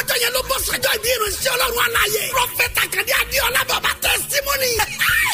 ọjọ́ 0.00 0.16
yẹn 0.22 0.32
ló 0.34 0.40
bọ́ 0.50 0.58
sọ́jọ́ 0.66 0.92
ìbí 0.96 1.08
ìrìnsẹ̀ 1.16 1.50
ọlọ́run 1.54 1.84
aláyé. 1.86 2.22
prọfẹ̀tà 2.34 2.82
kàdé 2.92 3.12
adéọlá 3.22 3.60
bàbá 3.70 3.90
tẹsítímọ́nì. 4.02 4.70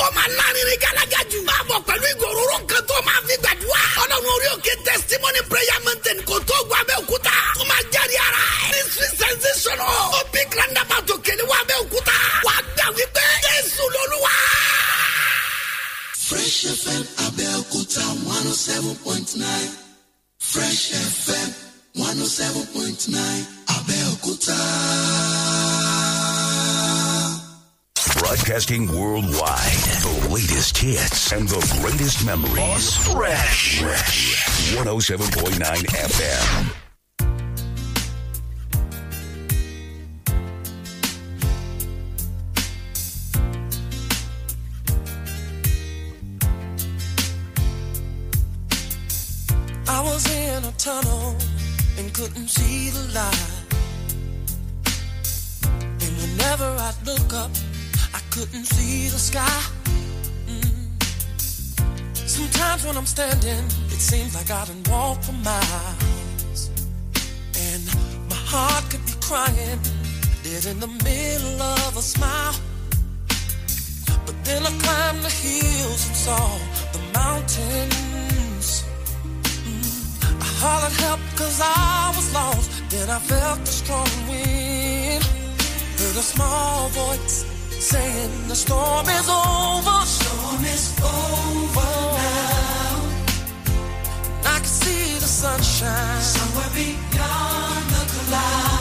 ó 0.05 0.07
máa 0.17 0.29
lárinrin 0.39 0.79
galaga 0.85 1.21
jù. 1.31 1.39
máa 1.49 1.63
bọ̀ 1.69 1.79
pẹ̀lú 1.89 2.07
ìgòròrò 2.13 2.57
kan 2.71 2.83
tó 2.89 2.97
máa 3.09 3.21
fi 3.27 3.35
gbàdúrà. 3.43 3.83
ọlọ́run 4.03 4.33
orí 4.35 4.47
òkè 4.57 4.73
tẹsítímọ́nì 4.87 5.41
prayer 5.51 5.81
mountain 5.87 6.19
kò 6.29 6.37
tó 6.49 6.57
gbọ́ 6.69 6.77
abẹ́òkúta. 6.83 7.35
ó 7.61 7.63
máa 7.71 7.83
jáde 7.93 8.17
ara 8.27 8.43
ẹ̀. 8.65 8.71
ministry 8.75 9.09
sensational. 9.21 9.99
ó 10.19 10.21
bí 10.33 10.41
grandama 10.53 10.97
tó 11.09 11.15
kéde 11.27 11.45
wá 11.51 11.57
abẹ́òkúta. 11.65 12.17
wà 12.47 12.55
á 12.59 12.63
gbà 12.77 12.87
wípé 12.97 13.25
jésù 13.47 13.83
lolúwa. 13.95 14.35
Fresh 16.29 16.61
FM 16.83 17.03
Abẹ́òkúta 17.27 18.05
one 18.35 18.49
oh 18.51 18.57
seven 18.67 18.95
point 19.05 19.29
nine. 19.37 19.71
Fresh 20.51 20.85
FM 21.25 21.49
one 21.97 22.17
oh 22.21 22.29
seven 22.29 22.63
point 22.75 23.09
nine. 23.09 23.45
Abẹ́òkúta. 23.77 24.59
Broadcasting 28.19 28.87
worldwide. 28.89 29.83
The 30.07 30.29
latest 30.35 30.77
hits 30.79 31.33
and 31.33 31.49
the 31.49 31.61
greatest 31.81 32.25
memories. 32.27 32.97
Fresh. 32.97 33.81
Fresh. 33.81 34.75
107.9 34.77 35.87
FM. 36.13 36.73
I 49.89 50.03
was 50.03 50.27
in 50.31 50.65
a 50.65 50.73
tunnel 50.73 51.37
and 51.99 52.13
couldn't 52.13 52.49
see 52.49 52.91
the 52.91 53.03
light. 53.15 53.67
And 56.03 56.13
whenever 56.23 56.65
I'd 56.65 56.99
look 57.05 57.33
up, 57.33 57.51
I 58.15 58.21
couldn't 58.31 58.65
see 58.65 59.09
the 59.09 59.19
sky. 59.19 59.61
Mm. 60.47 60.87
Sometimes 62.15 62.87
when 62.87 62.97
I'm 62.97 63.07
standing, 63.07 63.65
it 63.95 64.01
seems 64.11 64.35
like 64.35 64.51
I 64.51 64.65
done 64.67 64.83
walked 64.89 65.25
for 65.25 65.33
miles. 65.33 66.71
And 67.59 67.85
my 68.29 68.43
heart 68.53 68.85
could 68.91 69.05
be 69.07 69.15
crying, 69.21 69.81
dead 70.43 70.67
in 70.67 70.81
the 70.81 70.93
middle 71.05 71.63
of 71.63 71.97
a 71.97 72.03
smile. 72.03 72.55
But 74.27 74.37
then 74.45 74.63
I 74.67 74.73
climbed 74.85 75.23
the 75.23 75.31
hills 75.31 76.07
and 76.09 76.17
saw 76.17 76.59
the 76.93 77.01
mountains. 77.15 78.36
Hollered 80.59 80.93
help 81.05 81.21
cause 81.37 81.61
I 81.63 82.13
was 82.17 82.33
lost. 82.33 82.71
Then 82.91 83.11
I 83.11 83.19
felt 83.19 83.61
a 83.61 83.67
strong 83.67 84.11
wind. 84.29 85.23
Heard 85.99 86.17
a 86.17 86.27
small 86.35 86.89
voice 86.89 87.45
saying 87.79 88.49
the 88.49 88.57
storm 88.57 89.07
is 89.07 89.29
over. 89.29 89.99
Storm 90.07 90.65
is 90.65 90.85
over 91.01 91.93
now. 92.17 92.97
And 94.39 94.47
I 94.47 94.59
can 94.59 94.73
see 94.83 95.19
the 95.19 95.31
sunshine 95.43 96.23
somewhere 96.23 96.73
beyond 96.75 97.85
the 97.95 98.05
clouds. 98.29 98.76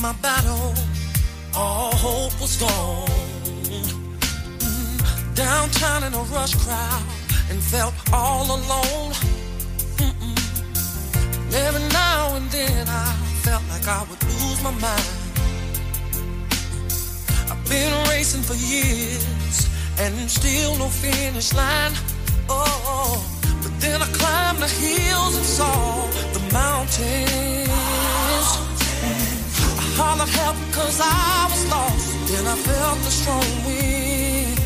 My 0.00 0.12
battle, 0.22 0.74
all 1.54 1.92
hope 1.94 2.40
was 2.40 2.56
gone. 2.56 3.08
Mm, 4.60 5.34
Downtown 5.34 6.04
in 6.04 6.14
a 6.14 6.22
rush 6.34 6.54
crowd 6.54 7.02
and 7.50 7.60
felt 7.60 7.94
all 8.12 8.46
alone. 8.46 9.12
Mm-mm. 9.98 10.38
Every 11.52 11.88
now 11.88 12.36
and 12.36 12.48
then 12.50 12.86
I 12.88 13.12
felt 13.42 13.62
like 13.70 13.86
I 13.88 14.04
would 14.08 14.22
lose 14.22 14.62
my 14.62 14.70
mind. 14.70 15.10
I've 17.50 17.68
been 17.68 17.92
racing 18.08 18.42
for 18.42 18.54
years 18.54 19.68
and 19.98 20.30
still 20.30 20.76
no 20.76 20.88
finish 20.88 21.52
line. 21.54 21.92
Oh, 22.48 23.24
but 23.62 23.80
then 23.80 24.00
I 24.00 24.06
climbed 24.12 24.58
the 24.58 24.68
hills 24.68 25.36
and 25.36 25.44
saw 25.44 26.06
the 26.34 26.40
mountains. 26.52 27.68
I 29.98 30.00
hollered 30.00 30.28
help 30.28 30.56
cause 30.70 31.00
I 31.02 31.48
was 31.50 31.66
lost. 31.66 32.06
Then 32.30 32.46
I 32.46 32.54
felt 32.54 32.98
the 33.02 33.10
strong 33.10 33.50
wind. 33.66 34.58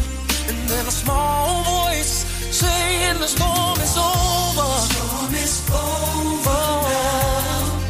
And 0.48 0.58
then 0.68 0.84
a 0.86 0.90
small 0.90 1.64
voice 1.64 2.24
saying 2.52 3.18
the 3.18 3.26
storm 3.26 3.78
is 3.80 3.96
over. 3.96 4.68
The 4.68 4.92
Storm 4.92 5.34
is 5.34 5.54
over. 5.72 6.60
now. 6.92 7.80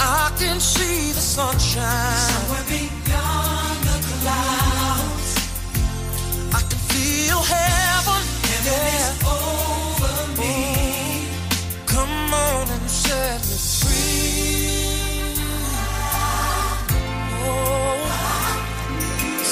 I 0.00 0.32
can 0.38 0.58
see 0.58 1.12
the 1.12 1.20
sunshine. 1.20 2.24
Somewhere 2.32 2.66
beyond 2.72 3.78
the 3.90 3.98
clouds. 4.08 5.32
I 6.58 6.60
can 6.70 6.80
feel 6.92 7.40
heaven. 7.54 8.22
Heaven 8.48 8.80
is 9.04 9.18
over 9.36 10.16
me. 10.40 10.56
Come 11.84 12.32
on 12.32 12.64
and 12.76 12.88
set 12.88 13.40
me 13.44 13.55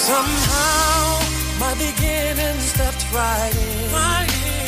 Somehow 0.04 1.18
my 1.58 1.72
beginning 1.80 2.60
stepped 2.60 3.10
right 3.10 3.56
in. 3.56 3.88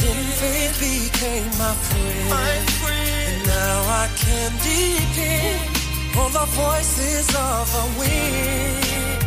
Then 0.01 0.25
faith 0.41 0.81
became 0.81 1.53
my 1.59 1.75
friend. 1.77 2.33
And 3.29 3.47
now 3.47 3.79
I 4.03 4.09
can 4.17 4.51
depend 4.65 5.61
on 6.17 6.33
the 6.33 6.47
voices 6.57 7.29
of 7.37 7.69
the 7.77 7.85
wind. 8.01 9.21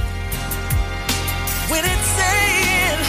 When 1.70 1.86
it's 1.86 2.10
saying, 2.18 3.02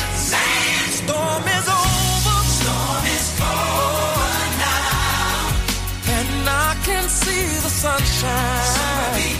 storm 1.01 1.45
is 1.57 1.69
over. 1.81 2.39
Storm 2.59 3.05
is 3.17 3.29
over 3.41 4.33
now. 4.61 5.49
And 6.19 6.49
I 6.49 6.77
can 6.85 7.09
see 7.09 7.47
the 7.65 7.73
sunshine. 7.81 9.40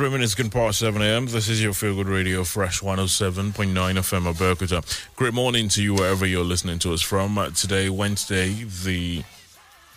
Three 0.00 0.08
minutes 0.08 0.34
can 0.34 0.48
past 0.48 0.78
7 0.78 1.02
a.m. 1.02 1.26
This 1.26 1.50
is 1.50 1.62
your 1.62 1.74
Feel 1.74 1.94
Good 1.94 2.08
Radio, 2.08 2.42
Fresh 2.42 2.80
107.9 2.80 3.52
FM 3.52 4.32
Abeokuta. 4.32 4.82
Great 5.14 5.34
morning 5.34 5.68
to 5.68 5.82
you 5.82 5.92
wherever 5.92 6.24
you're 6.24 6.42
listening 6.42 6.78
to 6.78 6.94
us 6.94 7.02
from. 7.02 7.36
Uh, 7.36 7.50
today, 7.50 7.90
Wednesday, 7.90 8.64
the 8.82 9.22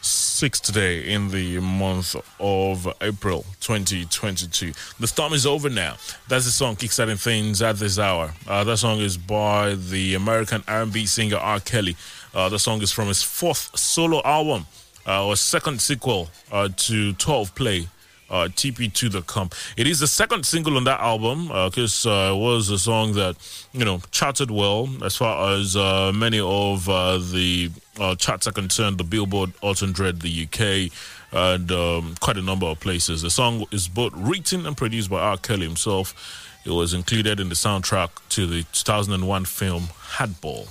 sixth 0.01 0.73
day 0.73 1.09
in 1.09 1.29
the 1.29 1.57
month 1.61 2.17
of 2.37 2.93
April 2.99 3.45
2022. 3.61 4.73
The 4.99 5.07
storm 5.07 5.31
is 5.31 5.45
over 5.45 5.69
now. 5.69 5.95
That's 6.27 6.43
the 6.43 6.51
song 6.51 6.75
kickstarting 6.75 7.17
things 7.17 7.61
at 7.61 7.77
this 7.77 7.97
hour. 7.97 8.33
Uh, 8.45 8.65
that 8.65 8.79
song 8.79 8.99
is 8.99 9.15
by 9.15 9.75
the 9.75 10.15
American 10.15 10.65
R&B 10.67 11.05
singer 11.05 11.37
R. 11.37 11.61
Kelly. 11.61 11.95
Uh, 12.35 12.49
the 12.49 12.59
song 12.59 12.81
is 12.81 12.91
from 12.91 13.07
his 13.07 13.23
fourth 13.23 13.79
solo 13.79 14.21
album, 14.25 14.65
uh, 15.07 15.25
or 15.25 15.37
second 15.37 15.81
sequel 15.81 16.27
uh, 16.51 16.67
to 16.75 17.13
12 17.13 17.55
Play 17.55 17.87
uh, 18.29 18.47
TP2 18.49 19.11
The 19.11 19.21
Come. 19.21 19.49
It 19.77 19.87
is 19.87 19.99
the 19.99 20.07
second 20.07 20.45
single 20.45 20.77
on 20.77 20.83
that 20.85 20.99
album 20.99 21.47
because 21.47 22.05
uh, 22.05 22.33
it 22.33 22.37
was 22.37 22.69
a 22.69 22.79
song 22.79 23.13
that, 23.13 23.35
you 23.73 23.85
know, 23.85 24.01
charted 24.11 24.51
well 24.51 24.89
as 25.03 25.15
far 25.15 25.53
as 25.53 25.75
uh, 25.75 26.11
many 26.13 26.39
of 26.39 26.89
uh, 26.89 27.17
the 27.17 27.71
uh, 27.99 28.15
charts 28.15 28.47
are 28.47 28.51
concerned. 28.51 28.97
The 28.97 29.03
Billboard, 29.03 29.51
Hot 29.61 29.81
100, 29.81 30.21
the 30.21 30.43
UK, 30.43 30.91
and 31.31 31.71
um, 31.71 32.15
quite 32.19 32.37
a 32.37 32.41
number 32.41 32.65
of 32.65 32.79
places. 32.79 33.21
The 33.21 33.29
song 33.29 33.65
is 33.71 33.87
both 33.87 34.13
written 34.15 34.65
and 34.65 34.75
produced 34.75 35.09
by 35.09 35.19
R. 35.19 35.37
Kelly 35.37 35.65
himself. 35.65 36.49
It 36.65 36.71
was 36.71 36.93
included 36.93 37.39
in 37.39 37.49
the 37.49 37.55
soundtrack 37.55 38.09
to 38.29 38.47
the 38.47 38.63
2001 38.71 39.45
film 39.45 39.83
Hardball. 40.15 40.69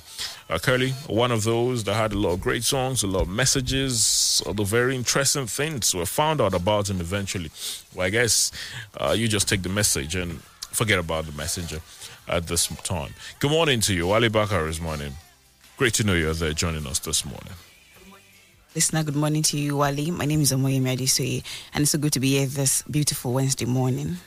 Uh, 0.53 0.59
Curly, 0.59 0.91
one 1.07 1.33
of 1.33 1.45
those 1.45 1.83
that 1.85 1.95
had 1.95 2.13
a 2.13 2.19
lot 2.19 2.33
of 2.35 2.43
great 2.43 2.63
songs, 2.63 3.03
a 3.03 3.07
lot 3.07 3.23
of 3.23 3.29
messages, 3.31 4.43
all 4.45 4.53
the 4.53 4.65
very 4.65 4.95
interesting 4.95 5.47
things. 5.47 5.95
We 5.95 6.05
found 6.05 6.43
out 6.43 6.53
about 6.53 6.91
him 6.91 7.01
eventually. 7.01 7.51
Well, 7.95 8.07
I 8.07 8.11
guess 8.11 8.53
uh, 9.01 9.15
you 9.17 9.29
just 9.29 9.49
take 9.49 9.63
the 9.63 9.71
message 9.71 10.15
and 10.15 10.43
forget 10.43 10.99
about 10.99 11.25
the 11.25 11.33
messenger 11.33 11.81
at 12.29 12.49
this 12.49 12.67
time. 12.85 13.15
Good 13.41 13.51
morning 13.51 13.81
to 13.81 13.95
you. 13.95 14.13
Ali 14.13 14.29
Bakar 14.29 14.69
is 14.69 14.79
morning. 14.79 15.15
Great 15.79 15.95
to 15.95 16.05
know 16.05 16.13
you're 16.13 16.35
there 16.35 16.53
joining 16.53 16.87
us 16.87 16.99
this 16.99 17.25
morning. 17.25 17.55
Listener, 18.75 19.05
good 19.05 19.17
morning 19.17 19.43
to 19.45 19.59
you, 19.59 19.79
Wally. 19.79 20.11
My 20.11 20.27
name 20.27 20.43
is 20.43 20.53
Omoyemi 20.53 20.95
Adesoye, 20.95 21.43
and 21.73 21.81
it's 21.81 21.93
so 21.93 21.99
good 21.99 22.13
to 22.13 22.21
be 22.21 22.37
here 22.37 22.47
this 22.47 22.83
beautiful 22.83 23.33
Wednesday 23.33 23.65
morning. 23.65 24.19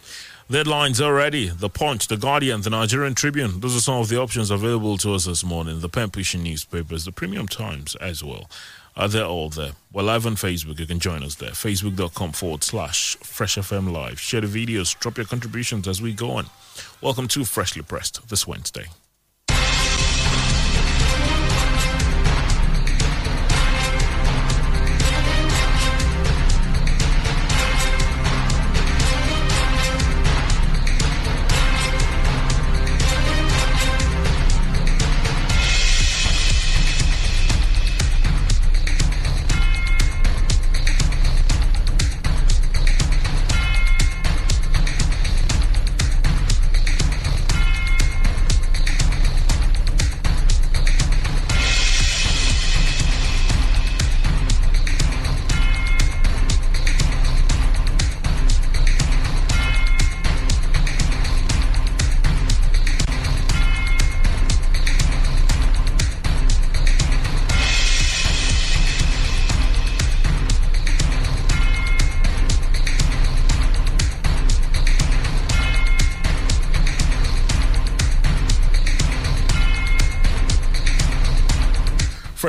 Deadlines 0.50 1.02
already. 1.02 1.50
The 1.50 1.70
Punch, 1.70 2.08
The 2.08 2.18
Guardian, 2.18 2.62
The 2.62 2.70
Nigerian 2.70 3.16
Tribune. 3.16 3.62
Those 3.62 3.76
are 3.76 3.80
some 3.80 4.00
of 4.00 4.10
the 4.10 4.20
options 4.20 4.52
available 4.52 4.96
to 5.00 5.16
us 5.16 5.26
this 5.26 5.44
morning. 5.44 5.80
The 5.80 5.90
pen 5.90 6.12
pushing 6.12 6.44
newspapers, 6.44 7.04
the 7.06 7.12
Premium 7.12 7.48
Times 7.48 7.96
as 7.96 8.24
well. 8.24 8.48
Uh, 8.96 9.08
they're 9.08 9.26
all 9.26 9.50
there. 9.50 9.72
We're 9.92 10.04
live 10.04 10.28
on 10.28 10.36
Facebook. 10.36 10.80
You 10.80 10.86
can 10.86 11.00
join 11.00 11.24
us 11.24 11.34
there. 11.36 11.50
Facebook.com 11.50 12.34
forward 12.34 12.64
slash 12.64 13.16
Fresh 13.18 13.56
FM 13.56 13.92
Live. 13.92 14.20
Share 14.20 14.42
the 14.42 14.48
videos, 14.66 14.98
drop 15.00 15.18
your 15.18 15.26
contributions 15.26 15.88
as 15.88 16.00
we 16.00 16.14
go 16.14 16.32
on. 16.32 16.46
Welcome 17.02 17.28
to 17.30 17.44
Freshly 17.44 17.82
Pressed 17.82 18.30
this 18.30 18.46
Wednesday. 18.46 18.86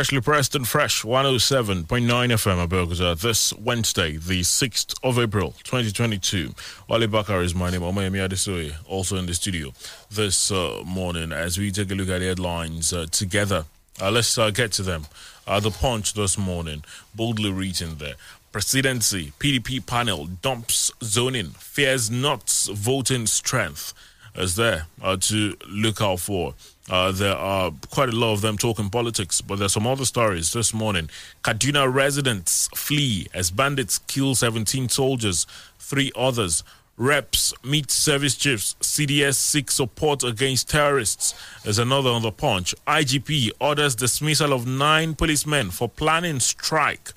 Freshly 0.06 0.20
pressed 0.20 0.54
and 0.54 0.68
fresh 0.68 1.02
107.9 1.02 1.86
FM 1.86 2.68
Abeokuta 2.68 3.20
this 3.20 3.52
Wednesday, 3.54 4.12
the 4.16 4.42
6th 4.42 4.94
of 5.02 5.18
April 5.18 5.56
2022. 5.64 6.54
Wale 6.88 7.08
Bakar 7.08 7.42
is 7.42 7.56
my 7.56 7.70
name. 7.70 7.80
Omoyemi 7.80 8.24
Adesoye, 8.24 8.72
also 8.86 9.16
in 9.16 9.26
the 9.26 9.34
studio 9.34 9.72
this 10.08 10.52
uh, 10.52 10.80
morning 10.86 11.32
as 11.32 11.58
we 11.58 11.72
take 11.72 11.90
a 11.90 11.94
look 11.96 12.08
at 12.08 12.20
the 12.20 12.26
headlines 12.26 12.92
uh, 12.92 13.06
together. 13.10 13.64
Uh, 14.00 14.12
let's 14.12 14.38
uh, 14.38 14.50
get 14.50 14.70
to 14.70 14.84
them. 14.84 15.08
Uh, 15.44 15.58
the 15.58 15.72
Punch 15.72 16.14
this 16.14 16.38
morning, 16.38 16.84
boldly 17.12 17.50
written 17.50 17.98
there. 17.98 18.14
Presidency, 18.52 19.32
PDP 19.40 19.84
panel 19.84 20.26
dumps 20.26 20.92
zoning, 21.02 21.46
fears 21.58 22.12
not 22.12 22.48
voting 22.72 23.26
strength 23.26 23.92
is 24.36 24.54
there 24.56 24.86
uh, 25.02 25.16
to 25.16 25.56
look 25.68 26.00
out 26.00 26.20
for. 26.20 26.54
Uh, 26.88 27.10
there 27.10 27.36
are 27.36 27.72
quite 27.90 28.08
a 28.08 28.12
lot 28.12 28.32
of 28.32 28.42
them 28.42 28.56
talking 28.56 28.90
politics, 28.90 29.40
but 29.40 29.58
there's 29.58 29.72
some 29.72 29.86
other 29.86 30.04
stories 30.04 30.52
this 30.52 30.72
morning. 30.72 31.10
Kaduna 31.42 31.92
residents 31.92 32.68
flee 32.76 33.26
as 33.34 33.50
bandits 33.50 33.98
kill 34.06 34.34
17 34.34 34.88
soldiers, 34.88 35.46
three 35.78 36.12
others. 36.14 36.62
Reps 36.98 37.52
meet 37.62 37.90
service 37.90 38.36
chiefs. 38.36 38.74
CDS 38.80 39.34
seeks 39.34 39.74
support 39.74 40.24
against 40.24 40.70
terrorists. 40.70 41.34
There's 41.62 41.78
another 41.78 42.08
on 42.08 42.22
the 42.22 42.32
punch. 42.32 42.74
IGP 42.86 43.50
orders 43.60 43.94
dismissal 43.94 44.54
of 44.54 44.66
nine 44.66 45.14
policemen 45.14 45.70
for 45.70 45.88
planning 45.90 46.40
strike. 46.40 47.12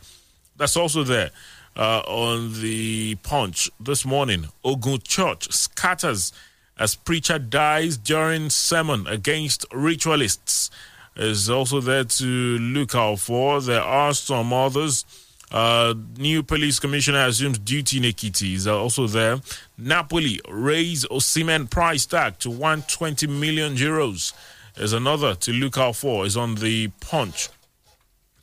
That's 0.57 0.75
also 0.75 1.03
there 1.03 1.29
uh, 1.77 2.01
on 2.07 2.59
the 2.61 3.15
punch 3.23 3.69
this 3.79 4.05
morning. 4.05 4.47
Ogun 4.65 4.99
Church 4.99 5.49
scatters 5.53 6.33
as 6.79 6.95
preacher 6.95 7.37
dies 7.37 7.97
during 7.97 8.49
sermon 8.49 9.05
against 9.05 9.69
ritualists 9.71 10.71
is 11.17 11.49
also 11.49 11.81
there 11.81 12.05
to 12.05 12.57
look 12.57 12.95
out 12.95 13.19
for. 13.19 13.61
There 13.61 13.81
are 13.81 14.13
some 14.13 14.53
others. 14.53 15.05
Uh, 15.51 15.93
new 16.17 16.43
police 16.43 16.79
commissioner 16.79 17.25
assumes 17.25 17.57
duty 17.57 17.97
in 17.97 18.03
Ekiti 18.03 18.53
is 18.53 18.67
also 18.67 19.07
there. 19.07 19.41
Napoli 19.77 20.39
raise 20.47 21.05
Osimhen 21.05 21.69
price 21.69 22.05
tag 22.05 22.39
to 22.39 22.49
120 22.49 23.27
million 23.27 23.75
euros. 23.75 24.33
Is 24.77 24.93
another 24.93 25.35
to 25.35 25.51
look 25.51 25.77
out 25.77 25.97
for. 25.97 26.25
Is 26.25 26.37
on 26.37 26.55
the 26.55 26.87
punch 27.01 27.49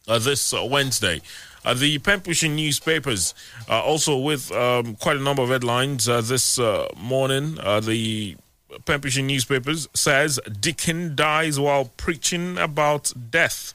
uh, 0.07 0.19
this 0.19 0.53
Wednesday. 0.53 1.23
Uh, 1.67 1.75
the 1.75 1.99
pen 1.99 2.21
pushing 2.21 2.55
newspapers, 2.55 3.35
uh, 3.69 3.83
also 3.83 4.17
with 4.17 4.53
um, 4.53 4.95
quite 4.95 5.17
a 5.17 5.21
number 5.21 5.43
of 5.43 5.49
headlines 5.49 6.09
uh, 6.09 6.21
this 6.21 6.61
uh, 6.61 6.89
morning. 6.97 7.59
Uh, 7.59 7.81
the 7.81 8.37
pen 8.85 9.01
pushing 9.01 9.27
newspapers 9.27 9.89
says 9.93 10.39
Deacon 10.61 11.17
dies 11.17 11.59
while 11.59 11.87
preaching 11.97 12.57
about 12.57 13.13
death. 13.33 13.75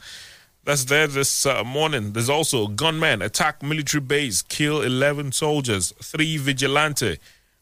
That's 0.64 0.86
there 0.86 1.06
this 1.06 1.46
uh, 1.46 1.66
morning. 1.66 2.14
There's 2.14 2.30
also 2.30 2.68
gunmen 2.68 3.22
attack 3.22 3.62
military 3.62 4.00
base, 4.00 4.42
kill 4.42 4.82
11 4.82 5.34
soldiers, 5.34 5.94
three 6.02 6.38
vigilante. 6.38 7.18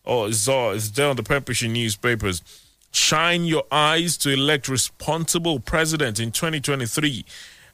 Oh, 0.06 0.26
it's, 0.26 0.48
it's 0.48 0.92
there 0.92 1.10
on 1.10 1.16
the 1.16 1.24
pen 1.24 1.42
pushing 1.42 1.74
newspapers. 1.74 2.44
Shine 2.92 3.46
your 3.46 3.64
eyes 3.72 4.16
to 4.18 4.30
elect 4.32 4.70
responsible 4.70 5.60
president 5.60 6.20
in 6.20 6.32
2023. 6.32 7.26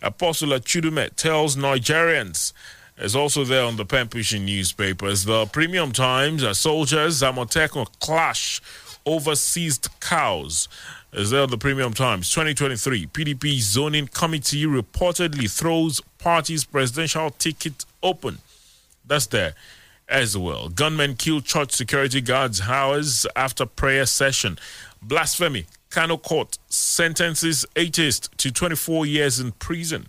Apostle 0.06 0.50
Chudume 0.60 1.14
tells 1.16 1.56
Nigerians. 1.56 2.54
Is 2.98 3.16
also 3.16 3.44
there 3.44 3.66
on 3.66 3.76
the 3.76 3.84
pushing 3.84 4.46
newspapers. 4.46 5.26
The 5.26 5.48
Premium 5.48 5.92
Times, 5.92 6.58
soldiers, 6.58 7.22
Amotekun 7.22 7.88
clash 8.00 8.62
over 9.06 9.36
seized 9.36 9.90
cows. 10.00 10.70
Is 11.12 11.32
there 11.32 11.42
on 11.42 11.50
the 11.50 11.58
Premium 11.58 11.94
Times 11.94 12.30
2023? 12.30 13.08
PDP 13.08 13.60
zoning 13.60 14.08
committee 14.08 14.66
reportedly 14.66 15.52
throws 15.52 16.02
party's 16.20 16.64
presidential 16.64 17.32
ticket 17.32 17.84
open. 18.04 18.38
That's 19.06 19.26
there 19.26 19.56
as 20.08 20.38
well. 20.38 20.70
Gunmen 20.70 21.16
kill 21.16 21.42
church 21.42 21.72
security 21.72 22.22
guards 22.22 22.62
hours 22.62 23.26
after 23.36 23.66
prayer 23.66 24.06
session. 24.06 24.60
Blasphemy 25.02 25.66
Kano 25.96 26.18
court 26.18 26.58
sentences 26.68 27.66
atheist 27.78 28.30
to 28.40 28.52
24 28.52 29.06
years 29.06 29.40
in 29.40 29.54
prison. 29.54 30.08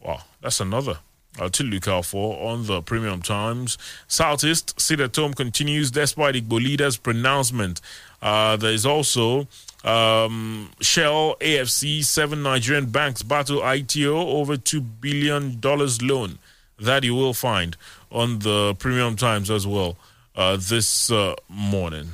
Wow, 0.00 0.20
that's 0.40 0.60
another 0.60 0.98
uh, 1.40 1.48
to 1.48 1.64
look 1.64 1.88
out 1.88 2.04
for 2.04 2.40
on 2.40 2.66
the 2.66 2.82
Premium 2.82 3.20
Times. 3.20 3.76
Southeast 4.06 4.80
sit 4.80 5.00
at 5.00 5.16
home 5.16 5.34
continues 5.34 5.90
despite 5.90 6.36
Igbo 6.36 6.62
leader's 6.62 6.96
pronouncement. 6.96 7.80
Uh, 8.22 8.54
there 8.58 8.70
is 8.70 8.86
also 8.86 9.48
um, 9.82 10.70
Shell 10.80 11.34
AFC, 11.40 12.04
seven 12.04 12.44
Nigerian 12.44 12.86
banks 12.86 13.24
battle 13.24 13.60
ITO 13.64 14.16
over 14.16 14.56
$2 14.56 14.86
billion 15.00 15.58
loan. 15.60 16.38
That 16.78 17.02
you 17.02 17.16
will 17.16 17.34
find 17.34 17.76
on 18.12 18.38
the 18.38 18.76
Premium 18.78 19.16
Times 19.16 19.50
as 19.50 19.66
well 19.66 19.96
uh, 20.36 20.58
this 20.60 21.10
uh, 21.10 21.34
morning. 21.48 22.12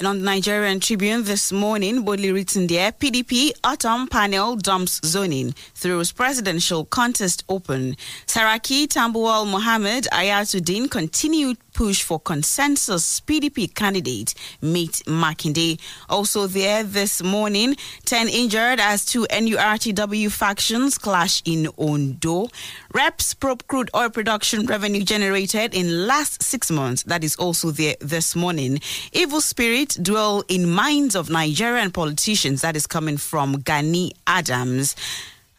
And 0.00 0.08
on 0.08 0.18
the 0.18 0.24
Nigerian 0.24 0.80
Tribune 0.80 1.22
this 1.22 1.52
morning, 1.52 2.02
boldly 2.02 2.32
written 2.32 2.66
there, 2.66 2.90
PDP 2.90 3.52
Autumn 3.62 4.08
Panel 4.08 4.56
dumps 4.56 5.00
zoning 5.04 5.52
throws 5.76 6.10
presidential 6.10 6.84
contest 6.84 7.44
open. 7.48 7.94
Saraki 8.26 8.88
Tambuwal 8.88 9.48
Mohammed 9.48 10.08
Hayatu-Deen 10.12 10.88
continued 10.88 11.58
push 11.74 12.02
for 12.02 12.18
consensus 12.18 13.20
PDP 13.20 13.72
candidate 13.72 14.34
meet 14.62 15.02
Makinde. 15.06 15.78
Also 16.08 16.46
there 16.48 16.82
this 16.82 17.22
morning, 17.22 17.76
10 18.04 18.28
injured 18.28 18.80
as 18.80 19.04
two 19.04 19.26
NURTW 19.30 20.30
factions 20.32 20.98
clash 20.98 21.40
in 21.44 21.68
Ondo. 21.76 22.48
Reps 22.94 23.34
probe 23.34 23.66
crude 23.66 23.90
oil 23.96 24.08
production 24.08 24.66
revenue 24.66 25.02
generated 25.02 25.74
in 25.74 26.06
last 26.06 26.40
six 26.44 26.70
months. 26.70 27.02
That 27.02 27.24
is 27.24 27.34
also 27.34 27.72
there 27.72 27.96
this 27.98 28.36
morning. 28.36 28.78
Evil 29.12 29.40
spirit 29.40 29.98
dwell 30.00 30.44
in 30.46 30.70
minds 30.70 31.16
of 31.16 31.28
Nigerian 31.28 31.90
politicians. 31.90 32.60
That 32.60 32.76
is 32.76 32.86
coming 32.86 33.16
from 33.16 33.54
Gani 33.62 34.12
Adams. 34.28 34.94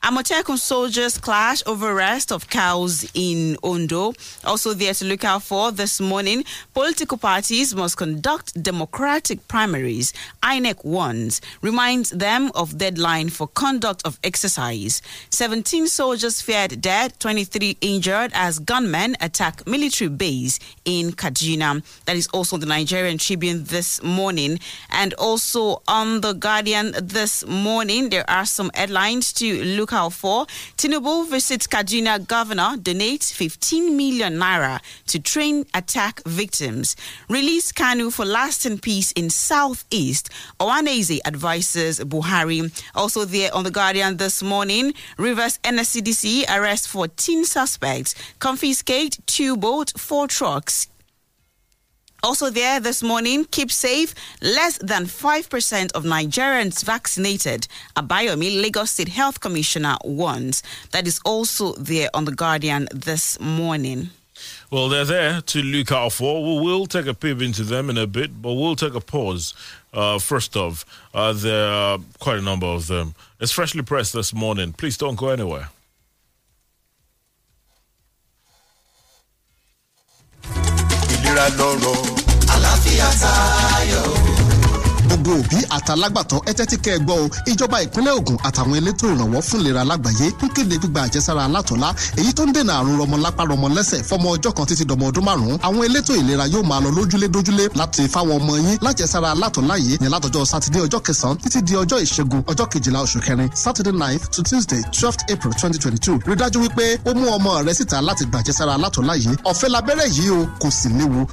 Amotekun 0.06 0.60
soldiers 0.60 1.18
clash 1.18 1.64
over 1.66 1.96
rest 1.96 2.32
of 2.32 2.48
cows 2.48 3.10
in 3.16 3.58
Ondo. 3.64 4.14
Also 4.44 4.76
there 4.76 4.94
to 4.94 5.04
look 5.04 5.24
out 5.24 5.42
for 5.42 5.72
this 5.72 6.00
morning, 6.00 6.44
political 6.76 7.18
parties 7.18 7.74
must 7.74 7.98
conduct 7.98 8.54
democratic 8.62 9.48
primaries. 9.48 10.14
INEC 10.44 10.86
warns, 10.86 11.42
reminds 11.64 12.12
them 12.12 12.52
of 12.54 12.78
deadline 12.78 13.30
for 13.30 13.48
conduct 13.48 14.04
of 14.06 14.20
exercise. 14.24 15.02
17 15.32 15.88
soldiers 15.88 16.40
feared 16.40 16.82
dead, 16.82 17.20
23 17.20 17.76
injured 17.82 18.30
as 18.36 18.60
gunmen 18.60 19.16
attack 19.22 19.66
military 19.66 20.12
base 20.12 20.60
in 20.86 21.14
Kaduna. 21.14 21.84
That 22.06 22.16
is 22.16 22.28
also 22.28 22.58
the 22.58 22.68
Nigerian 22.68 23.18
Tribune 23.18 23.64
this 23.64 24.04
morning. 24.04 24.60
And 24.92 25.16
also 25.16 25.82
on 25.88 26.22
the 26.22 26.34
Guardian 26.34 26.94
this 27.02 27.44
morning, 27.48 28.10
there 28.10 28.30
are 28.30 28.46
some 28.46 28.70
headlines 28.76 29.34
to 29.34 29.64
look 29.64 29.95
for. 30.14 30.46
Tinubu 30.78 31.28
visits 31.30 31.68
Kaduna 31.68 32.26
governor, 32.28 32.76
donates 32.78 33.34
15 33.34 33.96
million 33.96 34.36
naira 34.38 34.80
to 35.08 35.20
train 35.20 35.66
attack 35.74 36.22
victims. 36.26 36.96
Release 37.30 37.72
Kanu 37.72 38.12
for 38.12 38.26
lasting 38.26 38.80
peace 38.80 39.12
in 39.14 39.30
southeast. 39.30 40.30
Ohanaeze 40.60 41.20
advises 41.26 42.00
Buhari. 42.02 42.72
Also 42.94 43.26
there 43.26 43.54
on 43.54 43.64
the 43.64 43.72
Guardian 43.72 44.18
this 44.18 44.44
morning, 44.44 44.94
Rivers 45.18 45.58
NSCDC 45.64 46.44
arrest 46.50 46.88
14 46.88 47.46
suspects, 47.46 48.16
confiscate 48.40 49.18
two 49.26 49.56
boats, 49.58 49.94
four 49.94 50.28
trucks, 50.28 50.88
also, 52.26 52.50
there 52.50 52.80
this 52.80 53.04
morning, 53.04 53.46
keep 53.52 53.72
safe. 53.72 54.16
Less 54.42 54.80
than 54.80 55.06
5% 55.06 55.92
of 55.94 56.04
Nigerians 56.04 56.84
vaccinated. 56.84 57.68
Abayomi, 57.96 58.62
Lagos 58.62 58.92
State 58.92 59.10
Health 59.10 59.40
Commissioner, 59.40 59.96
warns. 60.04 60.64
That 60.92 61.06
is 61.08 61.20
also 61.24 61.74
there 61.74 62.10
on 62.16 62.26
The 62.26 62.32
Guardian 62.32 62.88
this 62.92 63.40
morning. 63.40 64.10
Well, 64.72 64.90
they're 64.90 65.06
there 65.06 65.42
to 65.42 65.62
look 65.62 65.92
out 65.92 66.14
for. 66.14 66.44
We 66.44 66.62
will 66.66 66.88
take 66.88 67.06
a 67.06 67.14
peep 67.14 67.42
into 67.42 67.64
them 67.64 67.92
in 67.92 67.98
a 67.98 68.08
bit, 68.08 68.42
but 68.42 68.54
we'll 68.54 68.76
take 68.76 68.96
a 68.96 69.02
pause. 69.02 69.54
Uh, 69.94 70.18
first 70.18 70.58
off, 70.58 70.84
uh, 71.14 71.32
there 71.32 71.68
are 71.70 72.00
quite 72.20 72.40
a 72.40 72.42
number 72.42 72.66
of 72.66 72.88
them. 72.88 73.14
It's 73.40 73.52
freshly 73.52 73.84
pressed 73.84 74.14
this 74.14 74.34
morning. 74.34 74.74
Please 74.74 74.98
don't 74.98 75.16
go 75.16 75.30
anywhere. 75.30 75.70
ìlera 81.36 81.50
lọ́rọ̀. 81.58 82.15
Àlàáfíà 82.76 83.10
tayọ. 83.22 84.25
Gbogbo 85.06 85.32
òbí 85.40 85.58
àtàlágbàtọ́ 85.78 86.40
ẹ 86.50 86.54
tẹ́tí 86.58 86.78
kẹ́ 86.84 86.94
ẹ 86.98 87.00
gbọ́ 87.06 87.16
o. 87.24 87.28
Ìjọba 87.52 87.78
ìpínlẹ̀ 87.86 88.14
Ògùn 88.20 88.38
àtàwọn 88.48 88.76
elétò 88.80 89.06
ìrànwọ́ 89.14 89.42
fún 89.48 89.60
ìlera 89.62 89.84
lágbàáyé 89.90 90.28
ń 90.44 90.50
kéde 90.56 90.76
gbígba 90.82 91.02
àjẹsára 91.08 91.42
alátọ̀lá 91.48 91.90
èyí 92.20 92.34
tó 92.38 92.44
ń 92.46 92.52
dènà 92.56 92.74
àrùn 92.80 92.98
rọmọlápá 93.02 93.44
rọmọlẹ́sẹ̀ 93.52 94.04
fọmọ 94.10 94.28
ọjọ́ 94.36 94.52
kan 94.58 94.66
títí 94.70 94.84
dọmọ 94.90 95.06
ọdún 95.10 95.24
márùn-ún. 95.28 95.58
Àwọn 95.68 95.82
elétò 95.88 96.14
ìlera 96.22 96.46
yóò 96.54 96.64
máa 96.70 96.80
lọ 96.84 96.90
lójúlé 96.98 97.28
dójúlé 97.34 97.66
láti 97.80 98.02
fáwọn 98.14 98.36
ọmọ 98.40 98.54
yín 98.66 98.78
lájẹsára 98.86 99.30
alátọ̀lá 99.36 99.76
yìí 99.78 99.98
ní 100.02 100.08
látọjọ́ 100.14 100.46
sátidé 100.52 100.80
ọjọ́ 100.86 101.00
kẹsàn-án 101.06 101.38
títí 101.44 101.60
di 101.68 101.74
ọjọ́ 101.76 101.98
ìṣẹ́gun 102.06 102.42
ọjọ́ 102.52 102.66
kejìlá 102.72 103.00
oṣù 103.06 103.20
kẹrin 103.26 103.50
saturday 103.54 103.94
ninth 103.94 104.26
to 104.34 104.42
tuesday 104.44 104.82
twelfth 104.96 105.24
april 105.34 105.54
twenty 105.60 105.78
twenty 105.80 106.00
two 106.06 106.16
rí 106.28 106.36
dájú 106.36 106.58
wípé 106.66 106.86
ó 107.06 107.14
mú 107.14 107.26
ọmọ 107.38 107.64
rẹ 107.68 107.74
síta 107.74 108.02
láti 108.02 108.26
gba 108.26 108.40
àjẹsára 108.42 108.74
alátọ̀lá 108.78 109.14
yìí. 109.16 109.36
Ọ̀fẹ́ 109.52 109.70
labẹ́rẹ́ 109.76 110.08
yìí 110.18 110.30
o 110.40 110.48
kò 110.62 110.70
sì 110.72 110.90
léwu 110.90 111.26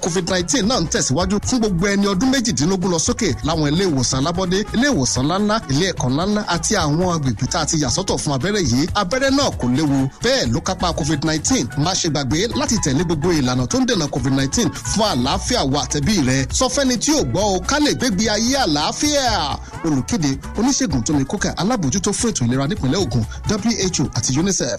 covid 0.00 0.28
nineteen 0.30 0.66
náà 0.66 0.80
ń 0.80 0.86
tẹ̀síwájú 0.88 1.38
fún 1.46 1.58
gbogbo 1.60 1.86
ẹni 1.88 2.06
ọdún 2.06 2.30
méjìdínlógún 2.32 2.90
lọ 2.90 2.98
sókè 2.98 3.32
láwọn 3.44 3.68
ilé 3.72 3.84
ìwòsàn 3.86 4.18
alábọ́dé 4.20 4.64
ilé 4.74 4.88
ìwòsàn 4.90 5.22
ńláńlá 5.24 5.56
ilé 5.70 5.86
ẹ̀kọ́ 5.92 6.08
ńláńlá 6.12 6.42
àti 6.54 6.74
àwọn 6.76 7.12
agbègbè 7.16 7.46
tá 7.52 7.60
a 7.60 7.66
ti 7.66 7.76
yà 7.82 7.88
sọ́tọ̀ 7.90 8.18
fún 8.22 8.32
abẹ́rẹ́ 8.36 8.62
yìí 8.70 8.86
abẹ́rẹ́ 9.00 9.30
náà 9.38 9.50
kò 9.60 9.66
léwu. 9.76 10.08
Bẹ́ẹ̀ 10.24 10.46
ló 10.52 10.60
kápá 10.60 10.92
covid 10.92 11.24
nineteen. 11.24 11.66
Má 11.84 11.92
ṣe 11.94 12.08
gbàgbé 12.10 12.38
láti 12.60 12.76
tẹ̀lé 12.84 13.04
gbogbo 13.04 13.28
ìlànà 13.32 13.66
tó 13.66 13.78
ń 13.80 13.86
dènà 13.88 14.06
covid 14.08 14.32
nineteen 14.32 14.68
fún 14.90 15.04
àlàáfíà 15.12 15.60
wa 15.72 15.80
àtẹ̀bí 15.84 16.14
rẹ. 16.28 16.46
Sọ 16.58 16.66
fẹ́ni 16.74 16.96
tí 16.98 17.12
ò 17.12 17.22
gbọ́ 17.22 17.42
o 17.56 17.60
ká 17.60 17.78
lè 17.80 17.92
gbégbé 17.94 18.24
ayé 18.30 18.56
àlàáfíà. 18.64 19.58
Olùkéde 19.84 20.30
oníṣègùn 20.58 21.02
tó 21.06 21.12
ní 21.12 21.24
kókà 21.24 21.50
alábòjútó 21.60 22.10
fún 22.12 22.30
ètò 22.30 22.44
ìlera 22.46 22.66
nípìnlẹ̀ 22.66 23.00
Ògùn 23.04 23.24
WHO 23.50 24.04
àti 24.16 24.38
UNICEF. 24.40 24.78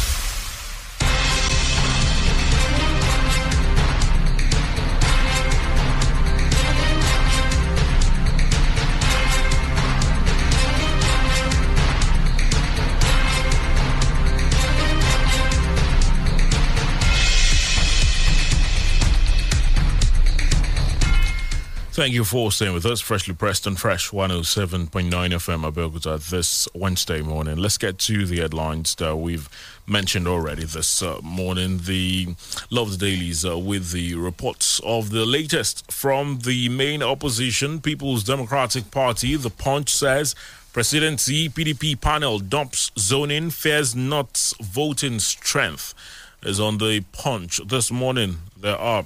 Thank 22.01 22.15
you 22.15 22.23
for 22.23 22.51
staying 22.51 22.73
with 22.73 22.87
us. 22.87 22.99
Freshly 22.99 23.35
pressed 23.35 23.67
and 23.67 23.79
fresh 23.79 24.09
107.9 24.09 24.89
FM 24.89 25.71
Abeokuta 25.71 26.31
this 26.31 26.67
Wednesday 26.73 27.21
morning. 27.21 27.57
Let's 27.57 27.77
get 27.77 27.99
to 27.99 28.25
the 28.25 28.39
headlines 28.39 28.95
that 28.95 29.17
we've 29.17 29.47
mentioned 29.85 30.27
already 30.27 30.63
this 30.63 31.03
uh, 31.03 31.19
morning. 31.21 31.81
The 31.83 32.33
Love 32.71 32.97
the 32.97 32.97
Dailies 32.97 33.45
uh, 33.45 33.55
with 33.55 33.91
the 33.91 34.15
reports 34.15 34.81
of 34.83 35.11
the 35.11 35.27
latest 35.27 35.91
from 35.91 36.39
the 36.39 36.69
main 36.69 37.03
opposition, 37.03 37.79
People's 37.79 38.23
Democratic 38.23 38.89
Party. 38.89 39.35
The 39.35 39.51
Punch 39.51 39.89
says 39.93 40.33
Presidency 40.73 41.49
PDP 41.49 42.01
panel 42.01 42.39
dumps 42.39 42.91
zoning, 42.97 43.51
fears 43.51 43.95
not 43.95 44.53
voting 44.59 45.19
strength. 45.19 45.93
Is 46.41 46.59
on 46.59 46.79
the 46.79 47.01
Punch 47.11 47.61
this 47.67 47.91
morning. 47.91 48.37
There 48.59 48.75
are 48.75 49.05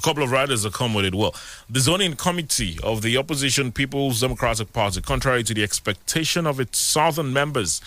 a 0.00 0.02
couple 0.02 0.22
of 0.22 0.30
riders 0.30 0.64
it. 1.04 1.14
Well, 1.14 1.34
the 1.68 1.80
zoning 1.80 2.14
committee 2.16 2.78
of 2.82 3.02
the 3.02 3.16
opposition 3.18 3.70
People's 3.70 4.20
Democratic 4.20 4.72
Party, 4.72 5.00
contrary 5.02 5.42
to 5.44 5.54
the 5.54 5.62
expectation 5.62 6.46
of 6.46 6.58
its 6.58 6.78
southern 6.78 7.32
members, 7.32 7.80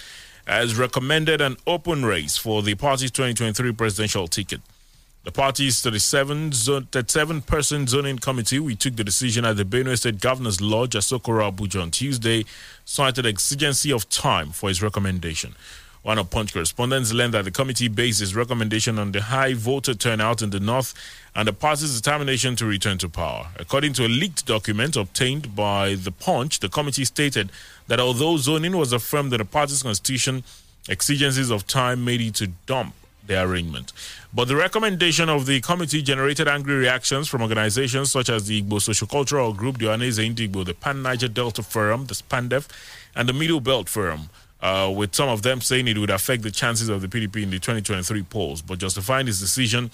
has 0.46 0.78
recommended 0.78 1.42
an 1.42 1.58
open 1.66 2.06
race 2.06 2.38
for 2.38 2.62
the 2.62 2.76
party's 2.76 3.12
2023 3.12 3.72
presidential 3.72 4.28
ticket. 4.28 4.62
The 5.24 5.32
party's 5.32 5.82
37, 5.82 6.52
zone, 6.52 6.88
37 6.92 7.42
person 7.44 7.88
zoning 7.88 8.20
committee, 8.20 8.60
we 8.60 8.76
took 8.76 8.98
the 8.98 9.06
decision 9.06 9.46
at 9.46 9.56
the 9.56 9.64
Benue 9.64 9.98
State 9.98 10.20
Governor's 10.20 10.60
Lodge 10.60 10.96
at 10.98 11.02
Asokoro 11.02 11.50
Abuja 11.50 11.82
on 11.82 11.92
Tuesday, 11.92 12.46
cited 12.84 13.26
exigency 13.26 13.92
of 13.92 14.10
time 14.10 14.52
for 14.52 14.70
its 14.70 14.82
recommendation. 14.82 15.56
One 16.04 16.18
of 16.20 16.30
Punch 16.30 16.52
correspondents 16.52 17.14
learned 17.14 17.34
that 17.34 17.46
the 17.46 17.52
committee 17.52 17.88
based 17.88 18.22
its 18.22 18.36
recommendation 18.36 19.00
on 19.00 19.14
the 19.14 19.22
high 19.22 19.54
voter 19.54 19.94
turnout 19.94 20.42
in 20.42 20.50
the 20.50 20.60
north 20.60 20.94
and 21.34 21.48
the 21.48 21.54
party's 21.54 21.96
determination 21.96 22.58
to 22.58 22.66
return 22.66 22.98
to 22.98 23.08
power. 23.08 23.48
According 23.58 23.94
to 23.94 24.06
a 24.06 24.10
leaked 24.10 24.46
document 24.46 24.98
obtained 24.98 25.56
by 25.56 25.96
the 25.96 26.12
Punch, 26.12 26.60
the 26.60 26.68
committee 26.68 27.06
stated 27.06 27.52
that 27.88 28.02
although 28.02 28.36
zoning 28.36 28.76
was 28.76 28.92
affirmed 28.92 29.32
in 29.32 29.40
the 29.40 29.46
party's 29.46 29.82
constitution, 29.82 30.44
exigencies 30.90 31.50
of 31.50 31.66
time 31.68 32.04
made 32.04 32.20
it 32.20 32.36
to 32.36 32.48
dump 32.66 32.94
the 33.26 33.42
arrangement. 33.42 33.94
But 34.34 34.50
the 34.50 34.58
recommendation 34.58 35.30
of 35.30 35.46
the 35.46 35.62
committee 35.62 36.02
generated 36.02 36.50
angry 36.50 36.76
reactions 36.76 37.30
from 37.30 37.42
organizations 37.42 38.12
such 38.12 38.30
as 38.30 38.48
the 38.48 38.62
Igbo 38.62 38.80
Sociocultural 38.82 39.56
Group, 39.56 39.78
the 39.78 39.86
Ohanaeze 39.86 40.20
Indigbo, 40.20 40.66
the 40.66 40.74
Pan 40.74 41.02
Niger 41.02 41.30
Delta 41.30 41.64
Forum, 41.64 42.08
the 42.08 42.16
SPANDEF, 42.16 42.68
and 43.16 43.30
the 43.30 43.34
Middle 43.34 43.62
Belt 43.62 43.88
Forum. 43.88 44.30
Uh, 44.64 44.90
with 44.96 45.14
some 45.14 45.28
of 45.28 45.42
them 45.42 45.60
saying 45.60 45.90
it 45.90 45.98
would 45.98 46.10
affect 46.10 46.42
the 46.42 46.50
chances 46.50 46.88
of 46.88 47.02
the 47.02 47.08
PDP 47.10 47.44
in 47.44 47.50
the 47.50 47.60
2023 47.60 48.24
polls. 48.24 48.62
But 48.62 48.80
justifying 48.80 49.26
this 49.26 49.42
decision, 49.42 49.92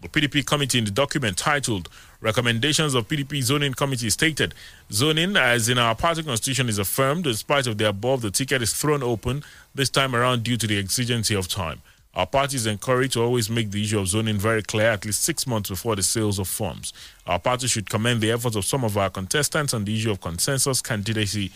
the 0.00 0.06
PDP 0.06 0.46
committee 0.46 0.78
in 0.78 0.84
the 0.84 0.92
document 0.92 1.36
titled 1.36 1.88
Recommendations 2.20 2.94
of 2.94 3.08
PDP 3.08 3.42
Zoning 3.42 3.74
Committee 3.74 4.10
stated 4.10 4.54
zoning, 4.92 5.36
as 5.36 5.68
in 5.68 5.76
our 5.76 5.96
party 5.96 6.22
constitution, 6.22 6.68
is 6.68 6.78
affirmed. 6.78 7.26
In 7.26 7.34
spite 7.34 7.66
of 7.66 7.78
the 7.78 7.88
above, 7.88 8.20
the 8.20 8.30
ticket 8.30 8.62
is 8.62 8.72
thrown 8.72 9.02
open 9.02 9.42
this 9.74 9.90
time 9.90 10.14
around 10.14 10.44
due 10.44 10.56
to 10.56 10.68
the 10.68 10.78
exigency 10.78 11.34
of 11.34 11.48
time. 11.48 11.82
Our 12.14 12.26
party 12.26 12.54
is 12.54 12.66
encouraged 12.66 13.14
to 13.14 13.22
always 13.22 13.50
make 13.50 13.72
the 13.72 13.82
issue 13.82 13.98
of 13.98 14.06
zoning 14.06 14.38
very 14.38 14.62
clear 14.62 14.86
at 14.86 15.04
least 15.04 15.24
six 15.24 15.48
months 15.48 15.68
before 15.68 15.96
the 15.96 16.04
sales 16.04 16.38
of 16.38 16.46
forms. 16.46 16.92
Our 17.26 17.40
party 17.40 17.66
should 17.66 17.90
commend 17.90 18.20
the 18.20 18.30
efforts 18.30 18.54
of 18.54 18.64
some 18.64 18.84
of 18.84 18.96
our 18.96 19.10
contestants 19.10 19.74
on 19.74 19.84
the 19.84 19.96
issue 19.96 20.12
of 20.12 20.20
consensus 20.20 20.80
candidacy. 20.80 21.50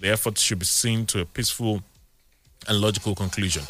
The 0.00 0.08
efforts 0.08 0.40
should 0.40 0.60
be 0.60 0.64
seen 0.64 1.04
to 1.06 1.20
a 1.20 1.26
peaceful 1.26 1.82
and 2.68 2.80
logical 2.80 3.14
conclusion. 3.14 3.64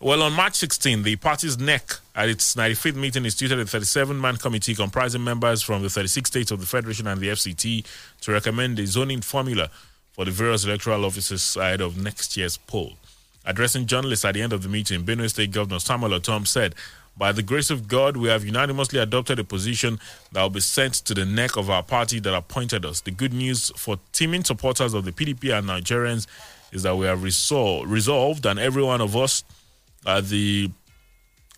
Well, 0.00 0.22
on 0.22 0.32
March 0.32 0.54
16, 0.54 1.02
the 1.02 1.16
party's 1.16 1.58
NEC 1.58 1.96
at 2.14 2.28
its 2.28 2.54
95th 2.54 2.94
meeting 2.94 3.24
instituted 3.24 3.58
a 3.58 3.66
37 3.66 4.20
man 4.20 4.36
committee 4.36 4.76
comprising 4.76 5.24
members 5.24 5.60
from 5.60 5.82
the 5.82 5.90
36 5.90 6.30
states 6.30 6.50
of 6.52 6.60
the 6.60 6.66
Federation 6.66 7.08
and 7.08 7.20
the 7.20 7.28
FCT 7.28 7.84
to 8.20 8.32
recommend 8.32 8.78
a 8.78 8.86
zoning 8.86 9.20
formula 9.20 9.68
for 10.12 10.24
the 10.24 10.30
various 10.30 10.64
electoral 10.64 11.04
offices 11.04 11.56
ahead 11.56 11.80
of 11.80 12.00
next 12.00 12.36
year's 12.36 12.58
poll. 12.58 12.92
Addressing 13.44 13.86
journalists 13.86 14.24
at 14.24 14.34
the 14.34 14.42
end 14.42 14.52
of 14.52 14.62
the 14.62 14.68
meeting, 14.68 15.02
Benue 15.02 15.28
State 15.28 15.50
Governor 15.50 15.80
Samuel 15.80 16.20
Ortom 16.20 16.46
said, 16.46 16.76
By 17.16 17.32
the 17.32 17.42
grace 17.42 17.70
of 17.70 17.88
God, 17.88 18.16
we 18.16 18.28
have 18.28 18.44
unanimously 18.44 19.00
adopted 19.00 19.40
a 19.40 19.44
position 19.44 19.98
that 20.30 20.42
will 20.42 20.50
be 20.50 20.60
sent 20.60 20.94
to 20.94 21.14
the 21.14 21.24
NEC 21.24 21.56
of 21.56 21.70
our 21.70 21.82
party 21.82 22.20
that 22.20 22.34
appointed 22.34 22.84
us. 22.84 23.00
The 23.00 23.10
good 23.10 23.32
news 23.32 23.72
for 23.74 23.98
teaming 24.12 24.44
supporters 24.44 24.94
of 24.94 25.04
the 25.04 25.12
PDP 25.12 25.58
and 25.58 25.68
Nigerians 25.68 26.28
is 26.72 26.82
that 26.82 26.96
we 26.96 27.06
have 27.06 27.20
resol- 27.20 27.84
resolved, 27.86 28.46
and 28.46 28.58
every 28.58 28.82
one 28.82 29.00
of 29.00 29.16
us, 29.16 29.44
uh, 30.06 30.20
the 30.20 30.70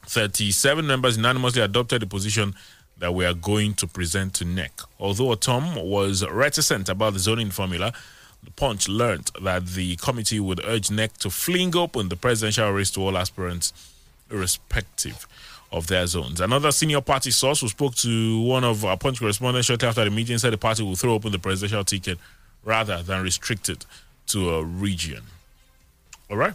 37 0.07 0.87
members, 0.87 1.17
unanimously 1.17 1.63
adopted 1.63 2.03
the 2.03 2.07
position 2.07 2.55
that 2.99 3.15
we 3.15 3.25
are 3.25 3.35
going 3.35 3.75
to 3.75 3.87
present 3.87 4.35
to 4.35 4.45
NEC. 4.45 4.73
Although 4.99 5.35
Tom 5.35 5.75
was 5.77 6.27
reticent 6.27 6.89
about 6.89 7.15
the 7.15 7.19
zoning 7.19 7.51
formula, 7.51 7.93
the 8.43 8.51
Punch 8.53 8.89
learned 8.89 9.31
that 9.43 9.67
the 9.67 9.97
committee 9.97 10.41
would 10.41 10.65
urge 10.65 10.91
NEC 10.91 11.17
to 11.19 11.31
fling 11.31 11.75
open 11.77 12.09
the 12.09 12.17
presidential 12.17 12.71
race 12.71 12.91
to 12.93 13.01
all 13.01 13.17
aspirants, 13.17 13.73
irrespective 14.31 15.27
of 15.73 15.87
their 15.87 16.07
zones. 16.07 16.41
Another 16.41 16.73
senior 16.73 17.01
party 17.01 17.31
source 17.31 17.61
who 17.61 17.69
spoke 17.69 17.95
to 17.97 18.43
one 18.43 18.65
of 18.65 18.85
our 18.85 18.97
Punch 18.97 19.21
correspondents 19.21 19.67
shortly 19.67 19.89
after 19.89 20.05
the 20.05 20.11
meeting 20.11 20.39
said 20.39 20.53
the 20.53 20.59
party 20.59 20.83
will 20.83 20.97
throw 20.97 21.15
open 21.15 21.33
the 21.33 21.39
presidential 21.39 21.85
ticket 21.85 22.19
rather 22.65 23.03
than 23.03 23.23
restrict 23.23 23.69
it 23.69 23.87
to 24.33 24.51
a 24.51 24.65
region. 24.65 25.23
All 26.31 26.37
right. 26.37 26.55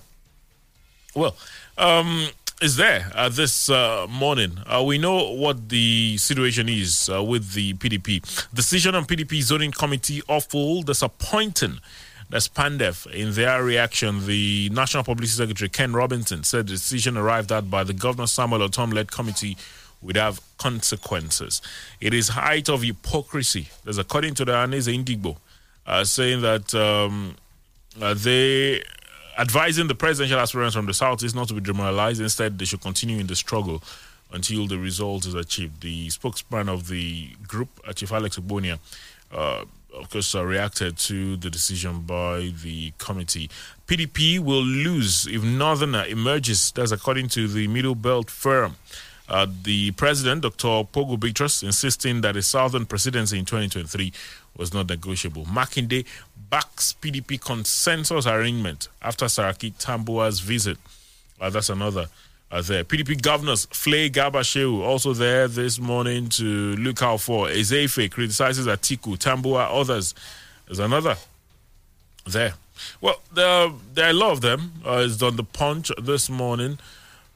Well, 1.13 1.35
um, 1.77 2.27
is 2.61 2.77
there 2.77 3.11
uh, 3.13 3.29
this 3.29 3.69
uh, 3.69 4.07
morning. 4.09 4.57
Uh, 4.65 4.83
we 4.85 4.97
know 4.97 5.31
what 5.33 5.69
the 5.69 6.17
situation 6.17 6.69
is 6.69 7.09
uh, 7.09 7.21
with 7.23 7.53
the 7.53 7.73
PDP. 7.75 8.21
Decision 8.53 8.95
on 8.95 9.05
PDP 9.05 9.41
zoning 9.41 9.71
committee 9.71 10.21
awful, 10.27 10.81
disappointing. 10.81 11.79
That's 12.29 12.47
Pandef. 12.47 13.05
In 13.11 13.33
their 13.33 13.63
reaction, 13.63 14.25
the 14.25 14.69
National 14.73 15.03
Publicity 15.03 15.43
Secretary 15.43 15.69
Ken 15.69 15.93
Robinson 15.93 16.43
said 16.43 16.67
the 16.67 16.71
decision 16.73 17.17
arrived 17.17 17.51
at 17.51 17.69
by 17.69 17.83
the 17.83 17.93
Governor 17.93 18.27
Samuel 18.27 18.67
Ortom 18.67 18.93
led 18.93 19.11
committee 19.11 19.57
would 20.01 20.15
have 20.15 20.39
consequences. 20.57 21.61
It 21.99 22.13
is 22.13 22.29
height 22.29 22.69
of 22.69 22.83
hypocrisy. 22.83 23.67
That's 23.83 23.97
according 23.97 24.35
to 24.35 24.45
the 24.45 24.53
Ohanaeze 24.53 24.87
Indigbo, 24.93 25.37
uh, 25.85 26.03
saying 26.03 26.41
that 26.41 26.73
um, 26.73 27.35
uh, 28.01 28.13
they 28.13 28.83
advising 29.37 29.87
the 29.87 29.95
presidential 29.95 30.39
aspirants 30.39 30.75
from 30.75 30.85
the 30.85 30.93
South 30.93 31.23
is 31.23 31.35
not 31.35 31.47
to 31.47 31.53
be 31.53 31.61
demoralized. 31.61 32.21
Instead, 32.21 32.57
they 32.57 32.65
should 32.65 32.81
continue 32.81 33.19
in 33.19 33.27
the 33.27 33.35
struggle 33.35 33.83
until 34.31 34.67
the 34.67 34.77
result 34.77 35.25
is 35.25 35.33
achieved. 35.33 35.81
The 35.81 36.09
spokesman 36.09 36.69
of 36.69 36.87
the 36.87 37.29
group, 37.47 37.69
uh, 37.87 37.93
Chief 37.93 38.11
Alex 38.11 38.37
Ogbonnia, 38.37 38.79
uh, 39.31 39.65
of 39.93 40.09
course, 40.09 40.35
uh, 40.35 40.45
reacted 40.45 40.97
to 40.97 41.37
the 41.37 41.49
decision 41.49 42.01
by 42.01 42.51
the 42.63 42.91
committee. 42.97 43.49
PDP 43.87 44.39
will 44.39 44.63
lose 44.63 45.27
if 45.27 45.43
Northerner 45.43 46.05
emerges. 46.05 46.71
That's 46.71 46.91
according 46.91 47.29
to 47.29 47.47
the 47.47 47.67
Middle 47.67 47.95
Belt 47.95 48.29
firm. 48.29 48.75
Uh, 49.27 49.47
the 49.63 49.91
president, 49.91 50.43
Dr. 50.43 50.83
Pogu 50.91 51.17
Bitrus, 51.17 51.63
insisting 51.63 52.21
that 52.21 52.35
a 52.35 52.43
southern 52.43 52.85
presidency 52.85 53.39
in 53.39 53.45
2023 53.45 54.13
was 54.55 54.73
not 54.73 54.87
negotiable. 54.87 55.45
Makinde 55.45 56.05
backs 56.49 56.95
PDP 57.01 57.39
consensus 57.39 58.25
arrangement 58.25 58.87
after 59.01 59.25
Saraki 59.25 59.73
Tambuwal's 59.73 60.39
visit. 60.39 60.77
Uh, 61.39 61.49
that's 61.49 61.69
another 61.69 62.07
uh, 62.51 62.61
there. 62.61 62.83
PDP 62.83 63.21
governors 63.21 63.65
Flay 63.71 64.09
Gabashew 64.09 64.81
also 64.81 65.13
there 65.13 65.47
this 65.47 65.79
morning 65.79 66.29
to 66.29 66.75
look 66.75 67.01
out 67.01 67.21
for. 67.21 67.47
Ezeife 67.47 68.09
criticizes 68.11 68.67
Atiku, 68.67 69.17
Tambuwal, 69.17 69.67
others. 69.71 70.13
There's 70.65 70.79
another 70.79 71.17
there. 72.25 72.53
Well, 73.01 73.21
there, 73.33 73.47
are 73.47 74.09
a 74.09 74.13
lot 74.13 74.31
of 74.31 74.41
them. 74.41 74.73
Uh, 74.85 75.05
it's 75.05 75.21
on 75.21 75.35
the 75.35 75.43
punch 75.43 75.91
this 76.01 76.29
morning. 76.29 76.79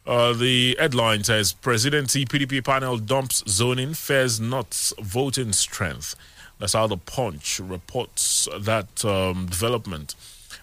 Uh, 0.05 0.33
the 0.33 0.75
headline 0.79 1.23
says 1.23 1.53
Presidency 1.53 2.25
PDP 2.25 2.63
panel 2.63 2.97
dumps 2.97 3.43
zoning, 3.47 3.93
fares 3.93 4.39
not 4.39 4.91
voting 4.99 5.53
strength. 5.53 6.15
That's 6.59 6.73
how 6.73 6.87
the 6.87 6.97
Punch 6.97 7.59
reports 7.59 8.47
that 8.57 9.03
um, 9.05 9.47
development. 9.47 10.15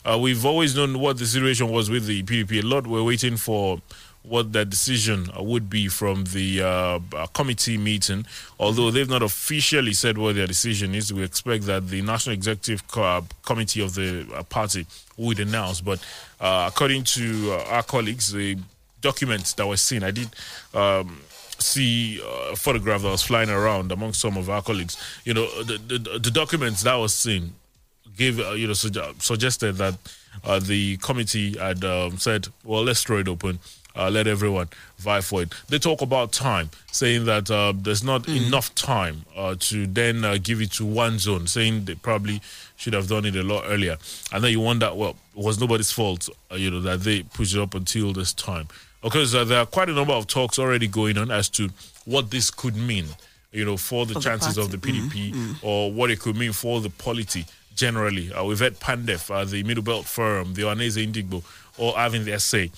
Uh, 0.05 0.19
we've 0.19 0.45
always 0.45 0.77
known 0.77 0.99
what 1.01 1.19
the 1.19 1.27
situation 1.27 1.69
was 1.69 1.91
with 1.91 2.07
the 2.07 2.23
PDP. 2.23 2.63
A 2.63 2.67
lot 2.67 2.87
we're 2.87 3.03
waiting 3.03 3.37
for 3.37 3.81
what 4.23 4.53
that 4.53 4.69
decision 4.69 5.31
would 5.39 5.71
be 5.71 5.89
from 5.89 6.25
the 6.25 6.61
uh, 6.61 7.01
uh, 7.15 7.27
committee 7.29 7.79
meeting. 7.79 8.27
Although 8.59 8.91
they've 8.91 9.09
not 9.09 9.23
officially 9.23 9.93
said 9.93 10.19
what 10.19 10.35
their 10.35 10.47
decision 10.47 10.95
is, 10.95 11.13
we 11.13 11.23
expect 11.23 11.65
that 11.67 11.89
the 11.89 12.03
National 12.03 12.35
Executive 12.35 12.83
uh, 12.97 13.23
Committee 13.45 13.83
of 13.83 13.95
the 13.95 14.27
uh, 14.35 14.43
party 14.45 14.87
would 15.17 15.39
announce. 15.39 15.81
But 15.81 16.05
uh, 16.41 16.71
according 16.73 17.05
to 17.05 17.53
uh, 17.53 17.65
our 17.71 17.83
colleagues, 17.83 18.33
the 18.33 18.59
documents 19.01 19.53
that 19.55 19.67
were 19.67 19.77
seen, 19.77 20.03
I 20.03 20.11
did. 20.11 20.29
Um, 20.75 21.21
see 21.59 22.21
uh, 22.23 22.53
a 22.53 22.57
photograph 22.57 23.03
that 23.03 23.11
was 23.11 23.23
flying 23.23 23.51
around 23.51 23.93
among 23.93 24.13
some 24.13 24.37
of 24.37 24.49
our 24.51 24.63
colleagues. 24.63 24.97
You 25.25 25.35
know, 25.35 25.63
the 25.63 25.79
the, 25.79 26.19
the 26.19 26.31
documents 26.31 26.83
that 26.83 26.95
was 26.95 27.15
seen 27.15 27.55
gave 28.17 28.41
uh, 28.41 28.53
you 28.53 28.67
know 28.67 28.73
suge- 28.73 29.23
suggested 29.23 29.77
that 29.77 29.95
uh, 30.45 30.59
the 30.61 30.97
committee 30.99 31.59
had 31.59 31.85
um, 31.85 32.19
said, 32.19 32.49
well, 32.65 32.83
let's 32.83 33.03
throw 33.03 33.19
it 33.19 33.29
open. 33.29 33.59
Uh, 33.99 34.11
let 34.11 34.27
everyone 34.27 34.69
vie 34.99 35.23
for 35.23 35.41
it. 35.41 35.55
They 35.71 35.79
talk 35.79 36.03
about 36.03 36.31
time, 36.31 36.69
saying 36.93 37.25
that 37.25 37.51
uh, 37.51 37.73
there's 37.75 38.05
not 38.05 38.29
enough 38.29 38.75
time 38.75 39.25
uh, 39.35 39.57
to 39.61 39.87
then 39.87 40.23
uh, 40.23 40.37
give 40.37 40.61
it 40.61 40.73
to 40.73 40.85
one 40.85 41.19
zone, 41.19 41.47
saying 41.47 41.87
they 41.87 41.95
probably 41.95 42.43
should 42.77 42.93
have 42.93 43.09
done 43.09 43.25
it 43.25 43.35
a 43.37 43.43
lot 43.43 43.65
earlier. 43.67 43.97
And 44.33 44.45
then 44.45 44.53
you 44.53 44.61
wonder, 44.61 44.93
well, 44.93 45.17
it 45.35 45.43
was 45.43 45.59
nobody's 45.59 45.93
fault, 45.93 46.29
uh, 46.53 46.57
you 46.57 46.71
know, 46.71 46.81
that 46.81 47.01
they 47.01 47.23
pushed 47.23 47.57
it 47.57 47.61
up 47.61 47.75
until 47.75 48.13
this 48.13 48.35
time 48.35 48.69
because 49.07 49.37
uh, 49.37 49.45
there 49.45 49.61
are 49.61 49.67
quite 49.67 49.89
a 49.89 49.93
number 49.93 50.13
of 50.13 50.27
talks 50.27 50.59
already 50.59 50.89
going 50.89 51.17
on 51.17 51.31
as 51.31 51.49
to 51.49 51.69
what 52.07 52.29
this 52.33 52.51
could 52.51 52.75
mean, 52.75 53.07
you 53.53 53.65
know, 53.65 53.77
for 53.77 54.05
the 54.05 54.15
For 54.15 54.19
the 54.19 54.25
chances 54.25 54.59
of 54.59 54.73
the. 54.73 54.79
PDP 54.79 55.57
or 55.63 55.93
what 55.93 56.11
it 56.11 56.19
could 56.19 56.35
mean 56.35 56.53
for 56.53 56.81
the 56.81 56.91
polity 56.91 57.47
generally. 57.77 58.33
Uh, 58.33 58.43
we've 58.43 58.59
had 58.59 58.81
Pandef, 58.81 59.31
uh, 59.33 59.45
the 59.45 59.63
Middle 59.63 59.85
Belt 59.85 60.07
Forum, 60.07 60.55
the 60.55 60.63
Ohanaeze 60.63 61.07
Indigbo, 61.07 61.45
all 61.79 61.93
having 61.93 62.25
their 62.25 62.41
say 62.41 62.73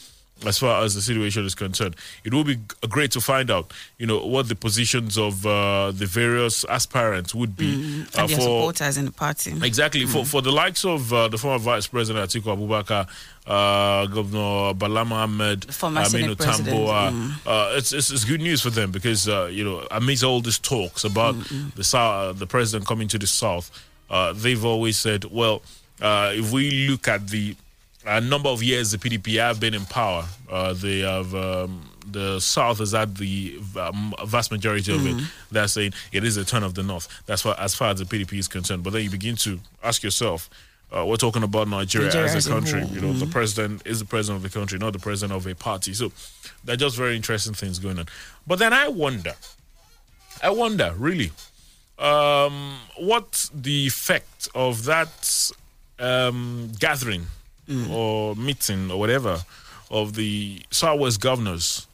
as 0.46 0.58
far 0.58 0.84
as 0.84 0.94
the 0.94 1.02
situation 1.02 1.44
is 1.44 1.54
concerned. 1.54 1.96
It 2.24 2.32
will 2.32 2.44
be 2.44 2.58
great 2.88 3.10
to 3.12 3.20
find 3.20 3.50
out, 3.50 3.72
you 3.98 4.06
know, 4.06 4.24
what 4.24 4.48
the 4.48 4.54
positions 4.54 5.18
of 5.18 5.44
uh, 5.44 5.92
the 5.92 6.06
various 6.06 6.64
aspirants 6.64 7.34
would 7.34 7.56
be 7.56 7.74
and 7.74 8.08
uh, 8.14 8.26
for 8.28 8.40
supporters 8.40 8.96
in 8.98 9.06
the 9.06 9.12
party. 9.12 9.52
Exactly. 9.62 10.04
For 10.06 10.24
for 10.24 10.42
the 10.42 10.52
likes 10.52 10.84
of 10.84 11.12
uh, 11.12 11.28
the 11.28 11.38
former 11.38 11.58
Vice 11.58 11.86
President 11.86 12.28
Atiku 12.30 12.56
Abubakar, 12.56 13.08
uh, 13.46 14.06
Governor 14.06 14.74
Bala 14.74 15.04
Mohammed, 15.04 15.62
Aminu 15.62 16.36
Tambuwal, 16.36 17.32
uh, 17.46 17.76
it's, 17.76 17.92
it's 17.92 18.10
it's 18.10 18.24
good 18.24 18.40
news 18.40 18.60
for 18.60 18.70
them 18.70 18.90
because 18.90 19.28
uh, 19.28 19.46
you 19.50 19.64
know 19.64 19.86
amidst 19.90 20.22
all 20.24 20.40
these 20.40 20.58
talks 20.58 21.04
about 21.04 21.34
the 21.74 21.84
south, 21.84 22.14
uh, 22.14 22.32
the 22.32 22.46
president 22.46 22.86
coming 22.86 23.08
to 23.08 23.18
the 23.18 23.26
south, 23.26 23.70
uh, 24.10 24.32
they've 24.32 24.64
always 24.64 24.98
said, 24.98 25.24
well, 25.24 25.62
uh, 26.00 26.30
if 26.34 26.52
we 26.52 26.88
look 26.88 27.08
at 27.08 27.28
the 27.28 27.56
a 28.08 28.20
number 28.20 28.48
of 28.48 28.62
years 28.62 28.90
the 28.90 28.98
PDP 28.98 29.38
have 29.38 29.60
been 29.60 29.74
in 29.74 29.84
power. 29.84 30.24
Uh, 30.50 30.72
they 30.72 31.00
have 31.00 31.34
um, 31.34 31.88
the 32.06 32.40
South 32.40 32.78
has 32.78 32.92
had 32.92 33.16
the 33.16 33.58
um, 33.78 34.14
vast 34.26 34.50
majority 34.50 34.94
of 34.94 35.06
it. 35.06 35.22
They're 35.52 35.68
saying 35.68 35.92
it 36.10 36.24
is 36.24 36.36
a 36.38 36.44
turn 36.44 36.62
of 36.62 36.74
the 36.74 36.82
North. 36.82 37.08
That's 37.26 37.44
why, 37.44 37.54
as 37.58 37.74
far 37.74 37.90
as 37.90 37.98
the 37.98 38.04
PDP 38.06 38.38
is 38.38 38.48
concerned. 38.48 38.82
But 38.82 38.94
then 38.94 39.02
you 39.02 39.10
begin 39.10 39.36
to 39.36 39.60
ask 39.84 40.02
yourself. 40.02 40.48
Uh, 40.90 41.04
we're 41.04 41.16
talking 41.16 41.42
about 41.42 41.68
Nigeria, 41.68 42.06
Nigeria 42.06 42.34
as 42.34 42.46
a 42.46 42.50
country. 42.50 42.80
whole. 42.80 42.90
You 42.94 43.00
know, 43.02 43.12
the 43.12 43.26
president 43.26 43.82
is 43.86 43.98
the 43.98 44.06
president 44.06 44.42
of 44.42 44.50
the 44.50 44.58
country, 44.58 44.78
not 44.78 44.94
the 44.94 44.98
president 44.98 45.36
of 45.36 45.46
a 45.46 45.54
party. 45.54 45.92
So 45.92 46.10
they're 46.64 46.76
just 46.76 46.96
very 46.96 47.14
interesting 47.14 47.52
things 47.52 47.78
going 47.78 47.98
on. 47.98 48.06
But 48.46 48.58
then 48.58 48.72
I 48.72 48.88
wonder, 48.88 49.34
I 50.42 50.48
wonder 50.48 50.94
really, 50.96 51.30
um, 51.98 52.78
what 52.96 53.50
the 53.52 53.86
effect 53.86 54.48
of 54.54 54.86
that 54.86 55.50
um, 55.98 56.72
gathering 56.78 57.26
or 57.90 58.34
meeting 58.36 58.90
or 58.90 58.98
whatever 58.98 59.42
of 59.90 60.14
the 60.14 60.60
Southwest 60.70 61.20
governors 61.20 61.86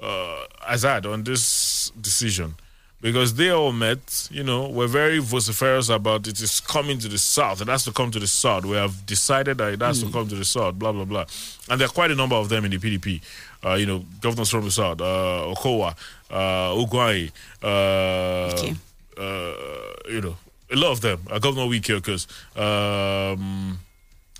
uh, 0.00 0.44
had 0.80 1.06
on 1.06 1.22
this 1.24 1.90
decision. 2.00 2.54
Because 3.00 3.34
they 3.34 3.50
all 3.50 3.72
met, 3.72 4.28
you 4.30 4.44
know, 4.44 4.68
were 4.68 4.86
very 4.86 5.18
vociferous 5.18 5.88
about 5.88 6.28
it 6.28 6.40
is 6.40 6.60
coming 6.60 6.98
to 7.00 7.08
the 7.08 7.18
south. 7.18 7.60
It 7.60 7.66
has 7.66 7.82
to 7.84 7.90
come 7.92 8.12
to 8.12 8.20
the 8.20 8.28
south. 8.28 8.64
We 8.64 8.76
have 8.76 9.04
decided 9.06 9.58
that 9.58 9.72
it 9.72 9.80
has 9.82 10.00
to 10.04 10.10
come 10.12 10.28
to 10.28 10.36
the 10.36 10.44
south, 10.44 10.76
blah, 10.78 10.92
blah, 10.92 11.04
blah. 11.04 11.24
And 11.68 11.80
there 11.80 11.86
are 11.88 11.90
quite 11.92 12.12
a 12.12 12.14
number 12.14 12.36
of 12.36 12.48
them 12.48 12.64
in 12.64 12.70
the 12.70 12.78
PDP. 12.78 13.20
Uh, 13.64 13.74
you 13.74 13.86
know, 13.86 14.04
governors 14.20 14.50
from 14.50 14.64
the 14.66 14.70
south, 14.70 15.00
uh, 15.00 15.52
Okowa, 15.52 15.96
uh, 16.30 16.74
Ugwai, 16.76 17.32
uh, 17.64 18.52
Okay. 18.54 18.74
uh, 19.18 20.08
you 20.08 20.20
know, 20.20 20.36
a 20.70 20.76
lot 20.76 20.92
of 20.92 21.00
them. 21.00 21.20
Uh, 21.28 21.40
Governor 21.40 21.66
Wike, 21.66 21.96
because 21.96 22.28
um, 22.56 23.80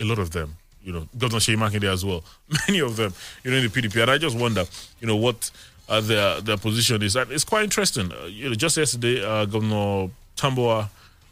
a 0.00 0.04
lot 0.04 0.20
of 0.20 0.30
them. 0.30 0.56
You 0.84 0.92
know, 0.92 1.08
Governor 1.16 1.40
Seyi 1.40 1.56
Makinde 1.56 1.90
as 1.92 2.04
well. 2.04 2.24
Many 2.68 2.80
of 2.80 2.96
them, 2.96 3.12
you 3.44 3.50
know, 3.50 3.56
in 3.58 3.64
the 3.64 3.68
PDP. 3.68 4.02
And 4.02 4.10
I 4.10 4.18
just 4.18 4.36
wonder, 4.36 4.64
you 5.00 5.06
know, 5.06 5.16
what 5.16 5.50
uh, 5.88 6.00
their 6.00 6.40
their 6.40 6.56
position 6.56 7.02
is. 7.02 7.16
And 7.16 7.30
it's 7.30 7.44
quite 7.44 7.64
interesting. 7.64 8.12
Uh, 8.12 8.26
you 8.26 8.48
know, 8.48 8.54
just 8.54 8.76
yesterday, 8.76 9.24
uh, 9.24 9.44
Governor 9.44 10.10
Tambuwal, 10.36 10.88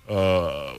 uh, 0.08 0.12
uh, 0.12 0.74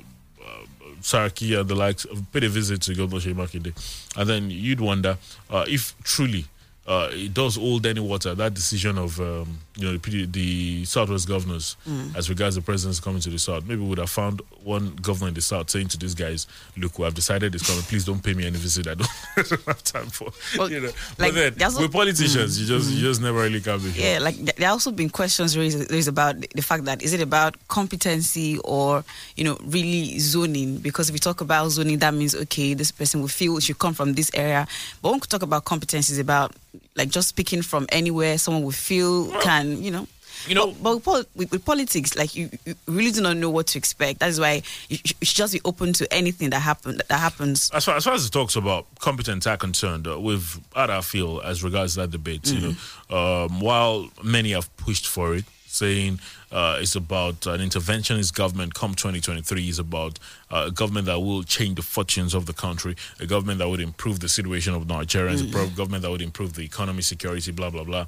Saraki 1.01 1.59
and 1.59 1.67
the 1.67 1.75
likes 1.75 2.05
paid 2.31 2.43
a 2.43 2.49
visit 2.49 2.81
to 2.83 2.95
Governor 2.95 3.21
Seyi 3.21 3.33
Makinde. 3.33 3.73
And 4.17 4.29
then 4.29 4.49
you'd 4.49 4.81
wonder 4.81 5.17
uh, 5.49 5.65
if 5.67 5.95
truly 6.03 6.45
uh, 6.87 7.09
it 7.11 7.33
does 7.33 7.57
hold 7.57 7.85
any 7.85 7.99
water, 7.99 8.33
that 8.33 8.53
decision 8.55 8.97
of, 8.97 9.19
um, 9.19 9.59
you 9.77 9.85
know, 9.85 9.97
the, 9.97 10.25
the 10.25 10.83
Southwest 10.85 11.27
governors 11.27 11.77
as 12.15 12.27
regards 12.29 12.55
the 12.55 12.61
president's 12.61 12.99
coming 12.99 13.21
to 13.21 13.29
the 13.29 13.37
South. 13.37 13.65
Maybe 13.65 13.81
we 13.81 13.87
would 13.87 13.99
have 13.99 14.09
found 14.09 14.41
one 14.63 14.95
governor 14.95 15.27
in 15.27 15.33
the 15.35 15.41
South 15.41 15.69
saying 15.69 15.89
to 15.89 15.97
these 15.97 16.15
guys, 16.15 16.47
look, 16.75 16.97
we 16.97 17.05
have 17.05 17.13
decided 17.13 17.53
it's 17.53 17.67
coming. 17.67 17.83
Please 17.83 18.03
don't 18.03 18.23
pay 18.23 18.33
me 18.33 18.47
any 18.47 18.57
visit. 18.57 18.87
I 18.87 18.95
don't, 18.95 19.07
I 19.37 19.41
don't 19.43 19.65
have 19.65 19.83
time 19.83 20.07
for, 20.07 20.31
Well, 20.57 20.71
you 20.71 20.81
know. 20.81 20.87
like, 21.19 21.33
but 21.33 21.55
then 21.55 21.71
with 21.79 21.91
politicians, 21.91 22.59
you 22.59 22.65
just, 22.67 22.91
you 22.91 22.99
just 22.99 23.21
never 23.21 23.39
really 23.41 23.61
can 23.61 23.79
be 23.79 23.91
sure. 23.91 24.03
Yeah, 24.03 24.19
like 24.19 24.35
there 24.37 24.53
have 24.67 24.73
also 24.73 24.91
been 24.91 25.09
questions 25.09 25.55
raised, 25.55 25.91
raised 25.91 26.07
about 26.07 26.35
the 26.55 26.61
fact 26.63 26.85
that 26.85 27.03
is 27.03 27.13
it 27.13 27.21
about 27.21 27.55
competency 27.67 28.57
or 28.63 29.03
you 29.35 29.43
know 29.43 29.57
really 29.65 30.17
zoning? 30.19 30.77
Because 30.77 31.09
if 31.09 31.13
we 31.13 31.19
talk 31.19 31.41
about 31.41 31.69
zoning, 31.69 31.99
that 31.99 32.13
means 32.13 32.35
okay, 32.35 32.73
this 32.73 32.91
person 32.91 33.21
will 33.21 33.27
feel 33.27 33.59
should 33.59 33.79
come 33.79 33.93
from 33.93 34.13
this 34.13 34.31
area. 34.33 34.67
But 35.01 35.09
when 35.11 35.19
we 35.19 35.27
talk 35.27 35.43
about 35.43 35.65
competency, 35.65 36.13
is 36.13 36.19
about 36.19 36.53
like 36.95 37.09
just 37.09 37.27
speaking 37.29 37.61
from 37.61 37.85
anywhere 37.89 38.37
someone 38.37 38.63
will 38.63 38.71
feel 38.71 39.31
can 39.41 39.81
you 39.83 39.91
know. 39.91 40.07
You 40.47 40.55
know- 40.55 40.71
but, 40.81 41.03
but 41.03 41.27
with, 41.35 41.51
with, 41.51 41.63
politics, 41.65 42.15
like 42.15 42.35
you, 42.35 42.49
you 42.65 42.73
really 42.87 43.11
do 43.11 43.21
not 43.21 43.37
know 43.37 43.51
what 43.51 43.67
to 43.67 43.77
expect. 43.77 44.21
That 44.21 44.29
is 44.29 44.39
why 44.39 44.63
you, 44.89 44.97
you 45.03 45.13
should 45.21 45.37
just 45.37 45.53
be 45.53 45.61
open 45.65 45.93
to 45.93 46.11
anything 46.11 46.49
that 46.49 46.61
happen 46.61 46.97
that 47.09 47.19
happens. 47.19 47.69
as 47.71 47.85
far, 47.85 47.95
as 47.97 48.05
far 48.05 48.15
as 48.15 48.25
it 48.25 48.31
talks 48.31 48.55
about 48.55 48.87
competence 48.97 49.45
are 49.45 49.57
concerned, 49.57 50.07
uh, 50.07 50.19
we've 50.19 50.59
had 50.75 50.89
our 50.89 51.03
feel 51.03 51.41
as 51.41 51.63
regards 51.63 51.93
that 51.95 52.09
debate. 52.09 52.51
You 52.51 52.75
know, 53.11 53.15
um, 53.45 53.59
while 53.59 54.09
many 54.23 54.53
have 54.53 54.75
pushed 54.77 55.05
for 55.07 55.35
it, 55.35 55.45
saying 55.71 56.19
uh, 56.51 56.77
it's 56.81 56.95
about 56.95 57.45
an 57.45 57.59
interventionist 57.61 58.33
government 58.33 58.73
come 58.73 58.93
2023 58.93 59.69
is 59.69 59.79
about 59.79 60.19
uh, 60.51 60.65
a 60.67 60.71
government 60.71 61.05
that 61.05 61.19
will 61.19 61.43
change 61.43 61.75
the 61.75 61.81
fortunes 61.81 62.33
of 62.33 62.45
the 62.45 62.53
country, 62.53 62.95
a 63.19 63.25
government 63.25 63.59
that 63.59 63.69
would 63.69 63.79
improve 63.79 64.19
the 64.19 64.29
situation 64.29 64.73
of 64.73 64.83
Nigerians, 64.83 65.41
a 65.41 65.75
government 65.75 66.03
that 66.03 66.11
would 66.11 66.21
improve 66.21 66.53
the 66.53 66.63
economy, 66.63 67.01
security, 67.01 67.51
blah, 67.51 67.69
blah, 67.69 67.83
blah. 67.83 68.05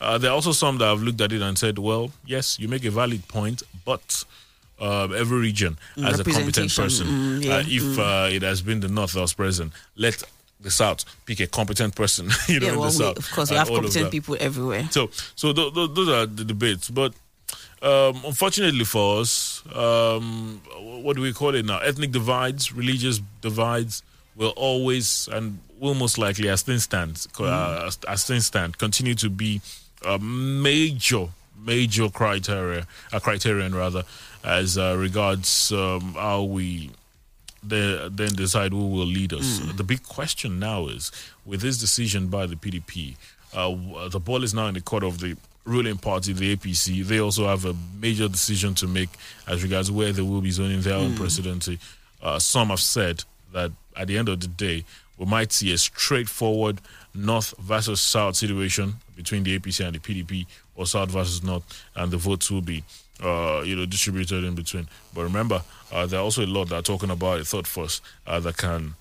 Uh, 0.00 0.18
there 0.18 0.30
are 0.30 0.34
also 0.34 0.52
some 0.52 0.78
that 0.78 0.86
have 0.86 1.02
looked 1.02 1.20
at 1.20 1.32
it 1.32 1.40
and 1.40 1.56
said, 1.56 1.78
well, 1.78 2.10
yes, 2.26 2.58
you 2.58 2.68
make 2.68 2.84
a 2.84 2.90
valid 2.90 3.26
point, 3.28 3.62
but 3.84 4.24
uh, 4.80 5.08
every 5.16 5.38
region 5.38 5.78
as 6.04 6.18
a 6.18 6.24
competent 6.24 6.74
person. 6.74 7.06
mm, 7.06 7.44
yeah, 7.44 7.56
uh, 7.56 7.62
if 7.66 7.98
uh, 7.98 8.28
it 8.30 8.42
has 8.42 8.60
been 8.60 8.80
the 8.80 8.88
North 8.88 9.12
that 9.12 9.20
was 9.20 9.32
present, 9.34 9.72
let 9.96 10.22
the 10.64 10.70
South 10.70 11.04
pick 11.26 11.38
a 11.40 11.46
competent 11.46 11.94
person. 11.94 12.28
you 12.48 12.58
know, 12.58 12.66
Yeah, 12.66 12.72
in 12.72 12.78
well, 12.80 12.90
the 12.90 12.98
we, 12.98 13.04
South. 13.04 13.18
of 13.18 13.30
course, 13.30 13.50
we 13.50 13.56
have 13.56 13.68
competent 13.68 14.10
people 14.10 14.36
everywhere. 14.40 14.88
So, 14.90 15.10
so 15.36 15.52
th- 15.52 15.72
th- 15.74 15.90
those 15.94 16.08
are 16.08 16.26
the 16.26 16.44
debates. 16.44 16.90
But 16.90 17.12
um, 17.82 18.20
unfortunately 18.24 18.84
for 18.84 19.20
us, 19.20 19.62
um, 19.74 20.60
what 21.04 21.16
do 21.16 21.22
we 21.22 21.32
call 21.32 21.54
it 21.54 21.64
now? 21.64 21.78
Ethnic 21.78 22.10
divides, 22.12 22.72
religious 22.72 23.20
divides 23.42 24.02
will 24.36 24.54
always 24.56 25.28
and 25.30 25.58
will 25.78 25.94
most 25.94 26.16
likely, 26.18 26.48
as 26.48 26.62
things 26.62 26.84
stand, 26.84 27.26
uh, 27.38 27.84
as, 27.86 27.98
as 28.08 28.24
things 28.26 28.46
stand, 28.46 28.78
continue 28.78 29.14
to 29.14 29.28
be 29.28 29.60
a 30.06 30.18
major, 30.18 31.26
major 31.64 32.08
criteria, 32.08 32.86
a 33.12 33.20
criterion 33.20 33.74
rather, 33.74 34.02
as 34.42 34.78
uh, 34.78 34.96
regards 34.98 35.72
um, 35.72 36.14
how 36.14 36.42
we 36.42 36.90
the, 37.66 38.10
then 38.12 38.34
decide 38.34 38.72
who 38.72 38.88
will 38.88 39.06
lead 39.06 39.32
us. 39.32 39.60
The 39.76 39.84
big 39.84 40.02
question 40.02 40.58
now 40.58 40.86
is 40.86 41.10
with 41.44 41.60
this 41.60 41.78
decision 41.78 42.28
by 42.28 42.46
the 42.46 42.56
PDP, 42.56 43.16
uh, 43.54 44.08
the 44.08 44.20
ball 44.20 44.42
is 44.42 44.52
now 44.54 44.66
in 44.66 44.74
the 44.74 44.80
court 44.80 45.04
of 45.04 45.18
the 45.20 45.36
ruling 45.64 45.96
party, 45.96 46.32
the 46.32 46.56
APC. 46.56 47.04
They 47.04 47.20
also 47.20 47.46
have 47.46 47.64
a 47.64 47.74
major 48.00 48.28
decision 48.28 48.74
to 48.76 48.86
make 48.86 49.08
as 49.46 49.62
regards 49.62 49.90
where 49.90 50.12
they 50.12 50.22
will 50.22 50.40
be 50.40 50.50
zoning 50.50 50.80
their 50.82 50.96
own 50.96 51.14
presidency. 51.14 51.78
Uh, 52.22 52.38
some 52.38 52.68
have 52.68 52.80
said 52.80 53.24
that 53.52 53.70
at 53.96 54.08
the 54.08 54.18
end 54.18 54.28
of 54.28 54.40
the 54.40 54.48
day, 54.48 54.84
we 55.16 55.26
might 55.26 55.52
see 55.52 55.72
a 55.72 55.78
straightforward 55.78 56.80
North 57.14 57.54
versus 57.58 58.00
South 58.00 58.34
situation 58.34 58.94
between 59.16 59.44
the 59.44 59.58
APC 59.58 59.86
and 59.86 59.94
the 59.94 60.00
PDP, 60.00 60.46
or 60.74 60.86
South 60.86 61.10
versus 61.10 61.42
North, 61.42 61.62
and 61.94 62.10
the 62.10 62.16
votes 62.16 62.50
will 62.50 62.60
be 62.60 62.82
uh, 63.22 63.62
you 63.64 63.76
know, 63.76 63.86
distributed 63.86 64.44
in 64.44 64.54
between. 64.54 64.88
But 65.14 65.22
remember, 65.22 65.62
uh, 65.92 66.06
there 66.06 66.20
are 66.20 66.22
also 66.22 66.44
a 66.44 66.46
lot 66.46 66.68
that 66.70 66.76
are 66.76 66.82
talking 66.82 67.10
about 67.10 67.40
a 67.40 67.44
third 67.44 67.66
force 67.66 68.00
uh, 68.26 68.40
that 68.40 68.56
can, 68.56 68.94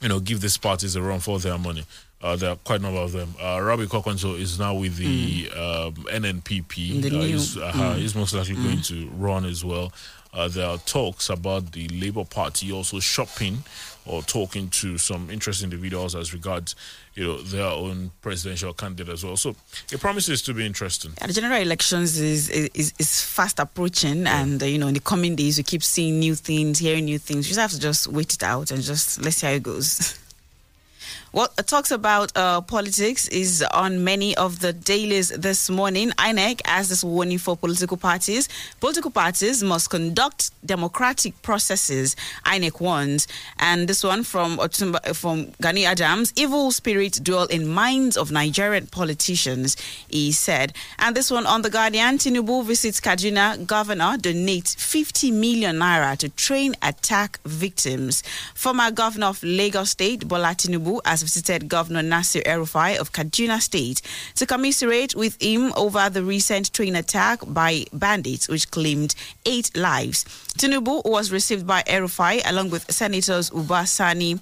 you 0.00 0.08
know, 0.08 0.20
give 0.20 0.40
these 0.40 0.56
parties 0.56 0.96
a 0.96 1.02
run 1.02 1.20
for 1.20 1.38
their 1.38 1.58
money. 1.58 1.84
Uh, 2.22 2.36
there 2.36 2.50
are 2.50 2.56
quite 2.56 2.78
a 2.78 2.82
number 2.82 3.00
of 3.00 3.12
them. 3.12 3.34
Uh, 3.40 3.58
Rabiu 3.58 3.86
Kwankwaso 3.86 4.38
is 4.38 4.58
now 4.58 4.74
with 4.74 4.96
the 4.96 5.50
um, 5.50 5.94
NNPP. 6.06 7.02
The 7.02 7.18
uh, 7.18 7.22
he's, 7.22 7.56
uh, 7.56 7.94
he's 7.98 8.14
most 8.14 8.32
likely 8.32 8.54
going 8.54 8.80
to 8.82 9.08
run 9.16 9.44
as 9.44 9.64
well. 9.64 9.92
Uh, 10.32 10.48
there 10.48 10.66
are 10.66 10.78
talks 10.78 11.28
about 11.28 11.72
the 11.72 11.88
Labour 11.88 12.24
Party 12.24 12.72
also 12.72 13.00
shopping 13.00 13.64
or 14.06 14.22
talking 14.22 14.68
to 14.68 14.98
some 14.98 15.30
interesting 15.30 15.70
individuals 15.70 16.14
as 16.14 16.32
regards, 16.32 16.74
you 17.14 17.24
know, 17.24 17.42
their 17.42 17.66
own 17.66 18.10
presidential 18.20 18.72
candidate 18.72 19.12
as 19.12 19.24
well. 19.24 19.36
So 19.36 19.54
it 19.92 20.00
promises 20.00 20.42
to 20.42 20.54
be 20.54 20.66
interesting. 20.66 21.12
Yeah, 21.20 21.26
the 21.28 21.32
general 21.32 21.60
elections 21.60 22.18
is 22.18 22.50
is, 22.50 22.92
is 22.98 23.22
fast 23.22 23.58
approaching, 23.58 24.26
and 24.26 24.62
uh, 24.62 24.66
you 24.66 24.78
know, 24.78 24.88
in 24.88 24.94
the 24.94 25.00
coming 25.00 25.36
days, 25.36 25.58
we 25.58 25.64
keep 25.64 25.82
seeing 25.82 26.18
new 26.18 26.34
things, 26.34 26.78
hearing 26.78 27.04
new 27.04 27.18
things. 27.18 27.46
You 27.46 27.54
just 27.54 27.60
have 27.60 27.70
to 27.72 27.80
just 27.80 28.08
wait 28.08 28.32
it 28.32 28.42
out 28.42 28.70
and 28.70 28.82
just 28.82 29.22
let's 29.22 29.36
see 29.36 29.46
how 29.46 29.52
it 29.52 29.62
goes. 29.62 30.18
What 31.32 31.56
talks 31.66 31.90
about 31.90 32.30
uh, 32.36 32.60
politics 32.60 33.26
is 33.28 33.62
on 33.72 34.04
many 34.04 34.36
of 34.36 34.60
the 34.60 34.74
dailies 34.74 35.30
this 35.30 35.70
morning. 35.70 36.10
INEC 36.18 36.60
has 36.66 36.90
this 36.90 37.02
warning 37.02 37.38
for 37.38 37.56
political 37.56 37.96
parties. 37.96 38.50
Political 38.80 39.12
parties 39.12 39.62
must 39.62 39.88
conduct 39.88 40.50
democratic 40.66 41.40
processes. 41.40 42.16
INEC 42.44 42.78
warns, 42.82 43.28
and 43.58 43.88
this 43.88 44.04
one 44.04 44.24
from 44.24 44.58
Otumba, 44.58 45.16
from 45.16 45.52
Gani 45.62 45.86
Adams: 45.86 46.34
"Evil 46.36 46.70
spirits 46.70 47.18
dwell 47.18 47.46
in 47.46 47.66
minds 47.66 48.18
of 48.18 48.30
Nigerian 48.30 48.86
politicians," 48.88 49.78
he 50.08 50.32
said. 50.32 50.74
And 50.98 51.16
this 51.16 51.30
one 51.30 51.46
on 51.46 51.62
the 51.62 51.70
Guardian: 51.70 52.18
Tinubu 52.18 52.62
visits 52.62 53.00
Kaduna. 53.00 53.66
Governor 53.66 54.18
donates 54.18 54.76
50 54.76 55.30
million 55.30 55.76
naira 55.78 56.14
to 56.18 56.28
train 56.28 56.74
attack 56.82 57.40
victims. 57.46 58.22
Former 58.54 58.90
governor 58.90 59.28
of 59.28 59.42
Lagos 59.42 59.92
State, 59.92 60.28
Bola 60.28 60.48
Tinubu, 60.54 61.00
visited 61.22 61.68
Governor 61.68 62.02
Nasir 62.02 62.42
El-Rufai 62.44 62.98
of 62.98 63.12
Kaduna 63.12 63.60
State 63.60 64.02
to 64.34 64.46
commiserate 64.46 65.14
with 65.14 65.40
him 65.40 65.72
over 65.76 66.10
the 66.10 66.22
recent 66.22 66.72
train 66.72 66.96
attack 66.96 67.40
by 67.46 67.84
bandits, 67.92 68.48
which 68.48 68.70
claimed 68.70 69.14
eight 69.46 69.74
lives. 69.76 70.24
Tinubu 70.58 71.04
was 71.04 71.32
received 71.32 71.66
by 71.66 71.82
El-Rufai 71.86 72.42
along 72.44 72.70
with 72.70 72.90
Senators 72.92 73.50
Uba 73.54 73.86
Sani 73.86 74.40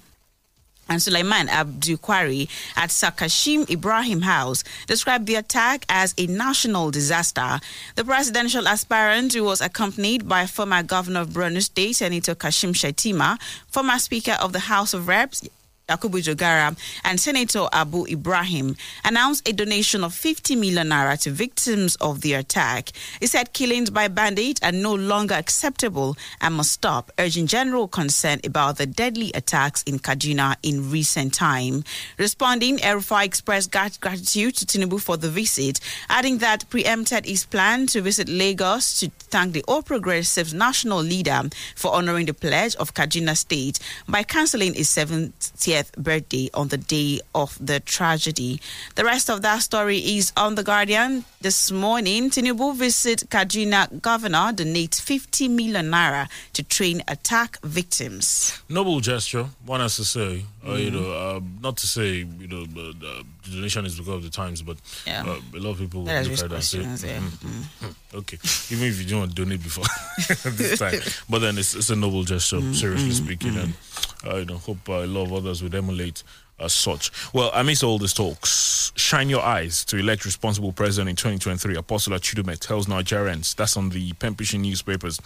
and 0.91 1.01
Sulaiman 1.01 1.47
Abdul 1.47 1.97
Kwari 1.97 2.49
at 2.75 2.91
Sir 2.91 3.11
Kashim 3.11 3.69
Ibrahim 3.69 4.21
House 4.21 4.63
described 4.87 5.25
the 5.25 5.35
attack 5.35 5.85
as 5.87 6.13
a 6.17 6.27
national 6.27 6.91
disaster. 6.91 7.59
The 7.95 8.03
presidential 8.03 8.67
aspirant, 8.67 9.33
who 9.33 9.43
was 9.43 9.61
accompanied 9.61 10.27
by 10.27 10.45
former 10.47 10.83
governor 10.83 11.21
of 11.21 11.29
Borno 11.29 11.61
State, 11.61 11.95
Senator 11.95 12.35
Kashim 12.35 12.73
Shettima, 12.73 13.39
former 13.67 13.99
Speaker 13.99 14.33
of 14.41 14.51
the 14.51 14.59
House 14.59 14.93
of 14.93 15.07
Reps, 15.07 15.47
Yakubu 15.91 16.21
Dogara 16.23 16.77
and 17.03 17.19
Senator 17.19 17.67
Abu 17.73 18.05
Ibrahim 18.07 18.75
announced 19.03 19.47
a 19.47 19.51
donation 19.53 20.03
of 20.03 20.13
50 20.13 20.55
million 20.55 20.87
naira 20.89 21.19
to 21.21 21.31
victims 21.31 21.95
of 21.97 22.21
the 22.21 22.33
attack. 22.33 22.91
He 23.19 23.27
said 23.27 23.51
killings 23.53 23.89
by 23.89 24.07
bandits 24.07 24.61
are 24.63 24.71
no 24.71 24.93
longer 24.95 25.35
acceptable 25.35 26.15
and 26.39 26.55
must 26.55 26.71
stop, 26.71 27.11
urging 27.19 27.47
general 27.47 27.87
concern 27.87 28.39
about 28.45 28.77
the 28.77 28.85
deadly 28.85 29.31
attacks 29.33 29.83
in 29.83 29.99
Kaduna 29.99 30.55
in 30.63 30.89
recent 30.89 31.33
time. 31.33 31.83
Responding, 32.17 32.77
Erfa 32.77 33.25
expressed 33.25 33.71
gratitude 33.71 34.55
to 34.55 34.65
Tinubu 34.65 35.01
for 35.01 35.17
the 35.17 35.29
visit, 35.29 35.79
adding 36.09 36.37
that 36.37 36.69
preempted 36.69 37.25
his 37.25 37.45
plan 37.45 37.87
to 37.87 38.01
visit 38.01 38.29
Lagos 38.29 38.99
to 38.99 39.09
thank 39.29 39.53
the 39.53 39.63
All 39.67 39.81
Progressives 39.81 40.53
national 40.53 40.99
leader 40.99 41.41
for 41.75 41.93
honoring 41.93 42.25
the 42.27 42.33
pledge 42.33 42.75
of 42.75 42.93
Kaduna 42.93 43.35
State 43.35 43.79
by 44.07 44.23
cancelling 44.23 44.73
his 44.73 44.89
70th 45.81 45.95
birthday 45.97 46.49
on 46.53 46.67
the 46.69 46.77
day 46.77 47.19
of 47.33 47.57
the 47.65 47.79
tragedy. 47.79 48.59
The 48.95 49.03
rest 49.03 49.29
of 49.29 49.41
that 49.41 49.61
story 49.61 49.97
is 49.97 50.31
on 50.37 50.55
The 50.55 50.63
Guardian. 50.63 51.25
This 51.41 51.71
morning, 51.71 52.29
Tinubu 52.29 52.75
visit 52.75 53.25
Kaduna 53.29 54.01
governor 54.01 54.53
donates 54.53 55.01
50 55.01 55.47
million 55.47 55.89
naira 55.91 56.27
to 56.53 56.63
train 56.63 57.01
attack 57.07 57.59
victims. 57.63 58.61
Noble 58.69 58.99
gesture, 58.99 59.47
one 59.65 59.79
has 59.79 59.95
to 59.97 60.05
say. 60.05 60.45
Uh, 60.67 60.73
you 60.73 60.91
know, 60.91 61.11
uh, 61.11 61.39
not 61.61 61.75
to 61.77 61.87
say 61.87 62.17
you 62.17 62.47
know 62.47 62.61
uh, 62.61 62.93
the 63.43 63.51
donation 63.51 63.83
is 63.85 63.97
because 63.97 64.13
of 64.15 64.23
the 64.23 64.29
times, 64.29 64.61
but 64.61 64.77
Yeah. 65.07 65.23
uh, 65.25 65.39
a 65.55 65.59
lot 65.59 65.71
of 65.71 65.79
people 65.79 66.07
us 66.07 66.27
look 66.27 66.33
at 66.39 66.49
that 66.49 66.73
and 66.75 66.99
say, 66.99 67.09
yeah. 67.13 67.19
"Mm, 67.19 67.59
mm, 67.89 67.95
okay, 68.19 68.37
even 68.75 68.87
if 68.87 68.99
you 69.01 69.05
don't 69.09 69.19
want 69.21 69.35
to 69.35 69.43
donate 69.43 69.63
before 69.63 69.85
this 70.51 70.77
time, 70.83 70.99
but 71.29 71.39
then 71.39 71.57
it's, 71.57 71.73
it's 71.73 71.89
a 71.89 71.95
noble 71.95 72.23
gesture, 72.23 72.61
seriously 72.73 73.11
speaking, 73.11 73.57
and 73.57 73.73
uh, 74.27 74.35
you 74.37 74.45
know, 74.45 74.57
hope 74.57 74.87
uh, 74.87 75.03
a 75.03 75.07
lot 75.07 75.23
of 75.23 75.33
others 75.33 75.63
would 75.63 75.73
emulate 75.73 76.21
as 76.59 76.73
such. 76.73 77.11
Well, 77.33 77.49
I 77.55 77.61
amidst 77.61 77.83
all 77.83 77.97
these 77.97 78.13
talks, 78.13 78.91
shine 78.95 79.29
your 79.29 79.41
eyes 79.41 79.83
to 79.85 79.97
elect 79.97 80.25
responsible 80.25 80.71
president 80.71 81.09
in 81.09 81.15
2023. 81.15 81.75
Apostle 81.75 82.13
Chidume 82.19 82.55
tells 82.59 82.85
Nigerians. 82.85 83.55
That's 83.55 83.75
on 83.77 83.89
the 83.89 84.11
Pempishi 84.13 84.59
newspapers. 84.59 85.19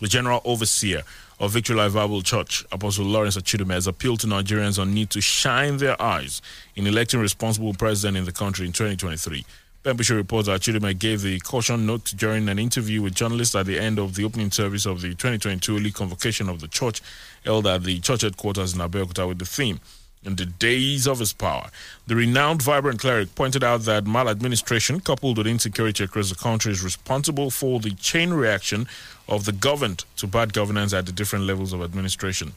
The 0.00 0.08
general 0.08 0.40
overseer 0.44 1.02
of 1.40 1.52
Victory 1.52 1.74
Life 1.74 1.94
Bible 1.94 2.20
Church, 2.20 2.66
Apostle 2.70 3.06
Lawrence 3.06 3.36
Achidume, 3.36 3.72
has 3.72 3.86
appealed 3.86 4.20
to 4.20 4.26
Nigerians 4.26 4.78
on 4.78 4.92
need 4.92 5.08
to 5.10 5.22
shine 5.22 5.78
their 5.78 6.00
eyes 6.00 6.42
in 6.76 6.86
electing 6.86 7.18
responsible 7.18 7.72
president 7.72 8.18
in 8.18 8.26
the 8.26 8.32
country 8.32 8.66
in 8.66 8.72
2023. 8.72 9.46
Pembrokeshire 9.82 10.16
reports 10.16 10.46
that 10.48 10.60
Chidume 10.60 10.98
gave 10.98 11.22
the 11.22 11.40
caution 11.40 11.86
note 11.86 12.12
during 12.14 12.46
an 12.50 12.58
interview 12.58 13.00
with 13.00 13.14
journalists 13.14 13.54
at 13.54 13.64
the 13.64 13.78
end 13.78 13.98
of 13.98 14.14
the 14.14 14.24
opening 14.24 14.50
service 14.50 14.84
of 14.84 15.00
the 15.00 15.08
2022 15.08 15.78
Elite 15.78 15.94
Convocation 15.94 16.50
of 16.50 16.60
the 16.60 16.68
church 16.68 17.00
held 17.46 17.66
at 17.66 17.84
the 17.84 17.98
church 18.00 18.20
headquarters 18.20 18.74
in 18.74 18.80
Abeokuta 18.80 19.26
with 19.26 19.38
the 19.38 19.46
theme 19.46 19.80
in 20.22 20.36
the 20.36 20.46
days 20.46 21.06
of 21.06 21.18
his 21.18 21.32
power. 21.32 21.70
The 22.06 22.14
renowned 22.14 22.62
vibrant 22.62 23.00
cleric 23.00 23.34
pointed 23.34 23.64
out 23.64 23.82
that 23.82 24.06
maladministration, 24.06 25.00
coupled 25.00 25.38
with 25.38 25.46
insecurity 25.46 26.04
across 26.04 26.28
the 26.28 26.36
country, 26.36 26.72
is 26.72 26.84
responsible 26.84 27.50
for 27.50 27.80
the 27.80 27.92
chain 27.92 28.30
reaction 28.32 28.86
of 29.28 29.44
the 29.44 29.52
governed 29.52 30.04
to 30.16 30.26
bad 30.26 30.52
governance 30.52 30.92
at 30.92 31.06
the 31.06 31.12
different 31.12 31.46
levels 31.46 31.72
of 31.72 31.82
administration. 31.82 32.52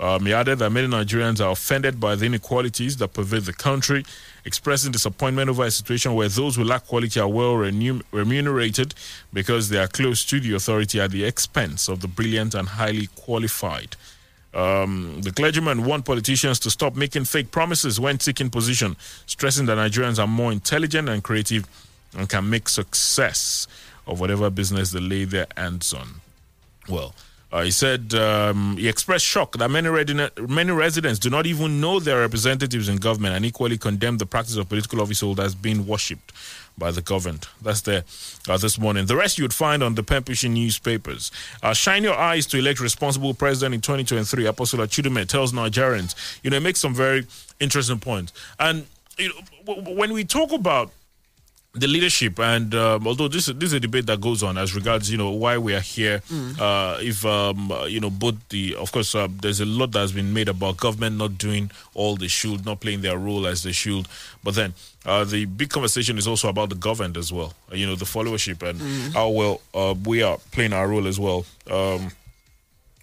Um, 0.00 0.26
he 0.26 0.32
added 0.32 0.60
that 0.60 0.70
many 0.70 0.86
Nigerians 0.86 1.44
are 1.44 1.50
offended 1.50 1.98
by 1.98 2.14
the 2.14 2.26
inequalities 2.26 2.98
that 2.98 3.14
pervade 3.14 3.42
the 3.44 3.52
country, 3.52 4.04
expressing 4.44 4.92
disappointment 4.92 5.50
over 5.50 5.64
a 5.64 5.70
situation 5.70 6.14
where 6.14 6.28
those 6.28 6.54
who 6.54 6.62
lack 6.62 6.86
quality 6.86 7.18
are 7.18 7.26
well 7.28 7.56
remunerated 7.56 8.94
because 9.32 9.70
they 9.70 9.78
are 9.78 9.88
close 9.88 10.24
to 10.26 10.38
the 10.38 10.54
authority 10.54 11.00
at 11.00 11.10
the 11.10 11.24
expense 11.24 11.88
of 11.88 12.00
the 12.00 12.06
brilliant 12.06 12.54
and 12.54 12.68
highly 12.68 13.08
qualified. 13.16 13.96
Um, 14.54 15.20
the 15.20 15.30
clergyman 15.30 15.84
warned 15.84 16.04
politicians 16.06 16.58
to 16.60 16.70
stop 16.70 16.96
making 16.96 17.24
fake 17.24 17.50
promises 17.50 18.00
when 18.00 18.18
seeking 18.18 18.50
position, 18.50 18.96
stressing 19.26 19.66
that 19.66 19.76
Nigerians 19.76 20.18
are 20.18 20.26
more 20.26 20.52
intelligent 20.52 21.08
and 21.08 21.22
creative 21.22 21.66
and 22.16 22.28
can 22.28 22.48
make 22.48 22.68
success 22.68 23.66
of 24.06 24.20
whatever 24.20 24.48
business 24.48 24.90
they 24.92 25.00
lay 25.00 25.24
their 25.24 25.46
hands 25.56 25.92
on. 25.92 26.22
Well, 26.88 27.14
uh, 27.52 27.62
he 27.62 27.70
said 27.70 28.12
um, 28.14 28.76
he 28.76 28.88
expressed 28.88 29.24
shock 29.24 29.56
that 29.58 29.70
many, 29.70 29.88
redine- 29.88 30.48
many 30.48 30.70
residents 30.72 31.18
do 31.18 31.30
not 31.30 31.46
even 31.46 31.80
know 31.80 31.98
their 31.98 32.20
representatives 32.20 32.88
in 32.88 32.96
government 32.96 33.34
and 33.34 33.44
equally 33.44 33.78
condemned 33.78 34.18
the 34.18 34.26
practice 34.26 34.56
of 34.56 34.68
political 34.68 35.00
office 35.00 35.20
holders 35.20 35.54
being 35.54 35.86
worshipped 35.86 36.32
by 36.76 36.90
the 36.90 37.00
governed. 37.02 37.48
That's 37.62 37.80
there 37.80 38.04
uh, 38.48 38.56
this 38.58 38.78
morning. 38.78 39.06
The 39.06 39.16
rest 39.16 39.38
you 39.38 39.44
would 39.44 39.54
find 39.54 39.82
on 39.82 39.94
the 39.94 40.02
Pempishi 40.04 40.50
newspapers. 40.50 41.32
Uh, 41.62 41.74
shine 41.74 42.04
your 42.04 42.14
eyes 42.16 42.46
to 42.48 42.58
elect 42.58 42.80
responsible 42.80 43.34
president 43.34 43.74
in 43.74 43.80
2023. 43.80 44.46
Apostle 44.46 44.80
Chidume 44.80 45.26
tells 45.26 45.52
Nigerians, 45.52 46.14
you 46.42 46.50
know, 46.50 46.58
it 46.58 46.62
makes 46.62 46.78
some 46.80 46.94
very 46.94 47.26
interesting 47.60 47.98
points. 47.98 48.32
And 48.60 48.86
you 49.18 49.30
know, 49.30 49.34
w- 49.66 49.80
w- 49.82 49.98
when 49.98 50.12
we 50.12 50.24
talk 50.24 50.52
about 50.52 50.92
the 51.80 51.86
leadership 51.86 52.38
and 52.38 52.74
um, 52.74 53.06
although 53.06 53.28
this, 53.28 53.46
this 53.46 53.64
is 53.68 53.72
a 53.72 53.80
debate 53.80 54.06
that 54.06 54.20
goes 54.20 54.42
on 54.42 54.56
as 54.58 54.74
regards 54.74 55.10
you 55.10 55.16
know 55.18 55.30
why 55.30 55.56
we 55.58 55.74
are 55.74 55.80
here 55.80 56.20
uh, 56.58 56.98
if 57.00 57.24
um, 57.24 57.70
uh, 57.72 57.84
you 57.84 58.00
know 58.00 58.10
both 58.10 58.34
the 58.50 58.74
of 58.76 58.90
course 58.92 59.14
uh, 59.14 59.28
there's 59.40 59.60
a 59.60 59.66
lot 59.66 59.92
that 59.92 60.00
has 60.00 60.12
been 60.12 60.32
made 60.32 60.48
about 60.48 60.76
government 60.76 61.16
not 61.16 61.38
doing 61.38 61.70
all 61.94 62.16
they 62.16 62.28
should 62.28 62.64
not 62.64 62.80
playing 62.80 63.00
their 63.02 63.18
role 63.18 63.46
as 63.46 63.62
they 63.62 63.72
should. 63.72 64.06
But 64.44 64.54
then 64.54 64.74
uh, 65.06 65.24
the 65.24 65.44
big 65.46 65.70
conversation 65.70 66.18
is 66.18 66.26
also 66.26 66.48
about 66.48 66.68
the 66.68 66.74
governed 66.74 67.16
as 67.16 67.32
well 67.32 67.54
you 67.72 67.86
know 67.86 67.94
the 67.96 68.04
followership 68.04 68.62
and 68.62 68.80
how 69.14 69.28
well 69.30 69.60
uh, 69.74 69.94
we 70.04 70.22
are 70.22 70.38
playing 70.52 70.72
our 70.72 70.88
role 70.88 71.06
as 71.06 71.18
well. 71.18 71.44
Um, 71.70 72.10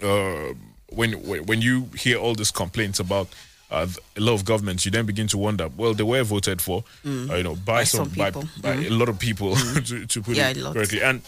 uh, 0.01 0.53
when 0.89 1.13
when 1.27 1.45
when 1.45 1.61
you 1.61 1.89
hear 1.97 2.17
all 2.17 2.35
these 2.35 2.51
complaints 2.51 2.99
about 2.99 3.27
uh, 3.75 3.87
a 4.17 4.21
lot 4.21 4.33
of 4.33 4.43
governments, 4.45 4.85
you 4.85 4.91
then 4.91 5.05
begin 5.05 5.27
to 5.27 5.37
wonder. 5.37 5.67
Well, 5.77 5.93
they 5.93 6.03
were 6.03 6.23
voted 6.23 6.61
for, 6.61 6.83
uh, 7.05 7.35
you 7.35 7.43
know, 7.43 7.55
by, 7.55 7.81
By 7.81 7.83
some, 7.85 8.09
some 8.09 8.17
by, 8.17 8.31
by 8.61 8.73
a 8.85 8.89
lot 8.89 9.09
of 9.09 9.17
people, 9.19 9.55
to, 9.89 10.05
to 10.05 10.21
put 10.21 10.35
Yeah, 10.37 10.49
it 10.49 10.57
correctly. 10.73 11.01
And 11.03 11.21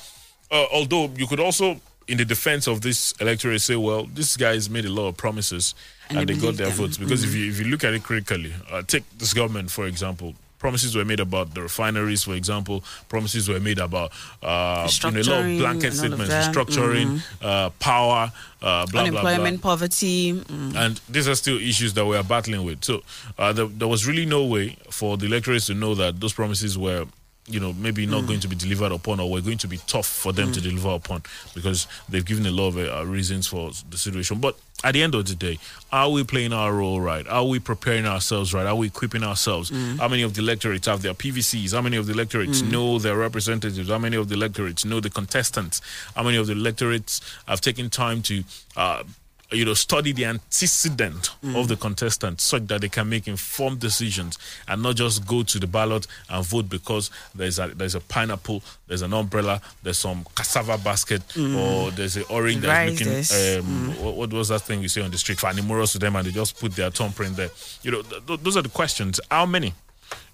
uh, 0.50 0.66
although 0.72 1.10
you 1.18 1.28
could 1.28 1.40
also, 1.40 1.80
in 2.08 2.18
the 2.18 2.26
defense 2.26 2.68
of 2.68 2.80
this 2.82 3.14
electorate, 3.20 3.62
say, 3.62 3.76
well, 3.76 4.06
this 4.14 4.38
guys 4.38 4.70
made 4.70 4.86
a 4.86 4.90
lot 4.90 5.08
of 5.10 5.18
promises 5.18 5.76
and, 6.10 6.20
And 6.20 6.30
they 6.30 6.34
they 6.36 6.42
got 6.42 6.56
their 6.56 6.68
them. 6.70 6.78
votes. 6.78 6.98
Because 6.98 7.24
if 7.26 7.36
you 7.36 7.50
if 7.52 7.60
you 7.60 7.66
look 7.66 7.84
at 7.84 7.94
it 7.94 8.04
critically, 8.04 8.54
uh, 8.72 8.82
take 8.88 9.04
this 9.20 9.34
government 9.34 9.70
for 9.72 9.86
example. 9.88 10.34
Promises 10.60 10.96
were 10.96 11.06
made 11.06 11.20
about 11.20 11.54
the 11.54 11.62
refineries, 11.62 12.24
for 12.24 12.34
example. 12.34 12.84
Promises 13.10 13.48
were 13.48 13.60
made 13.60 13.78
about 13.78 14.12
uh, 14.42 14.90
you 15.04 15.12
know, 15.12 15.20
a 15.20 15.24
lot 15.24 15.46
of 15.46 15.58
blanket 15.60 15.88
of 15.88 15.94
statements, 15.94 16.30
that. 16.30 16.54
restructuring, 16.54 17.22
uh, 17.44 17.70
power, 17.80 18.32
uh, 18.62 18.86
blah 18.86 18.86
blah 18.86 19.12
blah. 19.12 19.20
Unemployment, 19.22 19.62
poverty. 19.62 20.34
mm. 20.34 20.76
And 20.76 21.00
these 21.10 21.28
are 21.28 21.36
still 21.36 21.60
issues 21.60 21.94
that 21.94 22.06
we 22.06 22.16
are 22.18 22.24
battling 22.24 22.64
with. 22.66 22.84
So 22.84 23.02
uh, 23.38 23.54
there, 23.54 23.68
there 23.68 23.88
was 23.88 24.08
really 24.08 24.26
no 24.26 24.46
way 24.46 24.78
for 24.90 25.16
the 25.18 25.28
electorates 25.28 25.68
to 25.68 25.74
know 25.76 25.94
that 25.96 26.20
those 26.20 26.34
promises 26.34 26.78
were, 26.78 27.06
you 27.48 27.60
know, 27.62 27.72
maybe 27.74 28.06
not 28.06 28.28
going 28.28 28.42
to 28.42 28.48
be 28.48 28.56
delivered 28.56 28.92
upon 28.92 29.20
or 29.22 29.32
we're 29.32 29.42
going 29.42 29.58
to 29.60 29.68
be 29.68 29.78
tough 29.88 30.06
for 30.06 30.34
them 30.34 30.52
to 30.52 30.60
deliver 30.60 30.90
upon 30.90 31.24
because 31.56 31.88
they've 32.10 32.26
given 32.26 32.46
a 32.46 32.52
lot 32.52 32.68
of 32.70 32.78
uh, 32.78 33.06
reasons 33.06 33.48
for 33.48 33.72
the 33.90 33.98
situation. 33.98 34.40
But 34.40 34.58
at 34.84 34.92
the 34.94 35.02
end 35.02 35.16
of 35.16 35.26
the 35.28 35.34
day, 35.36 35.58
are 35.92 36.10
we 36.12 36.24
playing 36.26 36.52
our 36.52 36.74
role 36.74 37.00
right? 37.00 37.26
Are 37.28 37.46
we 37.46 37.60
preparing 37.60 38.06
ourselves 38.06 38.54
right? 38.54 38.66
Are 38.66 38.76
we 38.76 38.88
equipping 38.88 39.24
ourselves? 39.24 39.70
How 39.98 40.10
many 40.10 40.24
of 40.24 40.34
the 40.34 40.42
electorates 40.42 40.88
have 40.88 41.02
their 41.02 41.14
PVCs? 41.14 41.74
How 41.74 41.82
many 41.82 41.96
of 41.96 42.06
the 42.06 42.14
electorates 42.14 42.62
know 42.62 43.00
their 43.00 43.16
representatives? 43.18 43.90
How 43.90 43.98
many 43.98 44.18
of 44.18 44.28
the 44.28 44.36
electorates 44.36 44.84
know 44.84 45.00
the 45.00 45.10
contestants? 45.10 45.82
How 46.16 46.24
many 46.24 46.36
of 46.38 46.48
the 46.48 46.54
electorates 46.54 47.22
have 47.48 47.62
taken 47.62 47.90
time 47.90 48.22
to 48.24 48.44
uh, 48.76 49.04
you 49.52 49.64
know, 49.64 49.74
study 49.74 50.12
the 50.12 50.26
antecedent 50.26 51.30
of 51.56 51.68
the 51.70 51.76
contestants 51.78 52.44
such 52.44 52.68
that 52.68 52.82
they 52.82 52.90
can 52.90 53.08
make 53.08 53.28
informed 53.30 53.80
decisions 53.80 54.38
and 54.68 54.84
not 54.84 54.96
just 54.98 55.26
go 55.26 55.42
to 55.44 55.58
the 55.60 55.68
ballot 55.68 56.06
and 56.30 56.46
vote 56.46 56.68
because 56.70 57.10
there's 57.34 57.58
a 57.58 57.68
there's 57.70 57.96
a 57.96 58.02
pineapple, 58.02 58.62
there's 58.88 59.02
an 59.04 59.14
umbrella, 59.14 59.62
there's 59.84 59.98
some 59.98 60.26
cassava 60.36 60.78
basket, 60.78 61.22
or 61.38 61.92
there's 61.92 62.18
an 62.18 62.26
orange 62.30 62.62
that's 62.62 63.00
looking. 63.06 63.14
Um, 63.60 64.04
what, 64.04 64.16
what 64.16 64.34
was 64.34 64.50
that 64.50 64.62
thing 64.64 64.82
you 64.82 64.90
say 64.90 65.02
on 65.02 65.12
the 65.12 65.18
street? 65.18 65.38
Fanimorous 65.38 65.94
to 65.94 66.00
them, 66.00 66.16
and 66.18 66.28
they 66.28 66.32
just 66.32 66.60
put 66.60 66.74
their 66.74 66.90
thumbprint 66.92 67.38
there. 67.38 67.50
You 67.84 67.92
know, 67.92 68.02
th- 68.02 68.26
th- 68.26 68.40
those 68.42 68.58
are 68.58 68.62
the 68.64 68.70
questions. 68.70 69.20
How 69.32 69.46
many? 69.46 69.74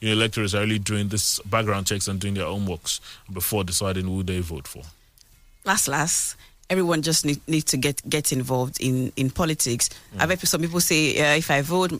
You 0.01 0.09
know, 0.09 0.13
electors 0.15 0.53
are 0.55 0.61
really 0.61 0.79
doing 0.79 1.07
this 1.09 1.39
background 1.41 1.85
checks 1.87 2.07
and 2.07 2.19
doing 2.19 2.33
their 2.33 2.45
own 2.47 2.65
works 2.65 2.99
before 3.31 3.63
deciding 3.63 4.05
who 4.05 4.23
they 4.23 4.39
vote 4.39 4.67
for. 4.67 4.81
last 5.65 5.87
last 5.87 6.35
everyone 6.69 7.01
just 7.01 7.25
need, 7.25 7.39
need 7.47 7.63
to 7.67 7.77
get 7.77 8.01
get 8.09 8.31
involved 8.31 8.79
in 8.81 9.11
in 9.15 9.29
politics. 9.29 9.89
I've 10.17 10.29
heard 10.29 10.39
some 10.39 10.61
people 10.61 10.79
say 10.79 11.17
uh, 11.19 11.37
if 11.37 11.51
i 11.51 11.61
vote 11.61 11.91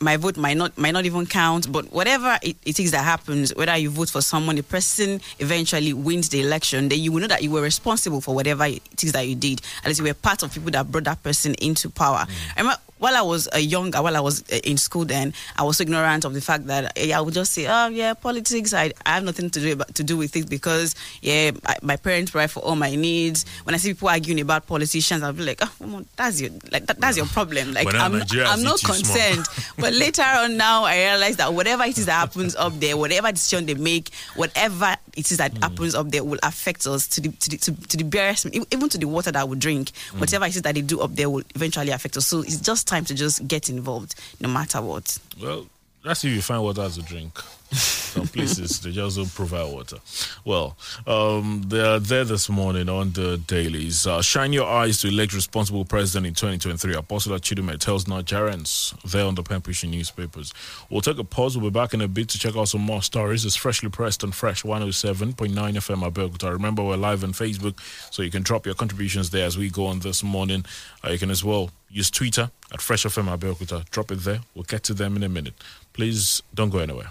my 0.00 0.16
vote 0.16 0.36
might 0.36 0.56
not 0.56 0.76
might 0.78 0.92
not 0.92 1.06
even 1.06 1.26
count. 1.26 1.70
But 1.70 1.92
whatever 1.92 2.38
it, 2.42 2.56
it 2.64 2.80
is 2.80 2.90
that 2.90 3.04
happens 3.04 3.54
whether 3.54 3.76
you 3.76 3.90
vote 3.90 4.10
for 4.10 4.20
someone 4.20 4.56
the 4.56 4.62
person 4.62 5.20
eventually 5.38 5.92
wins 5.92 6.28
the 6.28 6.40
election 6.40 6.88
then 6.88 6.98
you 6.98 7.12
will 7.12 7.20
know 7.20 7.26
that 7.28 7.42
you 7.42 7.50
were 7.50 7.62
responsible 7.62 8.20
for 8.20 8.34
whatever 8.34 8.64
it 8.64 9.02
is 9.02 9.12
that 9.12 9.26
you 9.26 9.34
did. 9.34 9.60
At 9.82 9.88
least 9.88 10.00
you 10.00 10.06
were 10.06 10.14
part 10.14 10.42
of 10.42 10.52
people 10.52 10.70
that 10.72 10.90
brought 10.90 11.04
that 11.04 11.22
person 11.22 11.54
into 11.54 11.90
power. 11.90 12.26
I 12.56 12.60
remember 12.60 12.80
while 13.04 13.16
I 13.16 13.22
was 13.22 13.48
uh, 13.54 13.58
younger, 13.58 14.00
while 14.02 14.16
I 14.16 14.20
was 14.20 14.42
uh, 14.50 14.56
in 14.64 14.78
school, 14.78 15.04
then 15.04 15.34
I 15.58 15.62
was 15.62 15.78
ignorant 15.78 16.24
of 16.24 16.32
the 16.32 16.40
fact 16.40 16.66
that 16.68 16.96
uh, 16.96 17.12
I 17.14 17.20
would 17.20 17.34
just 17.34 17.52
say, 17.52 17.66
"Oh 17.68 17.88
yeah, 17.88 18.14
politics. 18.14 18.72
I, 18.72 18.92
I 19.04 19.10
have 19.16 19.24
nothing 19.24 19.50
to 19.50 19.60
do 19.60 19.72
about, 19.74 19.94
to 19.96 20.02
do 20.02 20.16
with 20.16 20.34
it 20.36 20.48
because 20.48 20.94
yeah, 21.20 21.50
I, 21.66 21.76
my 21.82 21.96
parents 21.96 22.30
provide 22.30 22.50
for 22.50 22.60
all 22.60 22.76
my 22.76 22.94
needs." 22.94 23.44
When 23.64 23.74
I 23.74 23.78
see 23.78 23.92
people 23.92 24.08
arguing 24.08 24.40
about 24.40 24.66
politicians, 24.66 25.22
I'll 25.22 25.34
be 25.34 25.44
like, 25.44 25.60
"Oh, 25.62 25.70
on, 25.96 26.06
that's 26.16 26.40
your 26.40 26.50
like 26.72 26.86
that, 26.86 26.98
that's 26.98 27.18
your 27.18 27.26
problem." 27.26 27.74
Like 27.74 27.84
When 27.86 27.96
I'm, 27.96 28.14
I'm 28.14 28.62
not 28.62 28.80
concerned. 28.82 29.44
but 29.78 29.92
later 29.92 30.22
on, 30.22 30.56
now 30.56 30.84
I 30.84 30.96
realize 31.10 31.36
that 31.36 31.52
whatever 31.52 31.84
it 31.84 31.98
is 31.98 32.06
that 32.06 32.18
happens 32.18 32.56
up 32.56 32.72
there, 32.80 32.96
whatever 32.96 33.30
decision 33.32 33.66
they 33.66 33.74
make, 33.74 34.10
whatever 34.34 34.96
it 35.14 35.30
is 35.30 35.36
that 35.36 35.52
Hmm. 35.54 35.62
happens 35.62 35.94
up 35.94 36.10
there 36.10 36.24
will 36.24 36.38
affect 36.42 36.86
us 36.86 37.06
to 37.06 37.20
the 37.20 37.28
to 37.28 37.50
the 37.50 37.56
to, 37.58 37.72
to 37.88 37.96
the 37.98 38.04
barest, 38.04 38.46
even 38.46 38.88
to 38.88 38.98
the 38.98 39.06
water 39.06 39.30
that 39.30 39.46
we 39.48 39.56
drink. 39.58 39.92
Hmm. 40.10 40.20
Whatever 40.20 40.46
it 40.46 40.56
is 40.56 40.62
that 40.62 40.74
they 40.74 40.80
do 40.82 41.00
up 41.00 41.14
there 41.14 41.28
will 41.28 41.44
eventually 41.54 41.90
affect 41.92 42.16
us. 42.16 42.26
So 42.26 42.40
it's 42.40 42.60
just 42.60 42.88
time 42.94 43.04
to 43.04 43.14
just 43.14 43.46
get 43.48 43.68
involved, 43.68 44.14
no 44.40 44.48
matter 44.48 44.80
what. 44.80 45.18
Well, 45.42 45.66
that's 46.04 46.24
if 46.24 46.30
you 46.32 46.42
find 46.42 46.62
water 46.62 46.88
to 46.88 47.02
drink. 47.02 47.32
Some 48.14 48.28
places 48.28 48.80
they 48.80 48.92
just 48.92 49.16
don't 49.16 49.34
provide 49.34 49.72
water. 49.72 49.96
Well, 50.44 50.76
um, 51.08 51.64
they 51.66 51.80
are 51.80 51.98
there 51.98 52.24
this 52.24 52.48
morning 52.48 52.88
on 52.88 53.10
the 53.12 53.38
dailies. 53.38 54.06
Uh, 54.06 54.22
shine 54.22 54.52
your 54.52 54.66
eyes 54.66 55.00
to 55.00 55.08
elect 55.08 55.34
responsible 55.34 55.84
president 55.84 56.26
in 56.26 56.34
2023. 56.34 56.94
Apostle 56.94 57.36
Chidume 57.38 57.76
tells 57.80 58.04
Nigerians 58.04 58.94
there 59.02 59.24
on 59.24 59.34
the 59.34 59.42
pushing 59.42 59.90
newspapers. 59.90 60.54
We'll 60.88 61.00
take 61.00 61.18
a 61.18 61.24
pause. 61.24 61.58
We'll 61.58 61.70
be 61.70 61.74
back 61.74 61.94
in 61.94 62.00
a 62.00 62.06
bit 62.06 62.28
to 62.28 62.38
check 62.38 62.54
out 62.56 62.68
some 62.68 62.82
more 62.82 63.02
stories. 63.02 63.44
It's 63.44 63.56
freshly 63.56 63.88
pressed 63.88 64.22
on 64.22 64.30
Fresh 64.30 64.62
107.9 64.62 65.34
FM 65.34 66.08
Abeokuta. 66.08 66.52
Remember, 66.52 66.84
we're 66.84 66.96
live 66.96 67.24
on 67.24 67.32
Facebook, 67.32 67.80
so 68.12 68.22
you 68.22 68.30
can 68.30 68.44
drop 68.44 68.66
your 68.66 68.76
contributions 68.76 69.30
there 69.30 69.46
as 69.46 69.58
we 69.58 69.68
go 69.68 69.86
on 69.86 69.98
this 69.98 70.22
morning. 70.22 70.64
Uh, 71.04 71.10
you 71.10 71.18
can 71.18 71.30
as 71.30 71.42
well 71.42 71.70
use 71.90 72.10
Twitter 72.10 72.52
at 72.72 72.80
Fresh 72.80 73.04
FM 73.04 73.36
Abeokuta. 73.36 73.90
Drop 73.90 74.12
it 74.12 74.20
there. 74.20 74.40
We'll 74.54 74.62
get 74.62 74.84
to 74.84 74.94
them 74.94 75.16
in 75.16 75.24
a 75.24 75.28
minute. 75.28 75.54
Please 75.92 76.40
don't 76.54 76.70
go 76.70 76.78
anywhere. 76.78 77.10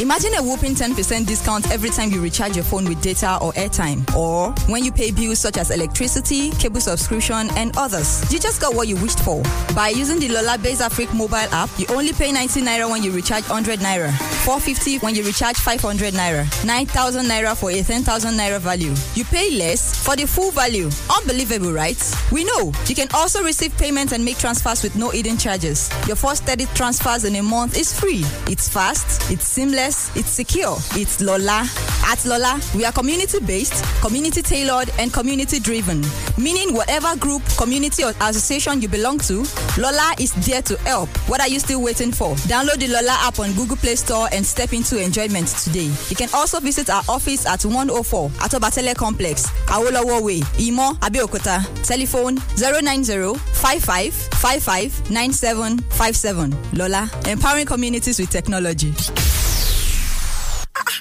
Imagine 0.00 0.32
a 0.38 0.42
whopping 0.42 0.74
10% 0.74 1.26
discount 1.26 1.70
every 1.70 1.90
time 1.90 2.10
you 2.10 2.22
recharge 2.22 2.56
your 2.56 2.64
phone 2.64 2.86
with 2.86 3.02
data 3.02 3.36
or 3.42 3.52
airtime, 3.52 4.00
or 4.16 4.50
when 4.72 4.82
you 4.82 4.90
pay 4.90 5.10
bills 5.10 5.38
such 5.38 5.58
as 5.58 5.70
electricity, 5.70 6.52
cable 6.52 6.80
subscription, 6.80 7.50
and 7.50 7.76
others. 7.76 8.24
You 8.32 8.38
just 8.38 8.62
got 8.62 8.74
what 8.74 8.88
you 8.88 8.96
wished 8.96 9.20
for. 9.20 9.42
By 9.74 9.90
using 9.90 10.18
the 10.18 10.30
Lola 10.30 10.56
Base 10.56 10.80
Africa 10.80 11.14
mobile 11.14 11.36
app, 11.52 11.68
you 11.76 11.84
only 11.90 12.14
pay 12.14 12.32
90 12.32 12.62
naira 12.62 12.88
when 12.88 13.02
you 13.02 13.12
recharge 13.12 13.46
100 13.46 13.80
naira, 13.80 14.10
450 14.46 15.00
when 15.00 15.14
you 15.14 15.22
recharge 15.22 15.58
500 15.58 16.14
naira, 16.14 16.64
9,000 16.64 17.26
naira 17.26 17.54
for 17.54 17.70
a 17.70 17.82
10,000 17.82 18.32
naira 18.32 18.58
value. 18.58 18.94
You 19.14 19.24
pay 19.26 19.50
less 19.50 20.02
for 20.02 20.16
the 20.16 20.26
full 20.26 20.50
value. 20.50 20.88
Unbelievable, 21.14 21.72
right? 21.74 22.00
We 22.32 22.44
know 22.44 22.72
you 22.86 22.94
can 22.94 23.08
also 23.12 23.44
receive 23.44 23.76
payments 23.76 24.14
and 24.14 24.24
make 24.24 24.38
transfers 24.38 24.82
with 24.82 24.96
no 24.96 25.10
hidden 25.10 25.36
charges. 25.36 25.90
Your 26.06 26.16
first 26.16 26.44
30 26.44 26.64
transfers 26.74 27.26
in 27.26 27.36
a 27.36 27.42
month 27.42 27.76
is 27.76 27.92
free. 27.92 28.24
It's 28.46 28.66
fast, 28.66 29.30
it's 29.30 29.44
seamless, 29.44 29.89
it's 30.16 30.30
secure. 30.30 30.76
It's 30.94 31.20
Lola. 31.20 31.66
At 32.06 32.24
Lola, 32.24 32.60
we 32.74 32.84
are 32.84 32.92
community 32.92 33.40
based, 33.40 33.84
community 34.00 34.42
tailored, 34.42 34.90
and 34.98 35.12
community 35.12 35.58
driven. 35.58 36.02
Meaning, 36.38 36.74
whatever 36.74 37.16
group, 37.16 37.42
community, 37.58 38.04
or 38.04 38.10
association 38.20 38.80
you 38.80 38.88
belong 38.88 39.18
to, 39.18 39.44
Lola 39.78 40.14
is 40.18 40.32
there 40.46 40.62
to 40.62 40.76
help. 40.78 41.08
What 41.28 41.40
are 41.40 41.48
you 41.48 41.58
still 41.58 41.82
waiting 41.82 42.12
for? 42.12 42.34
Download 42.48 42.76
the 42.78 42.88
Lola 42.88 43.16
app 43.20 43.38
on 43.38 43.52
Google 43.54 43.76
Play 43.76 43.96
Store 43.96 44.28
and 44.32 44.44
step 44.46 44.72
into 44.72 45.02
enjoyment 45.02 45.48
today. 45.48 45.90
You 46.08 46.16
can 46.16 46.28
also 46.34 46.60
visit 46.60 46.88
our 46.90 47.02
office 47.08 47.46
at 47.46 47.64
104 47.64 48.28
Atobatele 48.30 48.94
Complex, 48.96 49.46
Awolowo 49.66 50.22
Way, 50.22 50.42
Imo, 50.60 50.92
Abeokuta. 51.00 51.60
Telephone 51.84 52.36
090 52.56 53.34
55 53.38 54.14
55 54.14 55.10
9757. 55.10 56.56
Lola, 56.78 57.10
empowering 57.26 57.66
communities 57.66 58.18
with 58.18 58.30
technology. 58.30 58.92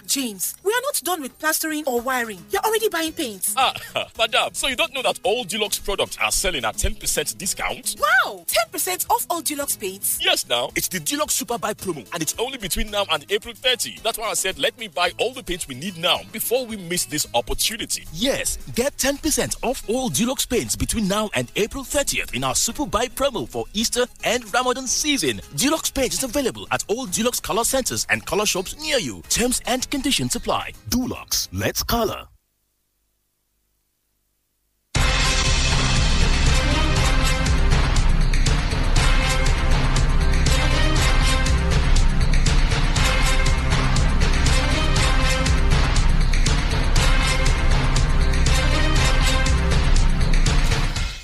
James, 0.06 0.56
we 0.64 0.72
are 0.72 0.82
not 0.84 1.02
done 1.04 1.22
with 1.22 1.38
plastering 1.40 1.84
or 1.88 2.02
wiring. 2.02 2.40
You're 2.52 2.62
already 2.62 2.90
buying 2.90 3.14
paint. 3.14 3.54
Ah, 3.58 3.74
madam, 4.18 4.54
so 4.54 4.68
you 4.68 4.76
don't 4.76 4.94
know 4.94 5.02
that 5.02 5.20
all 5.24 5.46
Dulux 5.46 5.84
products 5.84 6.18
are 6.22 6.32
selling 6.32 6.66
at 6.66 6.76
10% 6.76 7.38
discount? 7.38 7.96
Wow! 8.00 8.46
10% 8.72 9.10
off 9.10 9.26
all 9.30 9.42
Dulux 9.42 9.80
paints? 9.80 10.20
Yes, 10.22 10.48
now. 10.48 10.70
It's 10.76 10.88
the 10.88 11.00
Dulux 11.00 11.32
Super 11.32 11.58
Buy 11.58 11.74
promo, 11.74 12.08
and 12.14 12.22
it's 12.22 12.36
only 12.40 12.58
between 12.58 12.92
now 12.92 13.06
and 13.12 13.26
April 13.30 13.54
30. 13.54 14.00
That's 14.04 14.18
why 14.18 14.30
I 14.30 14.34
said 14.34 14.58
let 14.60 14.78
me 14.78 14.88
buy 14.88 15.12
all 15.20 15.34
the 15.34 15.44
paints 15.44 15.68
we 15.68 15.76
need 15.76 15.98
now 15.98 16.20
before 16.32 16.66
we 16.66 16.78
miss 16.78 17.06
this 17.06 17.28
opportunity. 17.34 18.06
Yes, 18.14 18.58
get 18.76 18.96
10% 18.98 19.58
off 19.64 19.84
all 19.90 20.10
Dulux 20.10 20.48
paints 20.50 20.76
between 20.76 21.08
now 21.08 21.30
and 21.34 21.52
April 21.56 21.84
30th 21.84 22.34
in 22.34 22.44
our 22.44 22.56
Super 22.56 22.86
Buy 22.86 23.08
promo 23.08 23.48
for 23.48 23.66
Easter 23.74 24.06
and 24.24 24.52
Ramadan 24.54 24.88
season. 24.88 25.38
Dulux 25.56 25.94
paint 25.94 26.14
is 26.14 26.24
available 26.24 26.68
at 26.72 26.84
all 26.88 27.08
Dulux 27.08 27.42
color 27.42 27.64
centers 27.64 28.06
and 28.10 28.26
color 28.26 28.46
shops 28.46 28.78
near 28.80 28.98
you. 28.98 29.22
Terms 29.30 29.62
and 29.66 29.79
conditions 29.88 30.36
apply. 30.36 30.74
Dulux, 30.90 31.48
let's 31.52 31.84
color. 31.84 32.28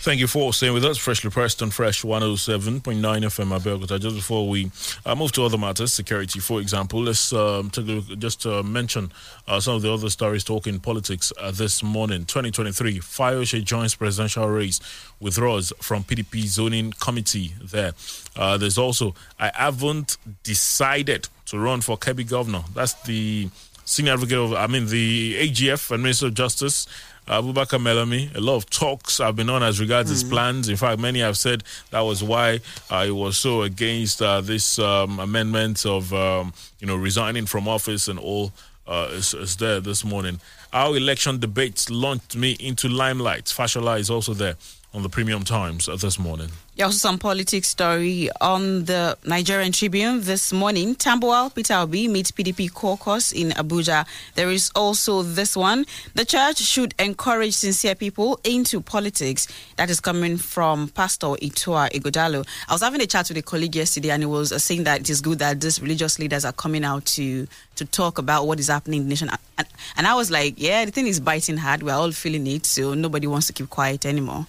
Thank 0.06 0.20
you 0.20 0.28
for 0.28 0.54
staying 0.54 0.76
with 0.76 0.86
us. 0.86 1.00
Freshly 1.00 1.32
pressed 1.32 1.64
on 1.64 1.72
Fresh 1.72 2.04
107.9 2.04 2.80
FM 3.02 3.60
Abeokuta. 3.60 4.00
Just 4.00 4.16
before 4.16 4.48
we 4.48 4.72
uh, 5.04 5.16
move 5.16 5.32
to 5.32 5.44
other 5.44 5.58
matters, 5.58 5.94
security, 5.94 6.40
for 6.40 6.62
example, 6.62 7.02
let's 7.02 7.34
um, 7.34 7.72
take 7.72 7.88
a 7.88 7.92
look, 7.94 8.20
just 8.20 8.46
uh, 8.46 8.62
mention 8.62 9.12
uh, 9.48 9.60
some 9.60 9.74
of 9.74 9.82
the 9.82 9.92
other 9.92 10.12
stories 10.12 10.44
talking 10.44 10.80
politics 10.80 11.34
uh, 11.40 11.50
this 11.50 11.82
morning. 11.82 12.20
2023, 12.20 13.00
Fayose 13.00 13.64
joins 13.64 13.96
presidential 13.96 14.48
race, 14.48 14.80
withdraws 15.20 15.74
from 15.82 16.04
PDP 16.04 16.44
zoning 16.44 16.92
committee 17.00 17.56
there. 17.60 17.94
Uh, 18.36 18.58
there's 18.58 18.78
also, 18.78 19.16
I 19.40 19.50
haven't 19.56 20.18
decided 20.44 21.30
to 21.48 21.58
run 21.58 21.82
for 21.82 21.98
Kebbi 21.98 22.30
governor. 22.30 22.62
That's 22.76 22.94
the 22.94 23.50
senior 23.86 24.14
advocate 24.14 24.38
of, 24.38 24.54
I 24.54 24.68
mean, 24.68 24.86
the 24.86 25.50
AGF 25.50 25.90
and 25.90 26.04
Minister 26.04 26.28
of 26.28 26.36
Justice. 26.36 26.86
Abubakar 27.28 27.80
Malami, 27.80 28.34
a 28.36 28.40
lot 28.40 28.56
of 28.58 28.70
talks 28.70 29.18
have 29.18 29.36
been 29.36 29.50
on 29.50 29.64
as 29.64 29.80
regards 29.80 30.10
his 30.12 30.24
plans. 30.24 30.70
In 30.70 30.76
fact, 30.78 31.00
many 31.00 31.20
have 31.20 31.38
said 31.38 31.64
that 31.90 32.02
was 32.02 32.24
why 32.24 32.60
uh, 32.92 33.06
he 33.06 33.12
was 33.12 33.38
so 33.38 33.64
against 33.64 34.22
uh, 34.22 34.42
this 34.42 34.78
um, 34.78 35.20
amendment 35.20 35.86
of, 35.88 36.14
um, 36.14 36.54
you 36.80 36.86
know, 36.86 36.96
resigning 36.96 37.48
from 37.48 37.68
office 37.68 38.08
and 38.08 38.20
all 38.20 38.52
uh, 38.88 39.10
is, 39.12 39.34
is 39.34 39.58
there 39.58 39.80
this 39.80 40.06
morning. 40.06 40.40
Our 40.72 40.98
election 40.98 41.40
debates 41.40 41.90
launched 41.90 42.36
me 42.36 42.58
into 42.60 42.90
limelight. 42.90 43.46
Fashola 43.46 44.00
is 44.00 44.12
also 44.12 44.36
there 44.36 44.56
on 44.96 45.04
the 45.04 45.10
Premium 45.10 45.44
Times 45.44 45.90
uh, 45.90 45.98
this 45.98 46.18
morning. 46.18 46.48
Yeah, 46.76 46.86
also 46.86 46.98
some 46.98 47.18
politics 47.20 47.68
story 47.68 48.30
on 48.42 48.86
the 48.86 49.18
Nigerian 49.26 49.72
Tribune 49.72 50.22
this 50.22 50.54
morning. 50.54 50.96
Tambuwal 50.96 51.54
Peter 51.54 51.74
Obi 51.76 52.08
meets 52.08 52.32
PDP 52.32 52.74
caucus 52.74 53.32
in 53.34 53.50
Abuja. 53.52 54.06
There 54.36 54.50
is 54.50 54.72
also 54.76 55.22
this 55.22 55.56
one. 55.56 55.86
The 56.16 56.26
church 56.26 56.58
should 56.60 56.94
encourage 57.00 57.54
sincere 57.54 57.96
people 57.96 58.40
into 58.44 58.80
politics. 58.82 59.48
That 59.76 59.90
is 59.90 60.00
coming 60.00 60.38
from 60.38 60.90
Pastor 60.90 61.28
Ituah 61.28 61.92
Ighodalo. 61.92 62.46
I 62.70 62.74
was 62.74 62.82
having 62.82 63.02
a 63.02 63.08
chat 63.08 63.28
with 63.30 63.38
a 63.38 63.42
colleague 63.42 63.76
yesterday, 63.76 64.12
and 64.12 64.22
he 64.24 64.28
was 64.28 64.52
uh, 64.52 64.60
saying 64.60 64.86
that 64.86 65.02
it 65.02 65.10
is 65.10 65.22
good 65.22 65.40
that 65.40 65.60
these 65.62 65.82
religious 65.82 66.20
leaders 66.20 66.46
are 66.46 66.54
coming 66.54 66.84
out 66.86 67.06
to 67.06 67.48
to 67.76 67.86
talk 67.86 68.18
about 68.18 68.48
what 68.48 68.58
is 68.60 68.70
happening 68.70 69.02
in 69.02 69.08
the 69.08 69.10
nation. 69.10 69.30
And, 69.58 69.68
and 69.98 70.08
I 70.08 70.16
was 70.16 70.32
like, 70.32 70.56
yeah, 70.58 70.86
the 70.86 70.92
thing 70.92 71.08
is 71.08 71.20
biting 71.20 71.58
hard. 71.58 71.84
We're 71.84 71.94
all 71.94 72.12
feeling 72.14 72.48
it, 72.48 72.66
so 72.66 72.94
nobody 72.94 73.28
wants 73.28 73.48
to 73.48 73.54
keep 73.54 73.70
quiet 73.70 74.06
anymore. 74.06 74.46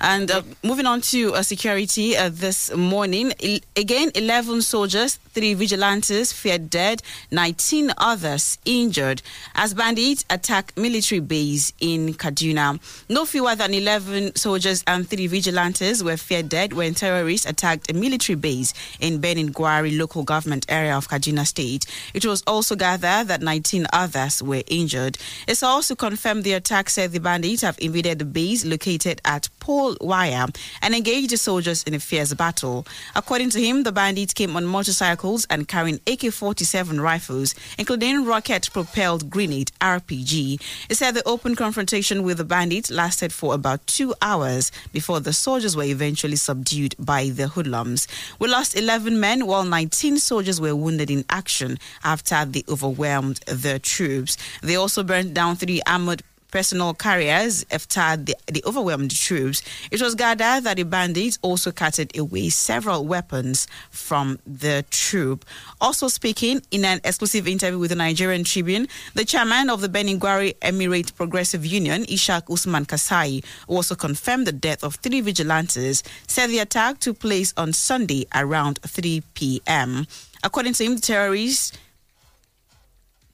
And 0.00 0.30
uh, 0.30 0.42
moving 0.62 0.86
on 0.86 1.00
to 1.02 1.34
uh, 1.34 1.42
security 1.42 2.16
uh, 2.16 2.28
this 2.32 2.74
morning, 2.74 3.32
il- 3.40 3.60
again, 3.76 4.10
11 4.14 4.62
soldiers, 4.62 5.16
three 5.16 5.54
vigilantes 5.54 6.32
feared 6.32 6.70
dead, 6.70 7.02
19 7.30 7.92
others 7.98 8.58
injured 8.64 9.22
as 9.54 9.74
bandits 9.74 10.24
attack 10.30 10.72
military 10.76 11.20
base 11.20 11.72
in 11.80 12.14
Kaduna. 12.14 12.78
No 13.08 13.24
fewer 13.24 13.54
than 13.54 13.72
11 13.74 14.36
soldiers 14.36 14.82
and 14.86 15.08
three 15.08 15.26
vigilantes 15.26 16.02
were 16.02 16.16
feared 16.16 16.48
dead 16.48 16.72
when 16.72 16.94
terrorists 16.94 17.46
attacked 17.46 17.90
a 17.90 17.94
military 17.94 18.36
base 18.36 18.74
in 19.00 19.20
Birnin 19.20 19.52
Gwari 19.52 19.96
local 19.98 20.22
government 20.24 20.66
area 20.68 20.96
of 20.96 21.08
Kaduna 21.08 21.46
State. 21.46 21.86
It 22.14 22.24
was 22.26 22.42
also 22.46 22.76
gathered 22.76 23.28
that 23.28 23.42
19 23.42 23.86
others 23.92 24.42
were 24.42 24.62
injured. 24.66 25.18
It's 25.46 25.62
also 25.62 25.94
confirmed 25.94 26.44
the 26.44 26.52
attack 26.54 26.90
said 26.90 27.12
the 27.12 27.20
bandits 27.20 27.62
have 27.62 27.78
invaded 27.80 28.18
the 28.18 28.24
base 28.24 28.64
located 28.64 29.20
at 29.24 29.48
Pole 29.60 29.85
wire 30.00 30.46
and 30.82 30.94
engaged 30.94 31.30
the 31.30 31.36
soldiers 31.36 31.82
in 31.84 31.94
a 31.94 32.00
fierce 32.00 32.34
battle. 32.34 32.86
According 33.14 33.50
to 33.50 33.60
him, 33.60 33.82
the 33.82 33.92
bandits 33.92 34.34
came 34.34 34.56
on 34.56 34.64
motorcycles 34.64 35.46
and 35.50 35.68
carrying 35.68 36.00
AK 36.06 36.32
47 36.32 37.00
rifles, 37.00 37.54
including 37.78 38.24
rocket 38.24 38.68
propelled 38.72 39.30
grenade 39.30 39.72
RPG. 39.80 40.60
He 40.88 40.94
said 40.94 41.14
the 41.14 41.26
open 41.28 41.56
confrontation 41.56 42.22
with 42.22 42.38
the 42.38 42.44
bandits 42.44 42.90
lasted 42.90 43.32
for 43.32 43.54
about 43.54 43.86
two 43.86 44.14
hours 44.22 44.72
before 44.92 45.20
the 45.20 45.32
soldiers 45.32 45.76
were 45.76 45.84
eventually 45.84 46.36
subdued 46.36 46.94
by 46.98 47.28
the 47.28 47.48
hoodlums. 47.48 48.08
We 48.38 48.48
lost 48.48 48.76
11 48.76 49.20
men 49.20 49.46
while 49.46 49.64
19 49.64 50.18
soldiers 50.18 50.60
were 50.60 50.74
wounded 50.74 51.10
in 51.10 51.24
action 51.30 51.78
after 52.04 52.44
they 52.44 52.64
overwhelmed 52.68 53.40
the 53.46 53.78
troops. 53.78 54.36
They 54.62 54.76
also 54.76 55.02
burned 55.02 55.34
down 55.34 55.56
three 55.56 55.80
armored 55.86 56.22
personal 56.50 56.94
carriers 56.94 57.64
after 57.70 58.16
the, 58.16 58.34
the 58.46 58.62
overwhelmed 58.64 59.10
troops. 59.14 59.62
It 59.90 60.00
was 60.00 60.14
gathered 60.14 60.64
that 60.64 60.76
the 60.76 60.84
bandits 60.84 61.38
also 61.42 61.72
carted 61.72 62.16
away 62.16 62.48
several 62.48 63.04
weapons 63.04 63.66
from 63.90 64.38
the 64.46 64.84
troop. 64.90 65.44
Also 65.80 66.08
speaking 66.08 66.62
in 66.70 66.84
an 66.84 67.00
exclusive 67.04 67.46
interview 67.48 67.78
with 67.78 67.90
the 67.90 67.96
Nigerian 67.96 68.44
Tribune, 68.44 68.88
the 69.14 69.24
chairman 69.24 69.70
of 69.70 69.80
the 69.80 69.88
Birnin 69.88 70.20
Gwari 70.20 70.54
Emirate 70.60 71.14
Progressive 71.14 71.64
Union, 71.66 72.04
Ishak 72.04 72.50
Usman 72.50 72.84
Kasai, 72.86 73.42
also 73.66 73.94
confirmed 73.94 74.46
the 74.46 74.52
death 74.52 74.82
of 74.84 74.96
three 74.96 75.20
vigilantes, 75.20 76.02
said 76.26 76.48
the 76.48 76.58
attack 76.58 77.00
took 77.00 77.18
place 77.18 77.52
on 77.56 77.72
Sunday 77.72 78.26
around 78.34 78.78
3 78.82 79.22
p.m. 79.34 80.06
According 80.42 80.74
to 80.74 80.84
him, 80.84 80.94
the 80.96 81.00
terrorists 81.00 81.72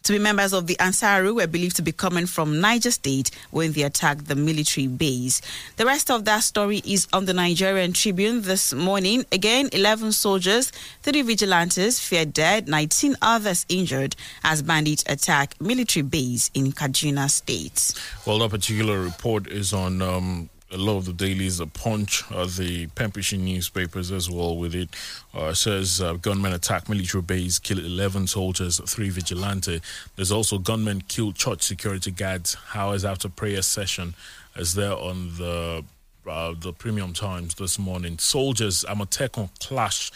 to 0.04 0.12
be 0.12 0.18
members 0.18 0.52
of 0.52 0.66
the 0.66 0.76
Ansaru 0.76 1.34
were 1.34 1.46
believed 1.46 1.76
to 1.76 1.82
be 1.82 1.92
coming 1.92 2.26
from 2.26 2.60
Niger 2.60 2.90
State 2.90 3.30
when 3.50 3.72
they 3.72 3.82
attacked 3.82 4.26
the 4.26 4.34
military 4.34 4.86
base. 4.86 5.40
The 5.76 5.86
rest 5.86 6.10
of 6.10 6.24
that 6.24 6.40
story 6.40 6.82
is 6.84 7.06
on 7.12 7.26
the 7.26 7.34
Nigerian 7.34 7.92
Tribune 7.92 8.42
this 8.42 8.72
morning. 8.72 9.24
Again, 9.32 9.68
11 9.72 10.12
soldiers, 10.12 10.72
3 11.02 11.22
vigilantes 11.22 12.00
feared 12.00 12.32
dead, 12.32 12.68
19 12.68 13.16
others 13.22 13.64
injured 13.68 14.16
as 14.44 14.62
bandits 14.62 15.04
attack 15.06 15.60
military 15.60 16.02
base 16.02 16.50
in 16.54 16.72
Kaduna 16.72 17.30
State. 17.30 17.94
Well, 18.26 18.38
that 18.40 18.50
particular 18.50 19.00
report 19.00 19.46
is 19.46 19.72
on 19.72 20.02
um, 20.02 20.50
a 20.72 20.76
lot 20.76 20.96
of 20.96 21.04
the 21.04 21.12
dailies, 21.12 21.58
the 21.58 21.66
Punch, 21.66 22.24
uh, 22.32 22.46
the 22.46 22.86
pen 22.94 23.12
pushing 23.12 23.44
newspapers 23.44 24.10
as 24.10 24.30
well. 24.30 24.56
With 24.56 24.74
it, 24.74 24.88
uh, 25.34 25.46
it 25.46 25.56
says 25.56 26.00
uh, 26.00 26.14
gunmen 26.14 26.52
attack 26.52 26.88
military 26.88 27.22
base, 27.22 27.58
kill 27.58 27.78
11 27.78 28.26
soldiers, 28.26 28.80
three 28.86 29.10
vigilante. 29.10 29.80
There's 30.16 30.32
also 30.32 30.58
gunmen 30.58 31.02
kill 31.08 31.32
church 31.32 31.62
security 31.62 32.10
guards 32.10 32.56
hours 32.74 33.04
after 33.04 33.28
prayer 33.28 33.62
session, 33.62 34.14
as 34.56 34.74
there 34.74 34.94
on 34.94 35.36
the 35.36 35.84
uh, 36.26 36.54
the 36.58 36.72
Premium 36.72 37.12
Times 37.12 37.56
this 37.56 37.78
morning. 37.78 38.18
Soldiers 38.18 38.84
Amotekun 38.88 39.50
clash 39.58 40.10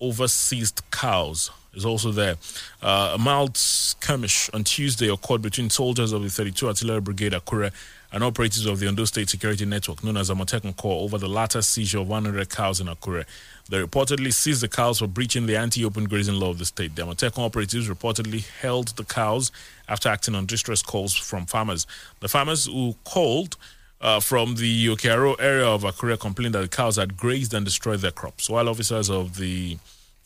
over 0.00 0.26
seized 0.26 0.82
cows 0.90 1.50
is 1.74 1.84
also 1.84 2.10
there. 2.10 2.36
Uh, 2.82 3.12
a 3.14 3.18
mild 3.18 3.56
skirmish 3.56 4.50
on 4.52 4.64
Tuesday 4.64 5.08
occurred 5.08 5.40
between 5.40 5.70
soldiers 5.70 6.12
of 6.12 6.22
the 6.22 6.28
32 6.28 6.66
Artillery 6.66 7.00
Brigade 7.00 7.32
Akure 7.32 7.72
and 8.12 8.22
operatives 8.22 8.66
of 8.66 8.78
the 8.78 8.86
Ondo 8.86 9.04
State 9.06 9.30
Security 9.30 9.64
Network, 9.64 10.04
known 10.04 10.18
as 10.18 10.28
Amotekun 10.28 10.76
Corps, 10.76 11.02
over 11.02 11.16
the 11.16 11.28
latter 11.28 11.62
seizure 11.62 12.00
of 12.00 12.08
100 12.08 12.50
cows 12.50 12.78
in 12.80 12.86
Akure. 12.86 13.24
They 13.70 13.82
reportedly 13.82 14.32
seized 14.32 14.62
the 14.62 14.68
cows 14.68 14.98
for 14.98 15.06
breaching 15.06 15.46
the 15.46 15.56
anti-open 15.56 16.04
grazing 16.04 16.34
law 16.34 16.50
of 16.50 16.58
the 16.58 16.66
state. 16.66 16.94
The 16.94 17.02
Amotekun 17.02 17.38
operatives 17.38 17.88
reportedly 17.88 18.46
held 18.60 18.88
the 18.88 19.04
cows 19.04 19.50
after 19.88 20.10
acting 20.10 20.34
on 20.34 20.44
distress 20.44 20.82
calls 20.82 21.14
from 21.14 21.46
farmers. 21.46 21.86
The 22.20 22.28
farmers 22.28 22.66
who 22.66 22.96
called 23.04 23.56
uh, 24.02 24.20
from 24.20 24.56
the 24.56 24.88
Okearo 24.88 25.36
area 25.38 25.66
of 25.66 25.82
Akure 25.82 26.18
complained 26.18 26.54
that 26.54 26.62
the 26.62 26.68
cows 26.68 26.96
had 26.96 27.16
grazed 27.16 27.54
and 27.54 27.64
destroyed 27.64 28.00
their 28.00 28.10
crops, 28.10 28.50
while 28.50 28.68
officers 28.68 29.08
of 29.08 29.38
the 29.38 29.78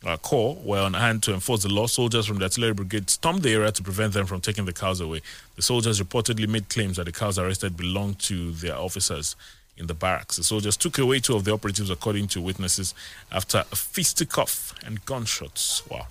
uh, 0.07 0.17
Corps 0.19 0.57
were 0.65 0.81
on 0.81 0.95
hand 0.95 1.23
to 1.25 1.35
enforce 1.35 1.65
the 1.65 1.69
law. 1.69 1.87
Soldiers 1.87 2.27
from 2.27 2.39
the 2.39 2.45
artillery 2.45 2.73
brigade 2.73 3.11
stormed 3.11 3.43
the 3.43 3.53
area 3.53 3.73
to 3.73 3.83
prevent 3.83 4.13
them 4.13 4.27
from 4.27 4.41
taking 4.41 4.65
the 4.65 4.73
cows 4.73 5.01
away. 5.01 5.21
The 5.57 5.63
soldiers 5.63 6.01
reportedly 6.01 6.49
made 6.49 6.69
claims 6.69 6.97
that 6.97 7.05
the 7.05 7.13
cows 7.13 7.39
arrested 7.39 7.77
belonged 7.77 8.21
to 8.21 8.53
their 8.53 8.77
officers 8.77 9.35
in 9.77 9.89
the 9.89 9.95
barracks. 9.95 10.37
The 10.37 10.45
soldiers 10.45 10.77
took 10.77 10.99
away 10.99 11.21
two 11.21 11.35
of 11.35 11.45
the 11.45 11.53
operatives, 11.53 11.91
according 11.91 12.29
to 12.29 12.41
witnesses, 12.41 12.95
after 13.33 13.59
a 13.59 13.77
fisticuff 13.77 14.73
and 14.87 15.05
gunshots. 15.05 15.83
Wow. 15.91 16.07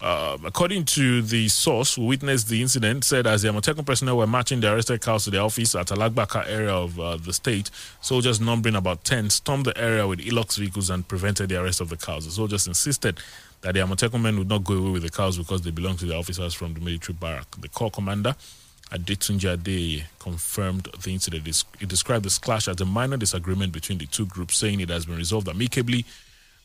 Uh, 0.00 0.38
according 0.46 0.82
to 0.82 1.20
the 1.20 1.46
source 1.48 1.96
who 1.96 2.06
witnessed 2.06 2.48
the 2.48 2.62
incident, 2.62 3.04
said 3.04 3.26
as 3.26 3.42
the 3.42 3.48
Amotekun 3.48 3.84
personnel 3.84 4.16
were 4.16 4.26
marching 4.26 4.58
the 4.60 4.72
arrested 4.72 5.02
cows 5.02 5.24
to 5.24 5.30
the 5.30 5.38
office 5.38 5.74
at 5.74 5.88
Alagbaka 5.88 6.48
area 6.48 6.72
of 6.72 6.98
uh, 6.98 7.16
the 7.18 7.34
state, 7.34 7.70
soldiers 8.00 8.40
numbering 8.40 8.76
about 8.76 9.04
10 9.04 9.28
stormed 9.28 9.66
the 9.66 9.76
area 9.76 10.06
with 10.06 10.20
Hilux 10.20 10.56
vehicles 10.56 10.88
and 10.88 11.06
prevented 11.06 11.50
the 11.50 11.60
arrest 11.60 11.82
of 11.82 11.90
the 11.90 11.98
cows. 11.98 12.24
The 12.24 12.30
soldiers 12.30 12.66
insisted 12.66 13.20
that 13.60 13.74
the 13.74 13.80
Amotekun 13.80 14.22
men 14.22 14.38
would 14.38 14.48
not 14.48 14.64
go 14.64 14.74
away 14.74 14.90
with 14.92 15.02
the 15.02 15.10
cows 15.10 15.36
because 15.36 15.60
they 15.60 15.70
belonged 15.70 15.98
to 15.98 16.06
the 16.06 16.16
officers 16.16 16.54
from 16.54 16.72
the 16.72 16.80
military 16.80 17.14
barrack. 17.20 17.50
The 17.60 17.68
corps 17.68 17.90
commander, 17.90 18.34
Adetunji 18.90 19.54
Adeleye, 19.54 20.04
confirmed 20.18 20.88
the 21.02 21.12
incident. 21.12 21.46
He 21.78 21.84
described 21.84 22.24
this 22.24 22.38
clash 22.38 22.68
as 22.68 22.80
a 22.80 22.86
minor 22.86 23.18
disagreement 23.18 23.72
between 23.72 23.98
the 23.98 24.06
two 24.06 24.24
groups, 24.24 24.56
saying 24.56 24.80
it 24.80 24.88
has 24.88 25.04
been 25.04 25.18
resolved 25.18 25.46
amicably 25.50 26.06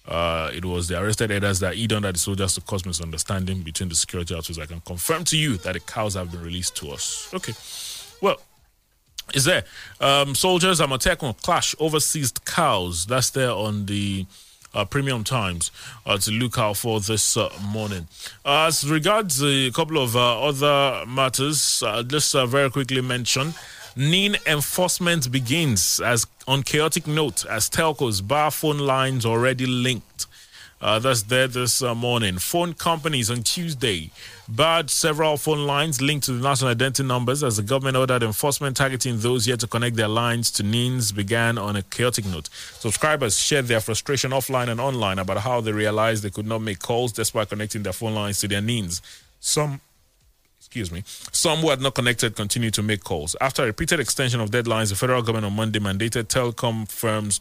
uh, 0.07 0.51
it 0.53 0.63
was 0.63 0.87
the 0.87 1.01
arrested 1.01 1.31
elders 1.31 1.59
that 1.59 1.75
hid 1.75 1.93
under 1.93 2.11
the 2.11 2.19
soldiers 2.19 2.53
to 2.55 2.61
cause 2.61 2.85
misunderstanding 2.85 3.61
between 3.61 3.89
the 3.89 3.95
security 3.95 4.35
outfits. 4.35 4.59
I 4.59 4.65
can 4.65 4.81
confirm 4.81 5.23
to 5.25 5.37
you 5.37 5.57
that 5.57 5.73
the 5.73 5.79
cows 5.79 6.13
have 6.13 6.31
been 6.31 6.43
released 6.43 6.75
to 6.77 6.91
us. 6.91 7.29
Okay. 7.33 7.53
Well, 8.21 8.39
is 9.33 9.45
there 9.45 9.63
um, 9.99 10.35
soldiers 10.35 10.79
Amotekun 10.79 11.41
clash 11.41 11.75
over 11.79 11.99
seized 11.99 12.45
cows? 12.45 13.05
That's 13.05 13.31
there 13.31 13.51
on 13.51 13.87
the 13.87 14.25
uh, 14.75 14.85
Premium 14.85 15.23
Times 15.23 15.71
uh, 16.05 16.17
to 16.17 16.31
look 16.31 16.59
out 16.59 16.77
for 16.77 16.99
this 16.99 17.37
uh, 17.37 17.49
morning. 17.61 18.07
as 18.45 18.87
regards 18.89 19.41
a 19.43 19.71
couple 19.71 19.97
of 19.97 20.15
uh, 20.15 20.41
other 20.41 21.05
matters, 21.07 21.81
uh, 21.83 22.03
just 22.03 22.35
uh, 22.35 22.45
very 22.45 22.69
quickly 22.69 23.01
mention. 23.01 23.53
NIN 23.97 24.35
enforcement 24.45 25.31
begins 25.31 26.01
as 26.01 26.27
on 26.49 26.63
chaotic 26.63 27.07
note 27.07 27.45
as 27.45 27.69
telcos 27.69 28.25
bar 28.25 28.51
phone 28.51 28.79
lines 28.79 29.25
already 29.25 29.65
linked. 29.65 30.27
Uh, 30.81 30.99
that's 30.99 31.23
there 31.23 31.47
this 31.47 31.81
uh, 31.81 31.95
morning. 31.95 32.37
Phone 32.37 32.73
companies 32.73 33.31
on 33.31 33.41
Tuesday 33.41 34.11
barred 34.49 34.89
several 34.89 35.37
phone 35.37 35.65
lines 35.65 36.01
linked 36.01 36.25
to 36.25 36.33
the 36.33 36.43
national 36.43 36.71
identity 36.71 37.03
numbers 37.03 37.41
as 37.41 37.55
the 37.55 37.63
government 37.63 37.95
ordered 37.95 38.21
enforcement 38.21 38.75
targeting 38.75 39.17
those 39.19 39.47
yet 39.47 39.61
to 39.61 39.67
connect 39.67 39.95
their 39.95 40.09
lines 40.09 40.51
to 40.51 40.63
NINs 40.63 41.13
began 41.13 41.57
on 41.57 41.77
a 41.77 41.81
chaotic 41.81 42.25
note. 42.25 42.49
Subscribers 42.73 43.39
shared 43.39 43.67
their 43.67 43.79
frustration 43.79 44.31
offline 44.31 44.67
and 44.67 44.81
online 44.81 45.19
about 45.19 45.37
how 45.37 45.61
they 45.61 45.71
realized 45.71 46.21
they 46.21 46.29
could 46.29 46.45
not 46.45 46.61
make 46.61 46.79
calls 46.79 47.13
despite 47.13 47.47
connecting 47.47 47.83
their 47.83 47.93
phone 47.93 48.13
lines 48.13 48.41
to 48.41 48.49
their 48.49 48.61
NINs. 48.61 49.01
Some 49.39 49.79
excuse 50.75 50.91
me, 50.91 51.03
some 51.31 51.59
who 51.59 51.69
had 51.69 51.79
not 51.79 51.95
connected 51.95 52.35
continued 52.35 52.73
to 52.73 52.83
make 52.83 53.01
calls. 53.01 53.33
After 53.39 53.63
a 53.63 53.67
repeated 53.67 54.01
extension 54.01 54.41
of 54.41 54.51
deadlines, 54.51 54.89
the 54.89 54.95
federal 54.95 55.21
government 55.21 55.45
on 55.45 55.55
Monday 55.55 55.79
mandated 55.79 56.25
telecom 56.25 56.85
firms 56.91 57.39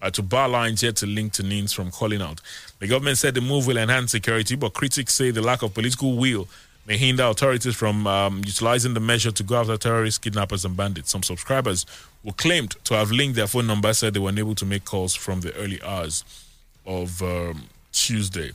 uh, 0.00 0.10
to 0.10 0.22
bar 0.22 0.48
lines 0.48 0.80
yet 0.80 0.94
to 0.94 1.06
link 1.06 1.32
to 1.32 1.42
NINs 1.42 1.72
from 1.72 1.90
calling 1.90 2.22
out. 2.22 2.40
The 2.78 2.86
government 2.86 3.18
said 3.18 3.34
the 3.34 3.40
move 3.40 3.66
will 3.66 3.78
enhance 3.78 4.12
security, 4.12 4.54
but 4.54 4.74
critics 4.74 5.14
say 5.14 5.32
the 5.32 5.42
lack 5.42 5.62
of 5.62 5.74
political 5.74 6.16
will 6.16 6.46
may 6.86 6.96
hinder 6.96 7.24
authorities 7.24 7.74
from 7.74 8.06
um, 8.06 8.42
utilizing 8.46 8.94
the 8.94 9.00
measure 9.00 9.32
to 9.32 9.42
go 9.42 9.56
after 9.56 9.76
terrorists, 9.76 10.18
kidnappers, 10.18 10.64
and 10.64 10.76
bandits. 10.76 11.10
Some 11.10 11.24
subscribers 11.24 11.84
who 12.22 12.30
claimed 12.30 12.76
to 12.84 12.94
have 12.94 13.10
linked 13.10 13.34
their 13.34 13.48
phone 13.48 13.66
number 13.66 13.92
said 13.92 14.14
they 14.14 14.20
were 14.20 14.28
unable 14.28 14.54
to 14.54 14.64
make 14.64 14.84
calls 14.84 15.16
from 15.16 15.40
the 15.40 15.52
early 15.56 15.82
hours 15.82 16.22
of 16.86 17.20
um, 17.22 17.64
Tuesday. 17.90 18.52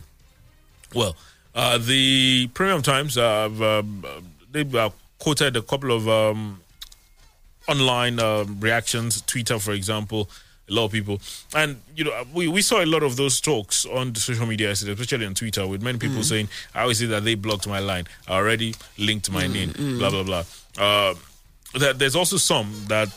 Well, 0.95 1.17
uh, 1.55 1.77
the 1.77 2.47
Premium 2.53 2.81
Times 2.81 3.15
have 3.15 3.61
um, 3.61 4.05
they 4.51 4.61
uh, 4.77 4.89
quoted 5.19 5.55
a 5.55 5.61
couple 5.61 5.91
of 5.91 6.07
um, 6.07 6.61
online 7.67 8.19
um, 8.19 8.59
reactions, 8.59 9.21
Twitter, 9.21 9.59
for 9.59 9.73
example. 9.73 10.29
A 10.69 10.73
lot 10.73 10.85
of 10.85 10.91
people, 10.93 11.19
and 11.53 11.81
you 11.93 12.05
know, 12.05 12.23
we, 12.33 12.47
we 12.47 12.61
saw 12.61 12.81
a 12.81 12.85
lot 12.85 13.03
of 13.03 13.17
those 13.17 13.41
talks 13.41 13.85
on 13.85 14.13
the 14.13 14.21
social 14.21 14.45
media, 14.45 14.71
especially 14.71 15.25
on 15.25 15.33
Twitter, 15.33 15.67
with 15.67 15.81
many 15.83 15.97
people 15.97 16.19
mm. 16.19 16.23
saying, 16.23 16.47
"I 16.73 16.83
always 16.83 16.99
say 16.99 17.05
that 17.07 17.25
they 17.25 17.35
blocked 17.35 17.67
my 17.67 17.79
line. 17.79 18.05
I 18.29 18.35
already 18.35 18.73
linked 18.97 19.29
my 19.29 19.43
mm, 19.43 19.53
name." 19.53 19.69
Mm. 19.71 19.99
Blah 19.99 20.09
blah 20.09 20.23
blah. 20.23 20.43
Uh, 20.77 21.15
that 21.77 21.99
there's 21.99 22.15
also 22.15 22.37
some 22.37 22.73
that 22.87 23.09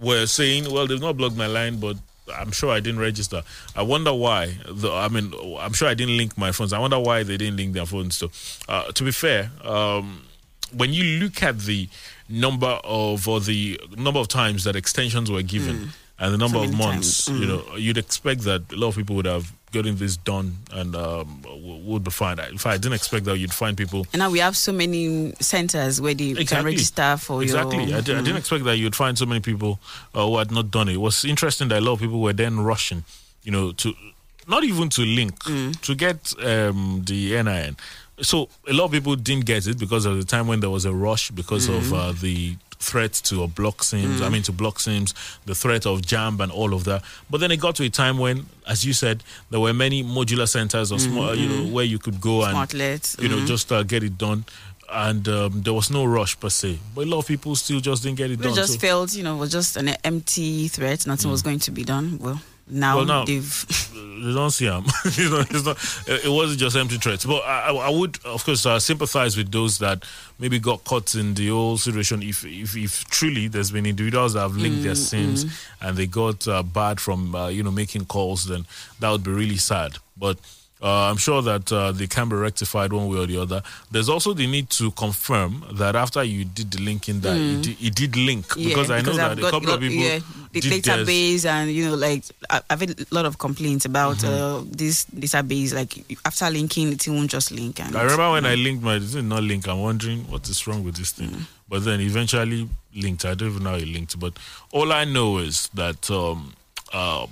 were 0.00 0.26
saying, 0.26 0.70
"Well, 0.72 0.86
they've 0.86 1.00
not 1.00 1.16
blocked 1.16 1.36
my 1.36 1.48
line, 1.48 1.80
but 1.80 1.96
I'm 2.34 2.52
sure 2.52 2.70
I 2.70 2.80
didn't 2.80 3.00
register. 3.00 3.42
I 3.74 3.82
wonder 3.82 4.12
why. 4.12 4.56
The, 4.68 4.92
I 4.92 5.08
mean, 5.08 5.32
I'm 5.58 5.72
sure 5.72 5.88
I 5.88 5.94
didn't 5.94 6.16
link 6.16 6.36
my 6.36 6.52
phones. 6.52 6.72
I 6.72 6.78
wonder 6.78 6.98
why 6.98 7.22
they 7.22 7.36
didn't 7.36 7.56
link 7.56 7.74
their 7.74 7.86
phones. 7.86 8.16
So, 8.16 8.30
uh, 8.68 8.90
to 8.92 9.04
be 9.04 9.12
fair, 9.12 9.50
um, 9.64 10.24
when 10.76 10.92
you 10.92 11.20
look 11.20 11.42
at 11.42 11.60
the 11.60 11.88
number 12.28 12.80
of 12.84 13.28
or 13.28 13.40
the 13.40 13.80
number 13.96 14.20
of 14.20 14.28
times 14.28 14.64
that 14.64 14.76
extensions 14.76 15.30
were 15.30 15.42
given. 15.42 15.76
Mm. 15.76 15.88
And 16.18 16.32
the 16.32 16.38
number 16.38 16.56
so 16.56 16.64
of 16.64 16.74
months, 16.74 17.28
mm. 17.28 17.40
you 17.40 17.46
know, 17.46 17.76
you'd 17.76 17.98
expect 17.98 18.40
that 18.44 18.72
a 18.72 18.76
lot 18.76 18.88
of 18.88 18.96
people 18.96 19.16
would 19.16 19.26
have 19.26 19.52
getting 19.76 19.96
this 19.96 20.16
done, 20.16 20.56
and 20.72 20.94
um, 20.96 21.40
w- 21.42 21.82
would 21.84 22.04
be 22.04 22.10
fine. 22.10 22.38
In 22.38 22.58
fact, 22.58 22.74
I 22.74 22.78
didn't 22.78 22.94
expect 22.94 23.24
that 23.26 23.38
you'd 23.38 23.52
find 23.52 23.76
people. 23.76 24.06
And 24.12 24.20
now 24.20 24.30
we 24.30 24.38
have 24.40 24.56
so 24.56 24.72
many 24.72 25.32
centers 25.40 26.00
where 26.00 26.12
you 26.12 26.44
can 26.46 26.64
register 26.64 27.16
for 27.18 27.42
exactly. 27.42 27.84
your. 27.84 27.98
I, 27.98 28.00
di- 28.00 28.14
I 28.14 28.22
didn't 28.22 28.38
expect 28.38 28.64
that 28.64 28.76
you'd 28.78 28.96
find 28.96 29.16
so 29.16 29.26
many 29.26 29.40
people 29.40 29.78
uh, 30.14 30.26
who 30.26 30.38
had 30.38 30.50
not 30.50 30.70
done 30.70 30.88
it. 30.88 30.94
It 30.94 31.00
was 31.08 31.24
interesting 31.24 31.68
that 31.68 31.78
a 31.78 31.84
lot 31.84 31.94
of 31.94 32.00
people 32.00 32.20
were 32.20 32.32
then 32.32 32.60
rushing, 32.60 33.04
you 33.42 33.52
know, 33.52 33.72
to 33.72 33.94
not 34.48 34.64
even 34.64 34.88
to 34.90 35.02
link 35.02 35.34
to 35.82 35.94
get 35.94 36.32
um, 36.42 37.02
the 37.06 37.42
NIN. 37.42 37.76
So 38.22 38.48
a 38.66 38.72
lot 38.72 38.86
of 38.86 38.92
people 38.92 39.14
didn't 39.16 39.44
get 39.44 39.66
it 39.66 39.78
because 39.78 40.06
of 40.06 40.16
the 40.16 40.24
time 40.24 40.46
when 40.46 40.60
there 40.60 40.70
was 40.70 40.86
a 40.86 40.92
rush 40.92 41.30
because 41.30 41.68
of 41.68 41.92
uh, 41.92 42.12
the 42.12 42.56
threat 42.78 43.12
to 43.24 43.42
a 43.42 43.46
block 43.48 43.82
sims. 43.82 44.20
I 44.22 44.28
mean, 44.28 44.42
to 44.42 44.52
block 44.52 44.80
sims, 44.80 45.14
the 45.44 45.54
threat 45.54 45.86
of 45.86 46.02
jam 46.04 46.40
and 46.40 46.52
all 46.52 46.74
of 46.74 46.84
that. 46.84 47.02
But 47.30 47.38
then 47.40 47.50
it 47.50 47.58
got 47.58 47.76
to 47.76 47.84
a 47.84 47.88
time 47.90 48.18
when, 48.18 48.46
as 48.66 48.84
you 48.84 48.92
said, 48.92 49.22
there 49.50 49.60
were 49.60 49.72
many 49.72 50.02
modular 50.04 50.48
centers 50.48 50.92
or 50.92 50.98
small, 50.98 51.34
you 51.34 51.48
know, 51.48 51.72
where 51.72 51.84
you 51.84 51.98
could 51.98 52.20
go 52.20 52.44
and 52.44 52.72
you 52.72 53.28
know, 53.28 53.36
mhm. 53.38 53.46
just 53.46 53.72
uh, 53.72 53.82
get 53.82 54.02
it 54.02 54.18
done. 54.18 54.44
And 54.88 55.26
um, 55.28 55.62
there 55.62 55.72
was 55.72 55.90
no 55.90 56.04
rush 56.04 56.38
per 56.38 56.48
se, 56.48 56.78
but 56.94 57.06
a 57.06 57.10
lot 57.10 57.18
of 57.18 57.26
people 57.26 57.56
still 57.56 57.80
just 57.80 58.04
didn't 58.04 58.18
get 58.18 58.30
it 58.30 58.38
We 58.38 58.44
done. 58.44 58.52
It 58.52 58.56
just 58.56 58.74
So- 58.74 58.78
felt, 58.78 59.14
you 59.14 59.24
know, 59.24 59.34
it 59.36 59.40
was 59.40 59.50
just 59.50 59.76
an 59.76 59.88
empty 60.04 60.68
threat. 60.68 61.06
Nothing 61.08 61.30
was 61.30 61.42
going 61.42 61.58
to 61.60 61.72
be 61.72 61.82
done. 61.82 62.18
Well, 62.20 62.40
now, 62.68 62.96
Well, 62.96 63.04
now- 63.06 63.24
they've. 63.24 63.90
you 63.94 64.34
don't 64.34 64.50
see 64.50 64.66
them. 64.66 64.84
you 65.12 65.30
know, 65.30 65.40
it's 65.40 65.64
not, 65.64 65.76
it 66.08 66.28
wasn't 66.30 66.58
just 66.60 66.76
empty 66.76 66.96
threats. 66.96 67.24
But 67.24 67.42
I, 67.44 67.68
I 67.70 67.90
would, 67.90 68.18
of 68.24 68.44
course, 68.44 68.64
uh, 68.66 68.78
sympathize 68.78 69.36
with 69.36 69.52
those 69.52 69.78
that 69.78 70.04
maybe 70.38 70.58
got 70.58 70.82
caught 70.84 71.14
in 71.14 71.34
the 71.34 71.48
whole 71.48 71.76
situation. 71.76 72.22
If 72.22 72.44
if, 72.44 72.76
if 72.76 73.04
truly 73.06 73.48
there's 73.48 73.70
been 73.70 73.86
individuals 73.86 74.32
that 74.34 74.40
have 74.40 74.56
linked 74.56 74.82
their 74.82 74.92
Mm, 74.92 74.96
sins 74.96 75.44
mm. 75.44 75.50
and 75.82 75.96
they 75.96 76.06
got 76.06 76.48
uh, 76.48 76.62
bad 76.62 76.98
from 77.00 77.34
uh, 77.34 77.48
you 77.48 77.62
know 77.62 77.70
making 77.70 78.06
calls, 78.06 78.46
then 78.46 78.64
that 79.00 79.10
would 79.10 79.22
be 79.24 79.30
really 79.32 79.58
sad. 79.58 79.98
But 80.16 80.38
uh, 80.82 81.08
I'm 81.10 81.16
sure 81.16 81.40
that 81.42 81.72
uh, 81.72 81.90
they 81.92 82.06
can 82.06 82.28
be 82.28 82.36
rectified 82.36 82.92
one 82.92 83.08
way 83.08 83.18
or 83.18 83.26
the 83.26 83.40
other. 83.40 83.62
There's 83.90 84.08
also 84.10 84.34
the 84.34 84.46
need 84.46 84.68
to 84.70 84.90
confirm 84.90 85.64
that 85.72 85.96
after 85.96 86.22
you 86.22 86.44
did 86.44 86.70
the 86.70 86.82
linking, 86.82 87.20
that 87.20 87.36
Mm. 87.36 87.58
it, 87.58 87.62
did, 87.62 87.76
it 87.86 87.94
did 87.94 88.16
link 88.16 88.44
Yeah, 88.56 88.68
because 88.68 88.90
I 88.90 88.98
know 88.98 89.02
because 89.04 89.16
that 89.16 89.30
I've 89.32 89.38
a 89.38 89.40
got 89.40 89.50
couple 89.52 89.68
lot- 89.70 89.74
of 89.76 89.80
people 89.80 89.96
yeah, 90.04 90.18
the 90.52 90.60
did 90.60 90.84
theirs. 90.84 91.08
database 91.08 91.44
and 91.46 91.70
you 91.70 91.86
know 91.86 91.94
like 91.94 92.24
I've 92.70 92.80
had 92.80 92.90
a 93.00 93.06
lot 93.14 93.24
of 93.24 93.38
complaints 93.38 93.84
about 93.86 94.16
Mm-hmm. 94.18 94.68
uh, 94.68 94.70
this 94.70 95.06
database. 95.06 95.72
Like 95.74 96.04
after 96.24 96.50
linking, 96.50 96.92
it 96.92 97.08
won't 97.08 97.30
just 97.30 97.50
link. 97.52 97.80
And 97.80 97.96
I 97.96 98.02
remember 98.02 98.32
when 98.32 98.44
I 98.46 98.54
linked 98.54 98.82
my 98.82 98.96
it 98.96 99.10
did 99.12 99.24
not 99.24 99.42
link. 99.44 99.66
I'm 99.68 99.80
wondering 99.80 100.20
what 100.30 100.46
is 100.48 100.66
wrong 100.66 100.84
with 100.84 100.96
this 100.96 101.12
thing. 101.12 101.46
But 101.68 101.84
then 101.84 102.00
eventually 102.00 102.68
linked. 102.94 103.24
I 103.24 103.34
don't 103.34 103.48
even 103.50 103.62
know 103.64 103.70
how 103.70 103.76
it 103.76 103.88
linked. 103.88 104.18
But 104.20 104.34
all 104.72 104.92
I 104.92 105.04
know 105.04 105.38
is 105.38 105.68
that 105.74 106.10
um, 106.10 106.52
uh, 106.92 107.26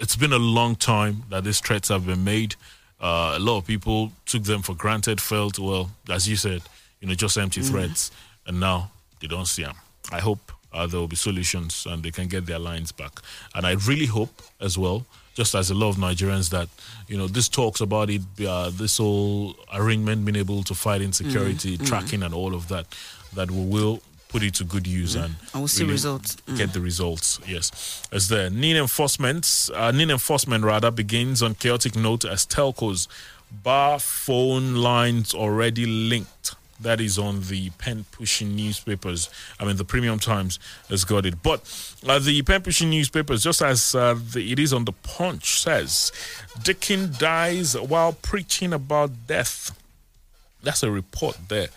it's 0.00 0.16
been 0.16 0.32
a 0.32 0.38
long 0.38 0.74
time 0.74 1.22
that 1.30 1.44
these 1.44 1.60
threats 1.60 1.88
have 1.88 2.06
been 2.06 2.24
made. 2.24 2.56
Uh, 3.00 3.34
a 3.36 3.38
lot 3.38 3.58
of 3.58 3.66
people 3.66 4.12
took 4.26 4.42
them 4.44 4.62
for 4.62 4.74
granted. 4.74 5.20
Felt 5.20 5.58
well, 5.58 5.90
as 6.10 6.28
you 6.28 6.36
said, 6.36 6.62
you 7.00 7.08
know, 7.08 7.14
just 7.14 7.36
empty 7.38 7.60
Mm. 7.60 7.70
threats, 7.70 8.10
and 8.46 8.58
now 8.60 8.90
they 9.20 9.28
don't 9.28 9.46
see 9.46 9.62
them. 9.62 9.76
I 10.10 10.20
hope 10.20 10.52
uh, 10.72 10.86
there 10.86 10.98
will 11.00 11.08
be 11.08 11.16
solutions 11.16 11.86
and 11.86 12.02
they 12.02 12.10
can 12.10 12.28
get 12.28 12.46
their 12.46 12.58
lines 12.58 12.92
back. 12.92 13.20
And 13.54 13.66
I 13.66 13.72
really 13.86 14.06
hope 14.06 14.42
as 14.60 14.76
well, 14.76 15.06
just 15.34 15.54
as 15.54 15.70
a 15.70 15.74
lot 15.74 15.90
of 15.90 15.96
Nigerians, 15.96 16.50
that 16.50 16.68
you 17.08 17.16
know 17.16 17.28
this 17.28 17.48
talks 17.48 17.80
about 17.80 18.10
it, 18.10 18.22
uh, 18.46 18.70
this 18.70 18.98
whole 18.98 19.54
arrangement 19.72 20.24
being 20.24 20.36
able 20.36 20.62
to 20.64 20.74
fight 20.74 21.00
insecurity, 21.00 21.76
Mm, 21.78 21.82
mm. 21.82 21.86
tracking, 21.86 22.22
and 22.22 22.34
all 22.34 22.54
of 22.54 22.66
that, 22.68 22.86
that 23.34 23.50
we 23.50 23.64
will 23.64 24.00
put 24.28 24.42
it 24.42 24.54
to 24.54 24.64
good 24.64 24.86
use 24.86 25.14
and 25.14 25.34
I 25.54 25.58
will 25.58 25.68
see 25.68 25.84
results. 25.84 26.36
Mm. 26.46 26.58
Get 26.58 26.72
the 26.72 26.80
results. 26.80 27.40
Yes, 27.46 28.02
as 28.12 28.28
the 28.28 28.50
NIN 28.50 28.76
enforcement, 28.76 29.70
uh, 29.74 29.90
NIN 29.90 30.10
enforcement 30.10 30.64
rather 30.64 30.90
begins 30.90 31.42
on 31.42 31.54
chaotic 31.54 31.96
note 31.96 32.24
as 32.24 32.46
telcos 32.46 33.08
bar 33.50 33.98
phone 33.98 34.76
lines 34.76 35.34
already 35.34 35.86
linked. 35.86 36.54
That 36.80 37.00
is 37.00 37.18
on 37.18 37.42
the 37.42 37.70
pen 37.70 38.04
pushing 38.12 38.54
newspapers. 38.54 39.30
I 39.58 39.64
mean, 39.64 39.76
the 39.76 39.84
Premium 39.84 40.20
Times 40.20 40.60
has 40.88 41.04
got 41.04 41.26
it. 41.26 41.42
But 41.42 41.60
uh, 42.06 42.20
the 42.20 42.40
pen 42.42 42.62
pushing 42.62 42.90
newspapers, 42.90 43.42
just 43.42 43.62
as 43.62 43.96
uh, 43.96 44.14
the, 44.14 44.52
it 44.52 44.60
is 44.60 44.72
on 44.72 44.84
the 44.84 44.92
Punch, 44.92 45.60
says 45.60 46.12
Dickin 46.60 47.18
dies 47.18 47.76
while 47.76 48.12
preaching 48.12 48.72
about 48.72 49.26
death. 49.26 49.76
That's 50.62 50.84
a 50.84 50.90
report 50.90 51.36
there 51.48 51.68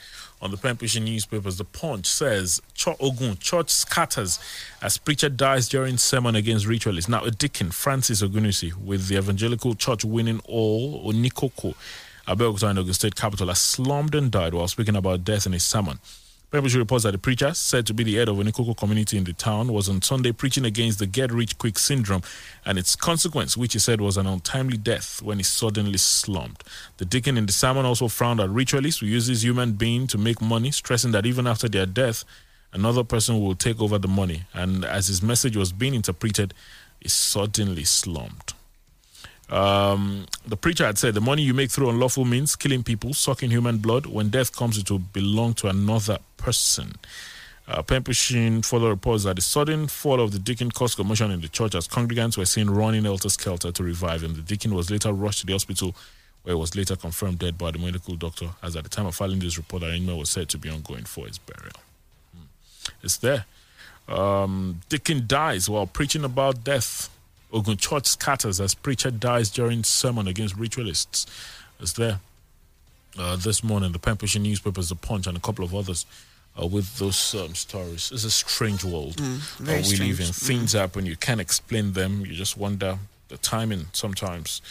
on 0.42 0.52
the 0.52 0.58
pushing 0.58 1.06
newspapers. 1.06 1.58
The 1.58 1.64
Punch 1.64 2.08
says 2.08 2.62
Cho 2.74 2.96
Ogun 3.00 3.38
church 3.38 3.70
scatters 3.70 4.40
as 4.82 4.98
preacher 4.98 5.30
dies 5.30 5.70
during 5.70 5.98
sermon 5.98 6.36
against 6.36 6.66
ritualists. 6.66 7.10
Now, 7.10 7.24
a 7.24 7.32
deacon, 7.32 7.72
Francis 7.72 8.22
Ogunusi, 8.22 8.74
with 8.74 9.08
the 9.08 9.18
evangelical 9.18 9.76
church 9.76 10.04
winning 10.04 10.42
all 10.46 11.12
Onikoko, 11.12 11.76
Abeokuta 12.28 12.72
in 12.72 12.78
Ogun 12.78 12.94
State 12.94 13.16
capital, 13.16 13.48
has 13.48 13.60
slummed 13.60 14.16
and 14.16 14.32
died 14.32 14.54
while 14.54 14.68
speaking 14.68 14.96
about 14.96 15.24
death 15.24 15.46
in 15.46 15.54
his 15.54 15.64
sermon. 15.64 16.00
Pembrokeshire 16.52 16.80
reports 16.80 17.06
that 17.06 17.12
the 17.12 17.18
preacher, 17.18 17.54
said 17.54 17.88
to 17.88 17.94
be 17.94 18.04
the 18.04 18.16
head 18.16 18.28
of 18.28 18.38
a 18.38 18.44
Nikoko 18.44 18.76
community 18.76 19.18
in 19.18 19.24
the 19.24 19.32
town, 19.32 19.72
was 19.72 19.88
on 19.88 20.02
Sunday 20.02 20.34
preaching 20.34 20.66
against 20.66 21.00
the 21.00 21.06
get 21.06 21.32
rich 21.32 21.58
quick 21.58 21.80
syndrome 21.80 22.22
and 22.66 22.78
its 22.78 22.94
consequence, 22.94 23.56
which 23.56 23.72
he 23.72 23.80
said 23.80 24.02
was 24.02 24.18
an 24.18 24.28
untimely 24.28 24.76
death 24.76 25.22
when 25.22 25.38
he 25.38 25.44
suddenly 25.44 25.98
slumped. 25.98 26.66
The 26.98 27.06
deacon 27.06 27.38
in 27.38 27.46
the 27.46 27.54
sermon 27.54 27.86
also 27.86 28.10
frowned 28.10 28.42
at 28.42 28.50
ritualists 28.50 29.00
who 29.00 29.06
use 29.06 29.28
this 29.28 29.44
human 29.44 29.72
being 29.74 30.08
to 30.08 30.18
make 30.18 30.42
money, 30.42 30.72
stressing 30.72 31.12
that 31.14 31.26
even 31.26 31.48
after 31.48 31.70
their 31.70 31.86
death, 31.86 32.26
another 32.74 33.06
person 33.06 33.40
will 33.40 33.56
take 33.56 33.80
over 33.80 33.98
the 33.98 34.10
money. 34.10 34.44
And 34.54 34.84
as 34.84 35.08
his 35.08 35.24
message 35.24 35.56
was 35.56 35.72
being 35.72 35.94
interpreted, 35.94 36.54
he 37.00 37.08
suddenly 37.08 37.86
slumped. 37.86 38.56
Um, 39.50 40.28
the 40.48 40.56
preacher 40.56 40.86
had 40.86 40.98
said 40.98 41.14
the 41.14 41.22
money 41.22 41.42
you 41.44 41.54
make 41.54 41.72
through 41.72 41.90
unlawful 41.90 42.24
means, 42.24 42.56
killing 42.56 42.84
people, 42.84 43.14
sucking 43.14 43.52
human 43.52 43.80
blood, 43.80 44.06
when 44.06 44.30
death 44.30 44.56
comes, 44.56 44.78
it 44.78 44.90
will 44.90 45.00
belong 45.00 45.54
to 45.56 45.68
another 45.68 46.20
person. 46.42 46.96
Uh, 47.68 47.82
Pempushin 47.82 48.66
further 48.66 48.90
reports 48.90 49.24
that 49.24 49.38
the 49.38 49.42
sudden 49.42 49.88
fall 49.88 50.20
of 50.20 50.32
the 50.32 50.40
deacon 50.40 50.72
caused 50.72 50.98
commotion 50.98 51.32
in 51.32 51.40
the 51.42 51.48
church 51.48 51.74
as 51.74 51.88
congregants 51.88 52.38
were 52.38 52.46
seen 52.46 52.70
running 52.70 53.06
helter 53.06 53.30
skelter 53.30 53.72
to 53.72 53.84
revive 53.84 54.24
him. 54.24 54.34
The 54.34 54.42
deacon 54.42 54.74
was 54.74 54.92
later 54.92 55.14
rushed 55.14 55.42
to 55.42 55.46
the 55.46 55.54
hospital 55.54 55.96
where 56.44 56.56
he 56.56 56.60
was 56.60 56.76
later 56.76 56.96
confirmed 56.96 57.40
dead 57.40 57.58
by 57.58 57.72
the 57.72 57.80
medical 57.80 58.16
doctor, 58.16 58.50
as 58.64 58.76
at 58.76 58.84
the 58.84 58.90
time 58.90 59.06
of 59.06 59.16
filing 59.16 59.40
this 59.40 59.58
report, 59.58 59.84
arrangement 59.84 60.18
was 60.18 60.30
said 60.30 60.50
to 60.50 60.58
be 60.58 60.70
ongoing 60.70 61.04
for 61.04 61.28
his 61.28 61.38
burial. 61.38 61.76
Hmm. 62.36 62.46
It's 63.04 63.18
there. 63.18 63.46
Um, 64.08 64.82
deacon 64.90 65.26
dies 65.28 65.70
while 65.70 65.88
preaching 65.88 66.24
about 66.24 66.64
death. 66.64 67.10
Ogun 67.54 67.78
Church 67.78 68.08
scatters 68.08 68.60
as 68.60 68.74
preacher 68.74 69.12
dies 69.12 69.50
during 69.50 69.84
sermon 69.84 70.28
against 70.28 70.56
ritualists. 70.58 71.26
It's 71.80 71.94
there. 71.94 72.20
Uh, 73.18 73.36
this 73.36 73.64
morning, 73.64 73.92
the 73.92 74.00
pen 74.00 74.18
pushing 74.18 74.44
newspapers, 74.44 74.90
The 74.90 74.96
Punch, 74.96 75.28
and 75.28 75.38
a 75.38 75.40
couple 75.40 75.66
of 75.66 75.76
others 75.76 76.06
uh, 76.60 76.66
with 76.66 76.98
those 76.98 77.36
um, 77.36 77.54
stories. 77.56 78.12
It's 78.14 78.24
a 78.26 78.32
strange 78.32 78.84
world 78.84 79.16
Mm, 79.18 79.40
uh, 79.62 79.74
we 79.78 79.84
strange. 79.84 80.00
live 80.00 80.20
in. 80.28 80.34
Things 80.34 80.74
happen, 80.74 81.06
you 81.06 81.16
can't 81.16 81.42
explain 81.42 81.94
them. 81.94 82.26
You 82.26 82.34
just 82.34 82.58
wonder 82.58 83.00
the 83.30 83.38
timing 83.38 83.86
sometimes. 83.94 84.62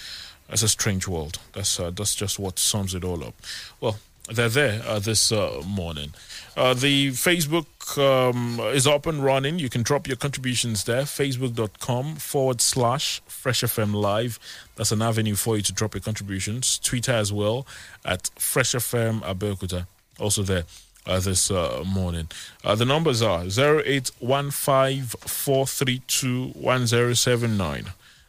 It's 0.49 0.63
a 0.63 0.69
strange 0.69 1.07
world. 1.09 1.39
That's 1.53 1.79
uh, 1.81 1.91
that's 1.91 2.15
just 2.15 2.39
what 2.39 2.59
sums 2.59 2.95
it 2.95 3.05
all 3.05 3.23
up. 3.25 3.35
Well, 3.81 3.99
they're 4.29 4.49
there 4.49 4.83
uh, 4.87 4.99
this 4.99 5.33
uh, 5.33 5.63
morning. 5.67 6.13
Uh, 6.57 6.75
the 6.75 7.11
Facebook 7.13 7.67
um, 7.99 8.59
is 8.75 8.87
up 8.87 9.07
and 9.07 9.25
running. 9.25 9.59
You 9.61 9.69
can 9.69 9.83
drop 9.83 10.07
your 10.09 10.17
contributions 10.17 10.85
there. 10.85 11.03
Facebook.com 11.03 12.17
forward 12.17 12.61
slash 12.61 13.23
Fresh 13.27 13.63
FM 13.63 13.95
Live. 13.95 14.39
That's 14.77 14.93
an 14.93 15.03
avenue 15.03 15.35
for 15.37 15.57
you 15.57 15.63
to 15.63 15.73
drop 15.73 15.95
your 15.95 16.03
contributions. 16.03 16.79
Twitter 16.79 17.13
as 17.13 17.33
well 17.33 17.67
at 18.05 18.31
Fresh 18.37 18.73
FM 18.73 19.23
Abeokuta. 19.23 19.87
Also 20.19 20.43
there 20.43 20.65
uh, 21.11 21.19
this 21.21 21.51
uh, 21.51 21.83
morning. 21.85 22.29
Uh, 22.65 22.75
the 22.77 22.85
numbers 22.85 23.21
are 23.21 23.43
0815 23.43 25.03
432 25.03 26.53
1079. 26.55 27.87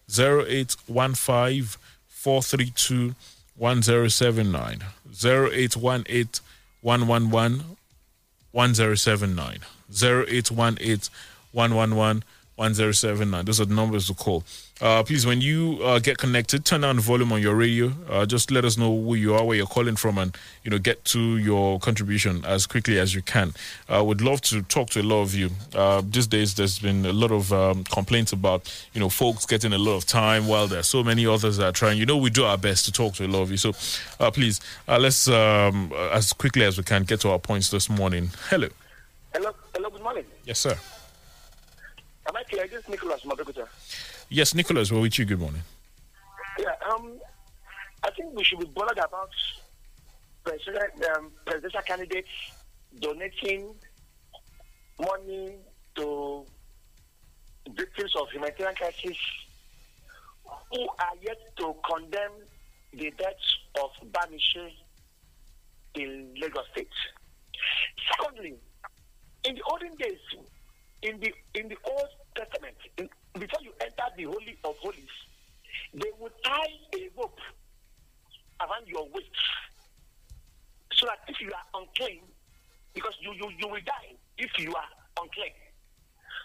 0815 0.10 1.64
432 2.10 3.16
1079. 3.56 4.80
0818 5.24 6.42
111 6.82 7.64
1079. 8.52 9.60
0818 9.92 11.10
111 11.52 12.24
1079. 12.56 13.46
Those 13.46 13.62
are 13.62 13.66
the 13.66 13.76
numbers 13.76 14.08
to 14.08 14.16
call. 14.16 14.44
Uh, 14.82 15.04
please, 15.04 15.28
when 15.28 15.42
you 15.42 15.80
uh, 15.84 16.00
get 16.00 16.18
connected, 16.18 16.66
turn 16.66 16.82
down 16.82 16.96
the 16.96 17.02
volume 17.04 17.32
on 17.32 17.40
your 17.40 17.54
radio. 17.54 17.92
Uh, 18.10 18.26
just 18.26 18.50
let 18.50 18.66
us 18.66 18.80
know 18.80 19.00
who 19.00 19.14
you 19.14 19.36
are, 19.36 19.46
where 19.46 19.56
you're 19.56 19.68
calling 19.68 19.96
from, 19.96 20.18
and 20.18 20.36
you 20.64 20.72
know 20.72 20.80
get 20.80 21.06
to 21.06 21.38
your 21.38 21.80
contribution 21.80 22.44
as 22.46 22.66
quickly 22.66 22.98
as 22.98 23.14
you 23.14 23.22
can. 23.22 23.54
Uh, 23.88 24.04
would 24.04 24.22
love 24.22 24.42
to 24.42 24.64
talk 24.64 24.90
to 24.90 25.00
a 25.00 25.04
lot 25.04 25.22
of 25.22 25.36
you. 25.36 25.52
Uh, 25.76 26.02
these 26.04 26.26
days, 26.26 26.56
there's 26.56 26.80
been 26.80 27.06
a 27.06 27.14
lot 27.14 27.32
of 27.32 27.54
um, 27.54 27.84
complaints 27.84 28.34
about 28.34 28.74
you 28.94 29.00
know 29.00 29.08
folks 29.08 29.46
getting 29.46 29.72
a 29.72 29.78
lot 29.78 29.98
of 29.98 30.06
time 30.08 30.48
while 30.48 30.66
there 30.68 30.80
are 30.80 30.84
so 30.84 31.04
many 31.04 31.28
others 31.28 31.58
that 31.58 31.66
are 31.66 31.72
trying. 31.72 32.00
You 32.00 32.08
know, 32.08 32.18
we 32.18 32.32
do 32.32 32.44
our 32.46 32.58
best 32.58 32.86
to 32.86 32.92
talk 32.92 33.14
to 33.16 33.26
a 33.26 33.28
lot 33.28 33.44
of 33.44 33.52
you. 33.52 33.58
So, 33.58 33.74
uh, 34.20 34.32
please, 34.32 34.62
uh, 34.88 34.98
let's 34.98 35.28
um, 35.28 35.94
as 36.12 36.34
quickly 36.34 36.64
as 36.64 36.80
we 36.80 36.84
can 36.84 37.04
get 37.04 37.20
to 37.22 37.30
our 37.30 37.40
points 37.40 37.70
this 37.70 37.88
morning. 37.88 38.32
Hello. 38.50 38.68
Hello, 39.32 39.52
hello, 39.76 39.92
good 39.92 40.02
morning. 40.02 40.26
Yes, 40.44 40.58
sir. 40.58 40.76
Am 42.28 42.36
I 42.36 42.44
clear? 42.44 42.66
This 42.68 42.84
is 42.84 42.90
Nicholas 42.90 43.22
Mabekuta. 43.22 43.68
Yes, 44.34 44.56
Nicholas, 44.56 44.90
we're 44.94 45.02
with 45.02 45.20
you. 45.20 45.26
Good 45.26 45.42
morning. 45.42 45.62
Yeah, 46.58 46.72
um, 46.90 47.20
I 48.02 48.12
think 48.12 48.34
we 48.34 48.46
should 48.46 48.60
be 48.60 48.66
bothered 48.66 48.98
about 48.98 49.30
president, 50.46 51.06
um, 51.18 51.32
presidential 51.46 51.82
candidates 51.82 52.30
donating 53.02 53.76
money 54.98 55.56
to 55.98 56.46
victims 57.76 58.14
of 58.22 58.30
humanitarian 58.32 58.74
crisis 58.74 59.18
who 60.46 60.82
are 60.82 61.16
yet 61.22 61.38
to 61.58 61.76
condemn 61.94 62.32
the 62.94 63.12
deaths 63.18 63.58
of 63.84 63.90
Bamise 64.14 64.72
in 65.96 66.34
Lagos 66.40 66.64
State. 66.72 66.88
Secondly, 68.18 68.56
in 69.44 69.56
the 69.56 69.62
olden 69.70 69.94
days, 69.98 70.20
in 71.02 71.20
the 71.20 71.34
in 71.60 71.68
the 71.68 71.78
Old 71.84 72.08
Testament, 72.38 72.78
in, 72.98 73.10
before 73.34 73.60
you 73.62 73.72
enter 73.82 74.08
the 74.18 74.24
Holy 74.24 74.58
of 74.64 74.76
Holies, 74.82 75.16
they 75.94 76.12
would 76.20 76.32
tie 76.44 76.76
a 76.96 77.10
rope 77.18 77.40
around 78.60 78.88
your 78.88 79.08
waist 79.14 79.30
so 80.94 81.06
that 81.08 81.20
if 81.28 81.40
you 81.42 81.52
are 81.52 81.82
unclean, 81.82 82.22
because 82.94 83.14
you, 83.22 83.34
you, 83.34 83.50
you 83.58 83.68
will 83.68 83.82
die 83.86 84.14
if 84.38 84.52
you 84.60 84.74
are 84.76 84.90
unclean, 85.22 85.54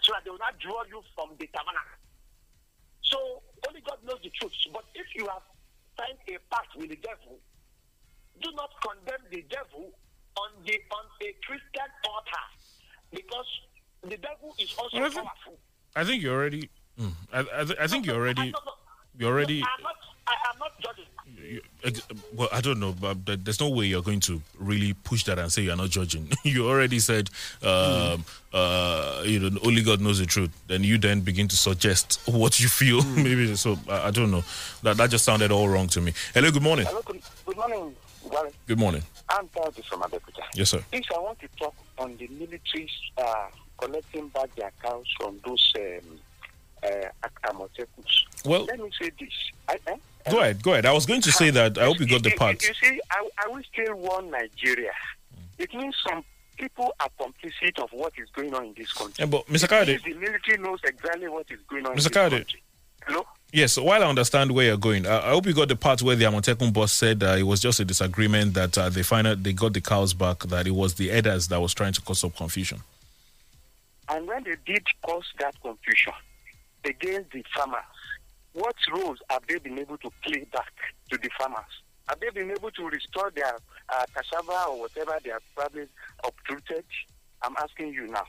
so 0.03 0.13
that 0.13 0.23
they 0.23 0.29
will 0.31 0.39
not 0.39 0.57
draw 0.59 0.83
you 0.89 1.01
from 1.15 1.29
the 1.39 1.47
tabernacle. 1.47 1.99
So 3.03 3.41
only 3.67 3.81
God 3.81 3.97
knows 4.05 4.19
the 4.23 4.29
truth. 4.31 4.51
But 4.73 4.83
if 4.95 5.05
you 5.15 5.27
have 5.27 5.43
signed 5.99 6.17
a 6.27 6.37
pact 6.53 6.75
with 6.77 6.89
the 6.89 6.97
devil, 6.97 7.39
do 8.41 8.49
not 8.55 8.69
condemn 8.81 9.23
the 9.31 9.43
devil 9.49 9.91
on 10.37 10.49
the 10.65 10.73
on 10.91 11.05
a 11.21 11.33
Christian 11.45 11.89
altar 12.07 12.45
because 13.11 13.47
the 14.03 14.17
devil 14.17 14.53
is 14.59 14.73
also 14.77 14.97
Well, 14.97 15.05
I 15.05 15.09
think- 15.09 15.25
powerful. 15.27 15.57
I 15.95 16.03
think 16.03 16.21
you 16.21 16.31
already. 16.31 16.69
Mm, 16.99 17.11
I, 17.33 17.39
I, 17.61 17.63
th- 17.63 17.79
I 17.79 17.87
think 17.87 18.05
you 18.05 18.13
already. 18.13 18.53
You 19.17 19.27
already. 19.27 19.61
I'm 19.63 19.83
not, 19.83 19.95
I 20.27 20.33
am 20.53 20.59
not 20.59 20.71
judging. 20.79 21.05
you- 21.41 21.61
Well, 22.35 22.49
I 22.51 22.59
don't 22.61 22.79
know, 22.79 22.93
but 22.99 23.25
there's 23.45 23.59
no 23.59 23.69
way 23.69 23.85
you're 23.85 24.01
going 24.01 24.19
to 24.21 24.41
really 24.59 24.93
push 24.93 25.23
that 25.25 25.39
and 25.39 25.51
say 25.51 25.61
you're 25.61 25.75
not 25.75 25.89
judging. 25.89 26.29
you 26.43 26.67
already 26.67 26.99
said, 26.99 27.29
um, 27.63 28.25
uh, 28.53 29.23
you 29.25 29.39
know, 29.39 29.57
only 29.63 29.81
God 29.83 30.01
knows 30.01 30.19
the 30.19 30.25
truth. 30.25 30.51
Then 30.67 30.83
you 30.83 30.97
then 30.97 31.21
begin 31.21 31.47
to 31.47 31.55
suggest 31.55 32.19
what 32.27 32.59
you 32.59 32.67
feel. 32.67 33.01
Maybe 33.03 33.55
so. 33.55 33.77
I, 33.89 34.07
I 34.07 34.11
don't 34.11 34.31
know. 34.31 34.43
That 34.83 34.97
that 34.97 35.09
just 35.09 35.23
sounded 35.25 35.51
all 35.51 35.69
wrong 35.69 35.87
to 35.89 36.01
me. 36.01 36.13
Hello, 36.33 36.51
good 36.51 36.63
morning. 36.63 36.85
Hello, 36.85 37.01
good, 37.05 37.21
good 37.45 37.57
morning, 37.57 37.95
Wale. 38.23 38.51
Good 38.67 38.79
morning. 38.79 39.03
I'm 39.29 39.47
Taji 39.49 39.81
from 39.89 40.01
Abeokuta. 40.01 40.43
Yes, 40.55 40.69
sir. 40.71 40.83
Please, 40.91 41.05
I 41.15 41.19
want 41.19 41.39
to 41.39 41.47
talk 41.57 41.75
on 41.97 42.15
the 42.17 42.27
military 42.27 42.89
uh, 43.17 43.47
collecting 43.77 44.27
back 44.29 44.53
their 44.55 44.71
cows 44.81 45.05
from 45.19 45.39
those 45.45 45.73
um, 45.77 46.19
uh, 46.83 47.27
Amotekus. 47.45 48.45
Well- 48.45 48.65
let 48.65 48.79
me 48.79 48.89
say 48.99 49.11
this. 49.19 49.33
I, 49.67 49.79
eh? 49.87 49.97
Go 50.29 50.39
ahead. 50.39 50.61
Go 50.61 50.73
ahead. 50.73 50.85
I 50.85 50.91
was 50.91 51.05
going 51.05 51.21
to 51.21 51.31
say 51.31 51.49
that. 51.51 51.77
I 51.77 51.85
hope 51.85 51.99
you 51.99 52.07
got 52.07 52.23
the 52.23 52.35
part. 52.35 52.61
You, 52.61 52.73
see, 52.73 52.99
I, 53.11 53.29
I 53.45 53.47
will 53.47 53.63
still 53.71 53.95
warn 53.95 54.29
Nigeria. 54.29 54.91
It 55.57 55.73
means 55.73 55.95
some 56.07 56.23
people 56.57 56.93
are 56.99 57.09
complicit 57.19 57.79
of 57.79 57.89
what 57.91 58.13
is 58.17 58.29
going 58.31 58.53
on 58.53 58.65
in 58.65 58.73
this 58.77 58.91
country. 58.91 59.15
Yeah, 59.19 59.25
but 59.27 59.45
Mr. 59.47 59.87
Means 59.87 60.03
The 60.03 60.13
military 60.15 60.57
knows 60.57 60.79
exactly 60.83 61.27
what 61.27 61.49
is 61.49 61.59
going 61.69 61.85
on 61.85 61.95
Mr. 61.95 62.11
country. 62.11 62.61
Hello? 63.05 63.25
Yes, 63.53 63.73
so 63.73 63.83
while 63.83 64.03
I 64.03 64.07
understand 64.07 64.51
where 64.51 64.65
you're 64.65 64.77
going, 64.77 65.05
I, 65.07 65.27
I 65.27 65.29
hope 65.29 65.45
you 65.45 65.53
got 65.53 65.69
the 65.69 65.75
part 65.77 66.01
where 66.01 66.15
the 66.15 66.25
Amotekun 66.25 66.73
boss 66.73 66.91
said 66.91 67.23
uh, 67.23 67.37
it 67.37 67.43
was 67.43 67.61
just 67.61 67.79
a 67.79 67.85
disagreement 67.85 68.53
that 68.55 68.77
uh, 68.77 68.89
they 68.89 69.03
find 69.03 69.25
out 69.25 69.41
they 69.43 69.53
got 69.53 69.73
the 69.73 69.81
cows 69.81 70.13
back, 70.13 70.39
that 70.39 70.67
it 70.67 70.75
was 70.75 70.95
the 70.95 71.11
elders 71.11 71.47
that 71.47 71.61
was 71.61 71.73
trying 71.73 71.93
to 71.93 72.01
cause 72.01 72.23
up 72.25 72.35
confusion. 72.35 72.81
And 74.09 74.27
when 74.27 74.43
they 74.43 74.55
did 74.65 74.85
cause 75.05 75.25
that 75.39 75.55
confusion 75.61 76.13
against 76.87 77.31
the 77.31 77.43
farmers, 77.55 77.81
what 78.53 78.75
roles 78.93 79.19
have 79.29 79.43
they 79.47 79.57
been 79.59 79.77
able 79.77 79.97
to 79.97 80.09
play 80.23 80.45
back 80.51 80.73
to 81.11 81.17
the 81.17 81.29
farmers? 81.37 81.83
Have 82.07 82.19
they 82.19 82.29
been 82.29 82.51
able 82.51 82.71
to 82.71 82.85
restore 82.87 83.31
their 83.35 83.55
uh, 83.89 84.05
cassava 84.15 84.69
or 84.69 84.81
whatever 84.81 85.17
they 85.23 85.29
have 85.29 85.43
probably 85.55 85.87
uprooted? 86.25 86.85
I'm 87.43 87.55
asking 87.61 87.93
you 87.93 88.07
now. 88.07 88.23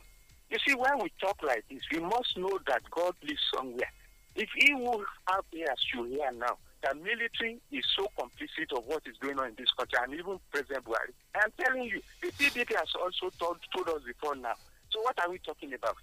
You 0.50 0.58
see, 0.66 0.74
when 0.74 0.98
we 1.02 1.12
talk 1.20 1.38
like 1.42 1.64
this, 1.70 1.80
we 1.92 2.00
must 2.00 2.36
know 2.36 2.58
that 2.66 2.82
God 2.90 3.14
lives 3.22 3.40
somewhere. 3.54 3.92
If 4.34 4.48
He 4.56 4.74
will 4.74 5.04
have 5.28 5.44
as 5.54 5.78
you 5.94 6.04
hear 6.04 6.32
now, 6.32 6.56
the 6.82 6.94
military 6.94 7.58
is 7.72 7.84
so 7.96 8.06
complicit 8.18 8.76
of 8.76 8.84
what 8.86 9.02
is 9.06 9.16
going 9.18 9.38
on 9.38 9.48
in 9.48 9.54
this 9.58 9.70
country, 9.76 9.98
and 10.02 10.14
even 10.14 10.38
President 10.52 10.84
Buhari. 10.84 11.12
I'm 11.34 11.50
telling 11.58 11.84
you, 11.84 12.00
the 12.22 12.28
PDP 12.28 12.76
has 12.76 12.88
also 12.94 13.30
told, 13.38 13.58
told 13.74 13.88
us 13.88 14.02
before 14.06 14.36
now. 14.36 14.54
So 14.90 15.00
what 15.02 15.18
are 15.22 15.30
we 15.30 15.38
talking 15.38 15.74
about? 15.74 15.96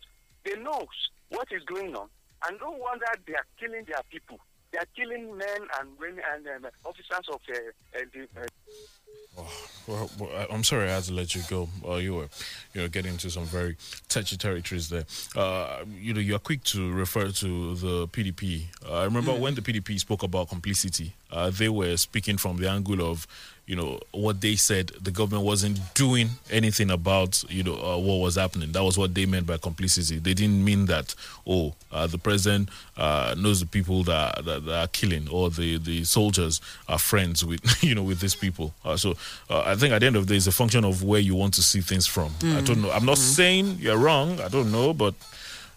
They 0.43 0.55
know 0.55 0.85
what 1.29 1.47
is 1.51 1.63
going 1.63 1.95
on, 1.95 2.09
and 2.47 2.57
no 2.59 2.71
wonder 2.71 3.05
they 3.27 3.33
are 3.33 3.45
killing 3.59 3.83
their 3.85 4.01
people. 4.11 4.39
They 4.71 4.79
are 4.79 4.85
killing 4.95 5.37
men 5.37 5.61
and 5.79 5.89
women 5.99 6.23
and 6.33 6.47
um, 6.65 6.71
officers 6.85 7.25
of 7.29 7.39
uh, 7.49 7.97
uh, 7.97 8.01
the, 8.13 8.41
uh, 8.41 9.43
Well, 9.87 10.09
well, 10.19 10.29
I- 10.35 10.53
I'm 10.53 10.63
sorry 10.63 10.89
I 10.89 10.95
had 10.95 11.03
to 11.05 11.13
let 11.13 11.33
you 11.35 11.41
go. 11.49 11.69
Uh, 11.87 11.95
you 11.95 12.15
were, 12.15 12.29
you 12.73 12.81
know, 12.81 12.87
getting 12.87 13.13
into 13.13 13.29
some 13.29 13.45
very 13.45 13.77
touchy 14.09 14.35
territories 14.37 14.89
there. 14.89 15.05
Uh, 15.35 15.83
you 15.97 16.13
know, 16.13 16.19
you're 16.19 16.39
quick 16.39 16.63
to 16.65 16.91
refer 16.91 17.29
to 17.31 17.75
the 17.75 18.07
PDP. 18.09 18.65
Uh, 18.85 18.99
I 19.01 19.03
remember 19.05 19.33
when 19.33 19.55
the 19.55 19.61
PDP 19.61 19.99
spoke 19.99 20.23
about 20.23 20.49
complicity, 20.49 21.13
uh, 21.31 21.49
they 21.51 21.69
were 21.69 21.95
speaking 21.97 22.37
from 22.37 22.57
the 22.57 22.69
angle 22.69 23.01
of, 23.01 23.27
you 23.67 23.75
know, 23.75 23.99
what 24.11 24.41
they 24.41 24.55
said 24.55 24.87
the 25.01 25.09
government 25.09 25.43
wasn't 25.43 25.79
doing 25.95 26.29
anything 26.51 26.91
about, 26.91 27.43
you 27.49 27.63
know, 27.63 27.73
uh, 27.75 27.97
what 27.97 28.17
was 28.17 28.35
happening. 28.35 28.71
That 28.71 28.83
was 28.83 28.97
what 28.97 29.15
they 29.15 29.25
meant 29.25 29.47
by 29.47 29.57
complicity. 29.57 30.19
They 30.19 30.35
didn't 30.35 30.63
mean 30.63 30.85
that, 30.85 31.15
oh, 31.47 31.73
uh, 31.91 32.05
the 32.05 32.19
president 32.19 32.69
uh, 32.95 33.33
knows 33.37 33.59
the 33.61 33.65
people 33.65 34.03
that, 34.03 34.45
that, 34.45 34.65
that 34.65 34.75
are 34.83 34.87
killing, 34.87 35.27
or 35.29 35.49
the, 35.49 35.77
the 35.79 36.03
soldiers 36.03 36.61
are 36.87 36.99
friends 36.99 37.43
with, 37.43 37.61
you 37.83 37.95
know, 37.95 38.03
with 38.03 38.19
these 38.19 38.35
people. 38.35 38.73
Uh, 38.83 38.97
so 38.97 39.15
uh, 39.49 39.63
I 39.65 39.75
think 39.75 39.93
at 39.93 39.99
the 39.99 40.05
end 40.05 40.15
of 40.15 40.27
the 40.27 40.33
day, 40.33 40.37
it's 40.37 40.47
a 40.47 40.51
function 40.51 40.85
of 40.85 41.03
where 41.03 41.19
you 41.19 41.33
want 41.33 41.55
to 41.55 41.63
see 41.63 41.81
things 41.81 42.05
from. 42.05 42.31
I 42.43 42.61
don't 42.61 42.83
know. 42.83 42.91
I'm 42.91 43.05
not 43.05 43.17
saying 43.17 43.77
you're 43.79 43.97
wrong. 43.97 44.39
I 44.41 44.47
don't 44.47 44.71
know, 44.71 44.93
but 44.93 45.15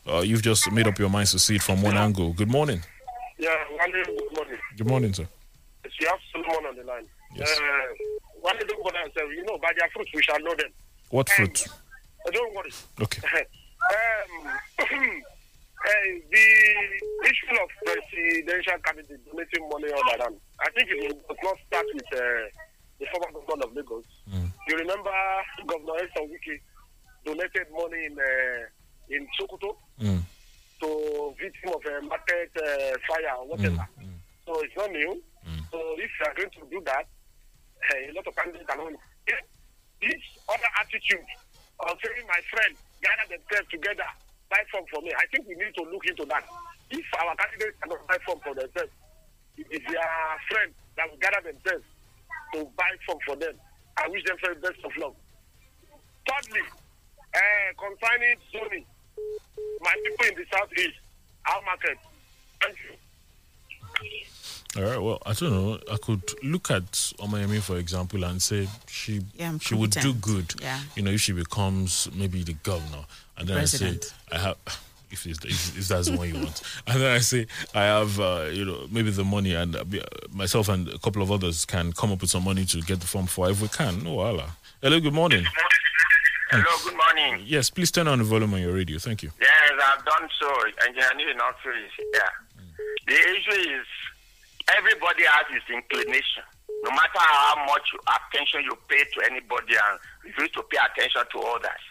uh, 0.06 0.20
you've 0.20 0.42
just 0.42 0.70
made 0.70 0.86
up 0.86 0.98
your 0.98 1.08
minds 1.08 1.30
to 1.32 1.38
see 1.38 1.56
it 1.56 1.62
from 1.62 1.80
one 1.80 1.96
angle. 1.96 2.34
Good 2.34 2.50
morning. 2.50 2.82
Yeah, 3.38 3.54
good 3.70 4.36
morning. 4.36 4.58
Good 4.76 4.86
morning, 4.86 5.14
sir. 5.14 5.26
You 6.00 6.06
have 6.08 6.18
Solomon 6.32 6.66
on 6.66 6.76
the 6.76 6.84
line. 6.84 7.06
Yes. 7.38 7.58
Uh, 7.58 7.62
Wale, 8.42 8.58
don't 8.66 8.82
go 8.84 8.90
down 8.90 9.08
you 9.30 9.44
know, 9.44 9.58
by 9.58 9.72
their 9.78 9.88
fruits 9.90 10.10
we 10.14 10.22
shall 10.22 10.38
know 10.40 10.54
them. 10.54 10.70
What 11.10 11.28
fruit? 11.30 11.66
Uh, 12.26 12.30
don't 12.30 12.54
worry. 12.54 12.72
Okay. 13.00 13.22
um, 13.94 14.46
uh, 14.78 16.08
the 16.30 16.46
issue 17.24 17.56
of 17.62 17.68
presidential 17.84 18.78
candidate 18.84 19.20
donating 19.30 19.68
money 19.70 19.90
all 19.92 20.20
around, 20.20 20.36
I 20.60 20.70
think 20.70 20.90
it 20.90 21.28
does 21.28 21.36
not 21.42 21.56
start 21.66 21.86
with 21.94 22.04
uh, 22.12 22.18
the 23.00 23.06
former 23.12 23.40
governor 23.46 23.66
of 23.66 23.74
Lagos. 23.76 24.04
You 24.68 24.76
remember 24.76 25.10
Governor 25.66 25.94
Nyesom 25.94 26.28
Wike 26.28 26.60
donated 27.24 27.66
money 27.72 28.04
in 28.06 28.18
uh, 28.18 28.66
in 29.08 29.26
Sokoto 29.40 29.76
Mm. 30.00 30.22
to 30.80 31.34
victim 31.40 31.72
of 31.74 31.82
a 31.86 32.00
market 32.06 32.50
uh, 32.56 32.94
fire 33.08 33.34
or 33.40 33.48
whatever. 33.48 33.88
So 34.46 34.60
it's 34.60 34.76
not 34.76 34.92
new. 34.92 35.20
So 35.72 35.78
if 35.98 36.10
you 36.20 36.26
are 36.26 36.34
going 36.34 36.50
to 36.50 36.60
do 36.70 36.80
that, 36.84 37.06
uh, 37.78 38.10
a 38.10 38.12
lot 38.14 38.26
of 38.26 38.34
candidates 38.36 38.68
not. 38.68 38.92
This 40.00 40.22
other 40.48 40.70
attitude 40.78 41.26
of 41.80 41.98
saying 41.98 42.26
my 42.26 42.40
friend 42.50 42.74
gather 43.02 43.26
themselves 43.34 43.68
together, 43.70 44.06
buy 44.50 44.62
form 44.70 44.84
for 44.90 45.02
me. 45.02 45.10
I 45.14 45.26
think 45.30 45.46
we 45.48 45.54
need 45.54 45.74
to 45.74 45.82
look 45.90 46.06
into 46.06 46.24
that. 46.26 46.46
If 46.90 47.04
our 47.18 47.34
candidates 47.34 47.76
cannot 47.82 48.06
buy 48.06 48.18
form 48.24 48.38
for 48.44 48.54
themselves, 48.54 48.94
it 49.58 49.66
is 49.70 49.82
their 49.90 50.38
friend 50.50 50.70
that 50.96 51.10
will 51.10 51.18
gather 51.18 51.42
themselves 51.50 51.84
to 52.54 52.64
buy 52.78 52.90
form 53.06 53.18
for 53.26 53.36
them. 53.36 53.54
I 53.98 54.08
wish 54.08 54.22
them 54.24 54.36
very 54.40 54.54
best 54.54 54.78
of 54.84 54.94
luck. 54.96 55.14
Thirdly, 56.26 56.62
uh, 57.34 57.68
concerning 57.74 58.38
zoning, 58.52 58.86
my 59.82 59.94
people 60.04 60.26
in 60.26 60.34
the 60.38 60.46
southeast, 60.52 60.98
our 61.50 61.62
market. 61.62 61.98
Thank 62.62 62.76
you. 62.86 64.37
All 64.78 64.84
right. 64.84 65.02
Well, 65.02 65.18
I 65.26 65.32
don't 65.32 65.50
know. 65.50 65.78
I 65.92 65.96
could 65.96 66.22
look 66.44 66.70
at 66.70 66.84
Omoyemi, 67.18 67.60
for 67.60 67.78
example, 67.78 68.22
and 68.22 68.40
say 68.40 68.68
she 68.86 69.22
Yeah, 69.34 69.58
she 69.60 69.74
would 69.74 69.90
do 69.90 70.14
good. 70.14 70.54
Yeah. 70.62 70.78
You 70.94 71.02
know, 71.02 71.10
if 71.10 71.20
she 71.20 71.32
becomes 71.32 72.08
maybe 72.14 72.44
the 72.44 72.52
governor, 72.52 73.04
and 73.36 73.48
then 73.48 73.56
President. 73.56 74.14
I 74.30 74.36
say 74.36 74.40
I 74.40 74.46
have. 74.48 74.56
If, 75.10 75.24
it's, 75.24 75.42
if, 75.42 75.78
if 75.78 75.88
that's 75.88 76.10
the 76.10 76.18
one 76.18 76.28
you 76.28 76.34
want, 76.34 76.60
and 76.86 77.00
then 77.00 77.14
I 77.14 77.20
say 77.20 77.46
I 77.74 77.84
have, 77.84 78.20
uh, 78.20 78.44
you 78.52 78.66
know, 78.66 78.86
maybe 78.90 79.10
the 79.10 79.24
money, 79.24 79.54
and 79.54 79.74
uh, 79.74 79.78
uh, 79.80 80.02
myself 80.30 80.68
and 80.68 80.86
a 80.86 80.98
couple 80.98 81.22
of 81.22 81.32
others 81.32 81.64
can 81.64 81.94
come 81.94 82.12
up 82.12 82.20
with 82.20 82.28
some 82.28 82.44
money 82.44 82.66
to 82.66 82.82
get 82.82 83.00
the 83.00 83.06
form 83.06 83.26
for. 83.26 83.48
If 83.48 83.62
we 83.62 83.68
can, 83.68 84.04
no, 84.04 84.18
Allah. 84.18 84.54
Hello, 84.82 85.00
good 85.00 85.14
morning. 85.14 85.46
Hello, 86.50 86.62
good 86.84 86.94
morning. 86.94 87.42
Yes, 87.46 87.70
please 87.70 87.90
turn 87.90 88.06
on 88.06 88.18
the 88.18 88.24
volume 88.24 88.52
on 88.52 88.60
your 88.60 88.74
radio. 88.74 88.98
Thank 88.98 89.22
you. 89.22 89.30
Yes, 89.40 89.72
I've 89.82 90.04
done 90.04 90.28
so. 90.38 90.50
and 90.86 90.94
I'm 91.00 91.18
in 91.18 91.40
office. 91.40 91.90
Yeah. 92.12 92.20
The 93.06 93.14
issue 93.14 93.70
is 93.80 93.86
everybody 94.76 95.24
has 95.24 95.46
his 95.52 95.64
inclination. 95.72 96.44
No 96.84 96.90
matter 96.90 97.18
how 97.18 97.64
much 97.66 97.88
attention 98.06 98.62
you 98.64 98.76
pay 98.88 99.02
to 99.02 99.18
anybody 99.30 99.74
and 99.74 99.98
refuse 100.24 100.50
to 100.52 100.62
pay 100.70 100.78
attention 100.78 101.22
to 101.32 101.38
others. 101.40 101.84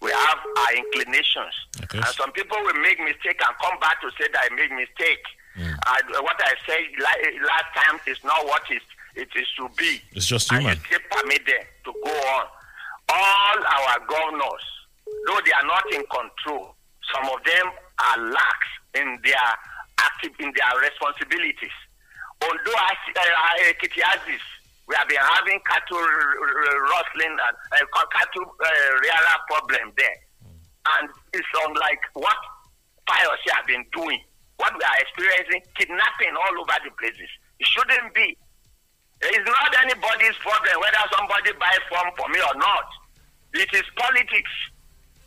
We 0.00 0.10
have 0.12 0.38
our 0.38 0.72
inclinations. 0.76 1.54
And 1.92 2.06
some 2.16 2.32
people 2.32 2.56
will 2.62 2.80
make 2.80 2.98
mistake 3.00 3.40
and 3.42 3.54
come 3.60 3.78
back 3.80 4.00
to 4.00 4.08
say 4.16 4.28
that 4.32 4.48
I 4.50 4.54
made 4.54 4.70
mistake. 4.70 5.24
Mm. 5.58 5.66
And 5.66 6.04
what 6.24 6.38
I 6.40 6.54
said 6.64 6.84
last 6.98 7.70
time 7.74 8.00
is 8.06 8.16
not 8.24 8.46
what 8.46 8.62
is 8.70 8.80
it 9.16 9.28
is 9.34 9.48
to 9.58 9.68
be. 9.76 10.00
It's 10.12 10.26
just 10.26 10.50
and 10.52 10.62
human. 10.62 10.78
you 10.78 10.84
still 10.84 11.04
permit 11.10 11.44
them 11.44 11.64
to 11.84 11.92
go 12.04 12.10
on. 12.10 12.46
All 13.10 13.58
our 13.58 13.98
governors, 14.06 14.64
though 15.26 15.40
they 15.44 15.52
are 15.52 15.66
not 15.66 15.82
in 15.92 16.02
control, 16.06 16.74
some 17.12 17.26
of 17.28 17.42
them 17.44 17.66
are 17.98 18.30
lax 18.30 18.58
in 18.94 19.18
their 19.24 19.48
active 19.98 20.32
in 20.38 20.52
their 20.54 20.80
responsibilities. 20.80 21.74
Although 22.42 22.78
uh, 22.80 23.68
Ekiti 23.68 24.00
Aziz, 24.00 24.40
we 24.88 24.94
have 24.96 25.08
been 25.08 25.20
having 25.20 25.60
cattle 25.68 25.98
r- 25.98 26.80
rustling 26.88 27.36
and 27.36 27.56
uh, 27.72 28.06
cattle 28.10 28.46
uh, 28.48 28.90
rearer 29.04 29.38
problem 29.46 29.92
there, 29.96 30.18
and 30.98 31.08
it's 31.32 31.46
unlike 31.66 32.00
what 32.14 32.36
Pius 33.06 33.40
have 33.52 33.66
been 33.66 33.84
doing. 33.92 34.20
What 34.56 34.72
we 34.76 34.82
are 34.84 34.98
experiencing, 35.00 35.62
kidnapping 35.76 36.36
all 36.36 36.60
over 36.60 36.76
the 36.84 36.90
places. 37.00 37.28
It 37.60 37.66
shouldn't 37.66 38.12
be. 38.14 38.36
It's 39.22 39.44
not 39.48 39.72
anybody's 39.84 40.36
problem 40.40 40.80
whether 40.80 41.04
somebody 41.16 41.52
buys 41.60 41.84
form 41.92 42.08
for 42.16 42.28
me 42.28 42.40
or 42.40 42.56
not. 42.56 42.88
It 43.52 43.68
is 43.72 43.84
politics. 43.96 44.52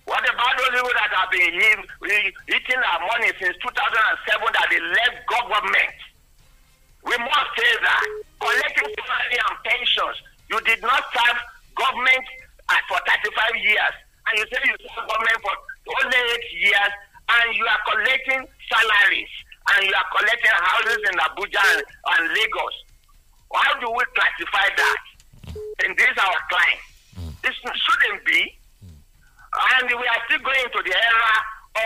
What 0.05 0.21
about 0.27 0.57
those 0.57 0.73
people 0.75 0.93
that 0.97 1.13
have 1.13 1.31
been 1.31 1.55
eating 1.55 2.81
our 2.81 2.99
money 3.07 3.31
since 3.39 3.55
2007 3.61 3.69
that 4.53 4.67
they 4.69 4.81
left 4.81 5.17
government? 5.29 5.97
We 7.03 7.15
must 7.19 7.49
say 7.59 7.71
that 7.83 8.03
collecting 8.39 8.89
salary 8.95 9.39
and 9.39 9.55
pensions, 9.63 10.17
you 10.49 10.59
did 10.63 10.81
not 10.81 11.03
serve 11.11 11.37
government 11.75 12.25
uh, 12.69 12.79
for 12.87 12.99
35 13.03 13.55
years, 13.59 13.95
and 14.27 14.33
you 14.39 14.45
say 14.47 14.59
you 14.63 14.75
serve 14.87 15.07
government 15.07 15.39
for 15.43 15.53
only 15.99 16.19
eight 16.31 16.47
years, 16.63 16.93
and 17.27 17.47
you 17.55 17.65
are 17.67 17.81
collecting 17.91 18.41
salaries, 18.71 19.33
and 19.75 19.79
you 19.87 19.93
are 19.95 20.09
collecting 20.15 20.55
houses 20.63 21.01
in 21.11 21.15
Abuja 21.19 21.63
and, 21.75 21.83
and 21.83 22.23
Lagos. 22.31 22.75
How 23.53 23.77
do 23.79 23.87
we 23.91 24.03
classify 24.15 24.67
that? 24.75 25.01
And 25.85 25.91
this 25.97 26.07
is 26.09 26.17
our 26.17 26.39
client. 26.49 26.81
This 27.43 27.53
shouldn't 27.59 28.25
be. 28.25 28.57
And 28.81 29.85
we 29.85 30.07
are 30.07 30.21
still 30.25 30.39
going 30.41 30.65
to 30.71 30.81
the 30.81 30.95
era 30.95 31.33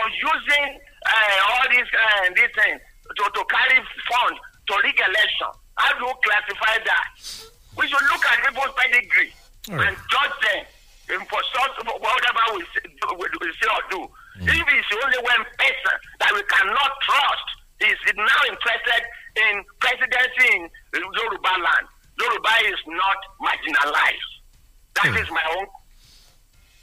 of 0.00 0.06
using 0.14 0.80
uh, 1.04 1.50
all 1.52 1.64
these 1.68 1.90
uh, 1.92 2.24
these 2.34 2.52
things 2.56 2.80
to, 3.16 3.24
to 3.28 3.42
carry 3.52 3.76
funds 4.08 4.40
to 4.68 4.72
rig 4.84 4.98
election. 5.00 5.50
How 5.76 5.92
do 5.98 6.04
you 6.06 6.14
classify 6.24 6.76
that? 6.84 7.08
We 7.76 7.88
should 7.88 8.04
look 8.12 8.24
at 8.26 8.36
people's 8.44 8.74
pedigree 8.76 9.32
and 9.70 9.94
judge 10.10 10.36
them 10.44 10.62
um, 11.20 11.26
for 11.30 11.40
such 11.56 11.74
whatever 11.86 12.42
we 12.56 12.62
say, 12.76 12.84
do- 12.84 13.16
we, 13.16 13.26
we 13.40 13.48
say 13.60 13.68
or 13.70 13.82
do. 13.90 14.00
If 14.40 14.66
it's 14.66 14.90
only 15.04 15.18
one 15.24 15.42
person 15.58 15.96
that 16.20 16.30
we 16.34 16.42
cannot 16.46 16.92
trust 17.02 17.48
is 17.80 17.98
now 18.16 18.40
interested 18.50 19.02
in 19.36 19.64
presidency 19.80 20.68
in 20.94 21.02
Yoruba 21.14 21.54
land, 21.62 21.86
Yoruba 22.18 22.54
is 22.66 22.80
not 22.86 23.18
marginalized. 23.40 24.30
That 24.96 25.14
is 25.20 25.30
my 25.30 25.42
own 25.56 25.66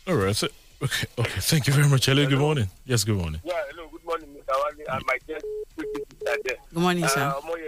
All 0.07 0.15
right. 0.23 0.35
So, 0.35 0.47
okay. 0.81 1.07
Okay. 1.19 1.39
Thank 1.41 1.67
you 1.67 1.73
very 1.73 1.89
much. 1.89 2.05
Hello. 2.05 2.25
Good 2.25 2.39
morning. 2.39 2.69
Yes. 2.85 3.03
Good 3.03 3.17
morning. 3.17 3.41
Yeah, 3.43 3.53
hello, 3.71 3.89
good 3.91 4.05
morning, 4.05 4.29
Mr. 4.29 4.53
Wale, 4.55 4.85
and 4.95 5.03
my 5.05 5.17
guest, 5.27 5.43
quick 5.75 5.87
sister 5.95 6.37
there. 6.45 6.55
Good 6.73 6.79
morning, 6.81 7.07
sir. 7.07 7.21
Uh, 7.21 7.41
Omoyele. 7.41 7.64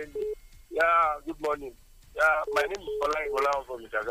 Yeah, 0.78 1.18
good 1.26 1.42
morning. 1.42 1.74
Yeah, 2.16 2.38
my 2.54 2.62
name 2.62 2.78
is 2.78 2.88
Ola 3.02 3.18
Ibola 3.26 3.66
from 3.66 3.82
Mr. 3.82 4.06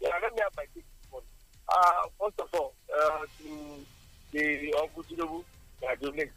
Yeah, 0.00 0.10
let 0.20 0.34
me 0.34 0.40
have 0.42 0.52
my 0.56 0.64
take 0.74 0.82
this 0.82 1.06
morning. 1.12 1.30
Uh, 1.68 2.02
first 2.18 2.40
of 2.40 2.48
all, 2.58 2.74
uh, 2.90 3.22
to 3.38 3.84
the 4.32 4.74
Uncle 4.82 5.04
Tinubu, 5.04 5.44
that 5.82 6.00
donate, 6.00 6.32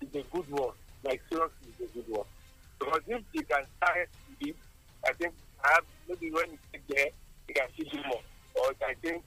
is 0.00 0.08
a 0.14 0.24
good 0.32 0.50
one. 0.50 0.72
Like, 1.04 1.20
seriously, 1.28 1.68
it's 1.78 1.92
a 1.92 1.98
good 1.98 2.08
one. 2.08 2.26
Because 2.78 3.02
if 3.08 3.22
he 3.32 3.42
can 3.42 3.64
start 3.76 4.08
it, 4.40 4.56
I 5.06 5.12
think 5.12 5.34
perhaps 5.62 5.86
maybe 6.08 6.30
when 6.32 6.48
he 6.50 6.56
get 6.72 6.88
there, 6.88 7.08
he 7.46 7.52
can 7.52 7.68
still 7.74 7.90
do 7.92 8.08
more. 8.08 8.22
Or 8.56 8.72
I 8.88 8.94
think 9.02 9.22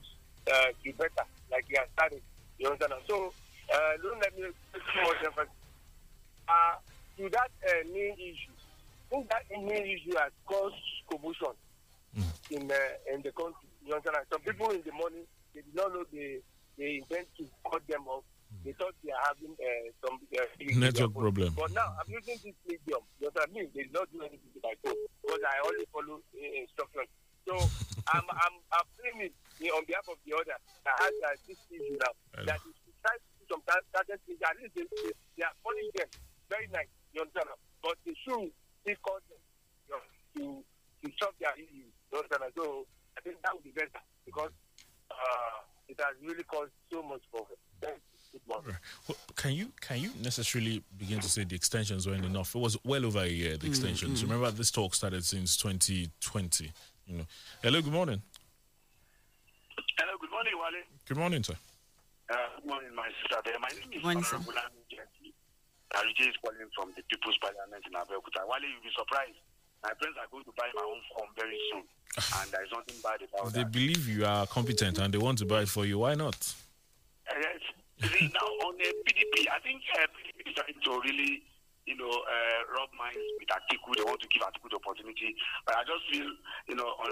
uh, 0.50 0.74
do 0.82 0.92
better, 0.94 1.26
like 1.52 1.66
he 1.68 1.76
has 1.78 1.86
started. 1.94 2.22
You 2.58 2.66
understand? 2.66 3.00
So, 3.06 3.32
uh, 3.72 3.92
don't 4.02 4.18
let 4.18 4.36
me 4.36 4.42
take 4.74 4.82
too 4.82 5.02
much 5.06 5.22
emphasis. 5.24 5.54
Uh, 6.48 6.74
to 7.18 7.28
that 7.30 7.50
uh, 7.62 7.86
main 7.94 8.14
issue, 8.18 8.51
I 8.51 8.51
think 9.12 9.28
that 9.28 9.44
main 9.52 9.84
issue 9.84 10.16
has 10.16 10.32
caused 10.48 10.80
commotion 11.12 11.52
in 12.50 12.64
uh, 12.64 13.12
in 13.12 13.20
the 13.20 13.32
country. 13.36 13.68
You 13.84 13.92
understand? 13.94 14.24
Some 14.32 14.40
people 14.40 14.70
in 14.72 14.80
the 14.88 14.92
morning 14.92 15.28
they 15.54 15.60
did 15.60 15.76
not 15.76 15.92
know 15.92 16.04
they 16.12 16.40
they 16.80 17.04
intend 17.04 17.28
to 17.36 17.44
cut 17.68 17.84
them 17.86 18.08
off. 18.08 18.24
They 18.64 18.72
thought 18.72 18.94
they 19.04 19.12
are 19.12 19.24
having 19.32 19.52
uh, 19.56 19.88
some 20.04 20.16
uh, 20.32 20.44
Network 20.80 21.12
problem. 21.12 21.52
But 21.56 21.72
now 21.72 21.92
I'm 22.00 22.08
using 22.08 22.36
this 22.40 22.56
medium. 22.64 23.04
You 23.20 23.28
understand? 23.28 23.52
Me, 23.52 23.68
they 23.76 23.84
did 23.88 23.92
not 23.92 24.08
do 24.12 24.20
anything 24.24 24.52
to 24.56 24.60
my 24.64 24.76
phone 24.80 24.96
because 25.24 25.40
I 25.44 25.56
only 25.64 25.84
follow 25.92 26.16
uh, 26.20 26.60
instructions. 26.60 27.08
So 27.48 27.52
I'm 28.16 28.24
I'm 28.24 28.54
I'm 28.72 28.88
saying 28.96 29.28
uh, 29.28 29.76
on 29.76 29.84
behalf 29.84 30.08
of 30.08 30.16
the 30.24 30.32
other 30.36 30.56
that 30.56 30.96
has 31.00 31.12
uh, 31.20 31.36
this 31.44 31.60
issue 31.68 31.96
now 32.00 32.12
that 32.48 32.60
is 32.64 32.76
try 33.04 33.16
to 33.16 33.28
do 33.40 33.44
some 33.50 33.60
certain 33.66 34.20
things. 34.24 34.40
At 34.40 34.56
least 34.56 34.72
they, 34.76 34.84
they, 34.88 35.12
they 35.36 35.44
are 35.44 35.56
following 35.60 35.90
them 35.96 36.08
very 36.48 36.68
nice. 36.72 36.88
You 37.12 37.24
understand? 37.24 37.52
But 37.82 37.98
the 38.06 38.14
should 38.24 38.52
still 38.82 38.96
call 39.02 39.18
them 39.30 39.40
you 39.88 39.90
know, 39.94 40.02
to 40.36 40.64
to 41.06 41.12
solve 41.18 41.34
their 41.40 41.54
issues. 41.56 41.90
You 42.12 42.18
understand? 42.18 42.52
So 42.56 42.86
I 43.16 43.20
think 43.22 43.36
that 43.42 43.54
would 43.54 43.64
be 43.64 43.70
better 43.70 44.02
because 44.26 44.50
uh, 45.10 45.58
it 45.88 45.98
has 46.00 46.14
really 46.22 46.44
caused 46.44 46.72
so 46.92 47.02
much 47.02 47.22
problem. 47.30 47.58
Thank 47.80 47.96
you. 47.96 48.00
Good 48.32 48.48
morning. 48.48 48.76
Well, 49.08 49.16
can 49.36 49.52
you 49.52 49.72
can 49.80 49.98
you 49.98 50.10
necessarily 50.22 50.82
begin 50.96 51.20
to 51.20 51.28
say 51.28 51.44
the 51.44 51.54
extensions 51.54 52.06
weren't 52.06 52.24
enough? 52.24 52.54
It 52.54 52.58
was 52.60 52.78
well 52.84 53.04
over 53.04 53.20
a 53.20 53.26
year. 53.28 53.56
The 53.58 53.66
extensions. 53.66 54.20
mm. 54.20 54.22
Remember, 54.24 54.50
this 54.50 54.70
talk 54.70 54.94
started 54.94 55.22
since 55.24 55.56
2020. 55.58 56.72
You 57.06 57.18
know. 57.18 57.26
Hello. 57.62 57.82
Good 57.82 57.92
morning. 57.92 58.22
Hello, 59.98 60.12
good 60.18 60.30
morning, 60.30 60.52
Wale. 60.56 60.82
Good 61.06 61.16
morning, 61.18 61.42
sir. 61.42 61.54
Uh, 62.30 62.36
good 62.56 62.68
morning, 62.68 62.94
my 62.94 63.08
sister 63.20 63.42
there. 63.44 63.58
My 63.60 63.68
name 63.68 63.98
is 63.98 64.02
Morning, 64.02 64.24
sir. 64.24 64.36
Honorable 64.36 64.54
Ami 64.58 64.80
Arije 65.98 66.28
is 66.30 66.36
calling 66.40 66.68
from 66.74 66.92
the 66.96 67.02
People's 67.10 67.36
Parliament 67.38 67.84
in 67.84 67.92
Abeokuta. 67.92 68.44
Wale, 68.48 68.64
you'll 68.64 68.82
be 68.84 68.92
surprised. 68.96 69.38
My 69.82 69.90
friends 69.98 70.16
are 70.20 70.30
going 70.30 70.44
to 70.44 70.54
buy 70.56 70.70
my 70.74 70.86
own 70.86 71.02
form 71.12 71.28
very 71.36 71.58
soon, 71.70 71.84
and 72.40 72.46
there 72.52 72.64
is 72.64 72.70
nothing 72.72 72.96
bad 73.02 73.18
about 73.26 73.48
If 73.48 73.52
they 73.52 73.66
that. 73.66 73.72
believe 73.72 74.08
you 74.08 74.24
are 74.24 74.46
competent 74.46 74.98
and 74.98 75.12
they 75.12 75.18
want 75.18 75.38
to 75.42 75.46
buy 75.46 75.62
it 75.66 75.70
for 75.72 75.84
you, 75.84 75.98
why 76.00 76.14
not? 76.14 76.38
Uh, 77.28 77.34
yes. 77.38 77.60
See, 78.02 78.26
now 78.34 78.48
on 78.66 78.74
the 78.78 78.88
PDP, 79.06 79.46
I 79.50 79.58
think 79.62 79.82
uh, 79.94 80.06
PDP 80.16 80.50
is 80.50 80.54
trying 80.58 80.74
to 80.74 80.90
really, 81.06 81.42
you 81.86 81.94
know, 81.98 82.10
uh, 82.10 82.58
rub 82.74 82.90
minds 82.98 83.22
with 83.38 83.46
Atiku. 83.50 83.94
They 83.94 84.02
want 84.06 84.18
to 84.22 84.28
give 84.30 84.42
Atiku 84.42 84.70
the 84.70 84.78
opportunity. 84.82 85.34
But 85.66 85.76
I 85.78 85.82
just 85.86 86.02
feel, 86.10 86.26
you 86.66 86.74
know, 86.74 86.86
on, 86.98 87.10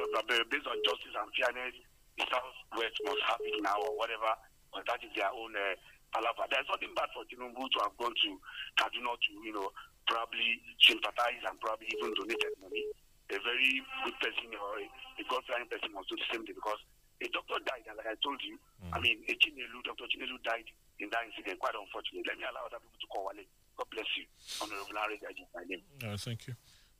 based 0.50 0.66
on 0.66 0.78
justice 0.82 1.14
and 1.14 1.30
fairness, 1.38 1.74
the 2.18 2.26
Southwest 2.26 2.96
must 3.06 3.22
have 3.30 3.38
it 3.42 3.62
now 3.62 3.78
or 3.82 3.94
whatever. 3.98 4.34
But 4.74 4.86
that 4.90 4.98
is 5.06 5.10
their 5.14 5.30
own 5.30 5.54
uh, 5.54 5.74
palaver. 6.12 6.46
There's 6.50 6.68
nothing 6.70 6.92
bad 6.94 7.10
for 7.14 7.22
Tinubu 7.26 7.58
to 7.58 7.78
have 7.86 7.94
gone 7.98 8.14
to 8.14 8.30
Kaduna 8.78 9.12
to, 9.14 9.30
you 9.42 9.54
know, 9.54 9.68
probably 10.06 10.58
sympathize 10.82 11.42
and 11.46 11.56
probably 11.62 11.88
even 11.94 12.14
donated 12.14 12.54
money. 12.60 12.84
A 13.30 13.38
very 13.46 13.78
good 14.04 14.16
person 14.18 14.50
or 14.58 14.82
a, 14.82 14.86
a 14.86 15.22
God-fearing 15.30 15.70
person 15.70 15.94
must 15.94 16.10
do 16.10 16.18
the 16.18 16.26
same 16.34 16.42
thing 16.42 16.58
because 16.58 16.82
a 17.22 17.28
doctor 17.30 17.62
died, 17.62 17.84
and 17.86 17.94
like 18.00 18.08
I 18.10 18.16
told 18.24 18.40
you, 18.42 18.58
I 18.90 18.98
mean, 18.98 19.22
a 19.28 19.32
Chinelu, 19.36 19.78
Dr. 19.84 20.08
Chinelu 20.08 20.40
died 20.42 20.66
in 20.98 21.08
that 21.12 21.28
incident. 21.28 21.60
Quite 21.60 21.76
unfortunately. 21.76 22.24
Let 22.26 22.38
me 22.38 22.44
allow 22.48 22.66
other 22.66 22.80
people 22.80 22.98
to 22.98 23.08
call 23.12 23.28
Wale. 23.28 23.44
God 23.76 23.86
bless 23.92 24.08
you. 24.16 24.24
Honorable 24.58 24.94
Larry 24.96 25.20
my 25.54 25.62
name. 25.68 25.82
Uh, 26.02 26.16
thank 26.16 26.46
you. 26.48 26.54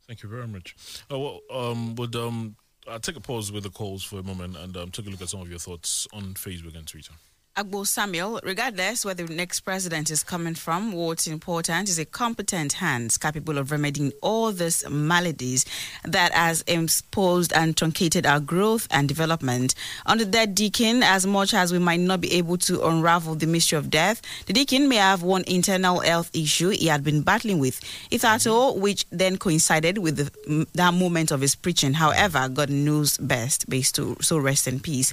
Thank 0.06 0.22
you 0.22 0.28
very 0.28 0.46
much. 0.46 0.76
Uh, 1.10 1.18
well, 1.18 1.40
um, 1.50 1.94
would 1.96 2.14
um, 2.16 2.56
I'll 2.88 3.00
take 3.00 3.16
a 3.16 3.20
pause 3.20 3.52
with 3.52 3.64
the 3.64 3.70
calls 3.70 4.02
for 4.02 4.18
a 4.18 4.22
moment 4.22 4.56
and 4.56 4.76
um, 4.76 4.90
take 4.90 5.06
a 5.06 5.10
look 5.10 5.20
at 5.22 5.28
some 5.28 5.40
of 5.40 5.48
your 5.48 5.58
thoughts 5.58 6.06
on 6.12 6.34
Facebook 6.34 6.76
and 6.76 6.86
Twitter. 6.86 7.12
Agbo 7.60 7.86
Samuel, 7.86 8.40
regardless 8.42 9.04
where 9.04 9.12
the 9.12 9.24
next 9.24 9.60
president 9.60 10.08
is 10.08 10.22
coming 10.22 10.54
from, 10.54 10.92
what's 10.92 11.26
important 11.26 11.90
is 11.90 11.98
a 11.98 12.06
competent 12.06 12.72
hands 12.72 13.18
capable 13.18 13.58
of 13.58 13.70
remedying 13.70 14.14
all 14.22 14.50
these 14.50 14.88
maladies 14.88 15.66
that 16.02 16.32
has 16.32 16.62
imposed 16.62 17.52
and 17.52 17.76
truncated 17.76 18.24
our 18.24 18.40
growth 18.40 18.88
and 18.90 19.08
development. 19.08 19.74
Under 20.06 20.24
that 20.24 20.54
deacon, 20.54 21.02
as 21.02 21.26
much 21.26 21.52
as 21.52 21.70
we 21.70 21.78
might 21.78 22.00
not 22.00 22.22
be 22.22 22.32
able 22.32 22.56
to 22.56 22.82
unravel 22.86 23.34
the 23.34 23.46
mystery 23.46 23.78
of 23.78 23.90
death, 23.90 24.22
the 24.46 24.54
deacon 24.54 24.88
may 24.88 24.96
have 24.96 25.22
one 25.22 25.44
internal 25.46 26.00
health 26.00 26.30
issue 26.32 26.70
he 26.70 26.86
had 26.86 27.04
been 27.04 27.20
battling 27.20 27.58
with, 27.58 27.78
if 28.10 28.24
at 28.24 28.40
mm-hmm. 28.40 28.50
all, 28.50 28.78
which 28.78 29.04
then 29.10 29.36
coincided 29.36 29.98
with 29.98 30.16
the, 30.16 30.66
that 30.72 30.94
moment 30.94 31.30
of 31.30 31.42
his 31.42 31.56
preaching. 31.56 31.92
However, 31.92 32.48
God 32.48 32.70
knows 32.70 33.18
best, 33.18 33.68
based 33.68 33.96
to 33.96 34.16
so 34.22 34.38
rest 34.38 34.66
in 34.66 34.80
peace. 34.80 35.12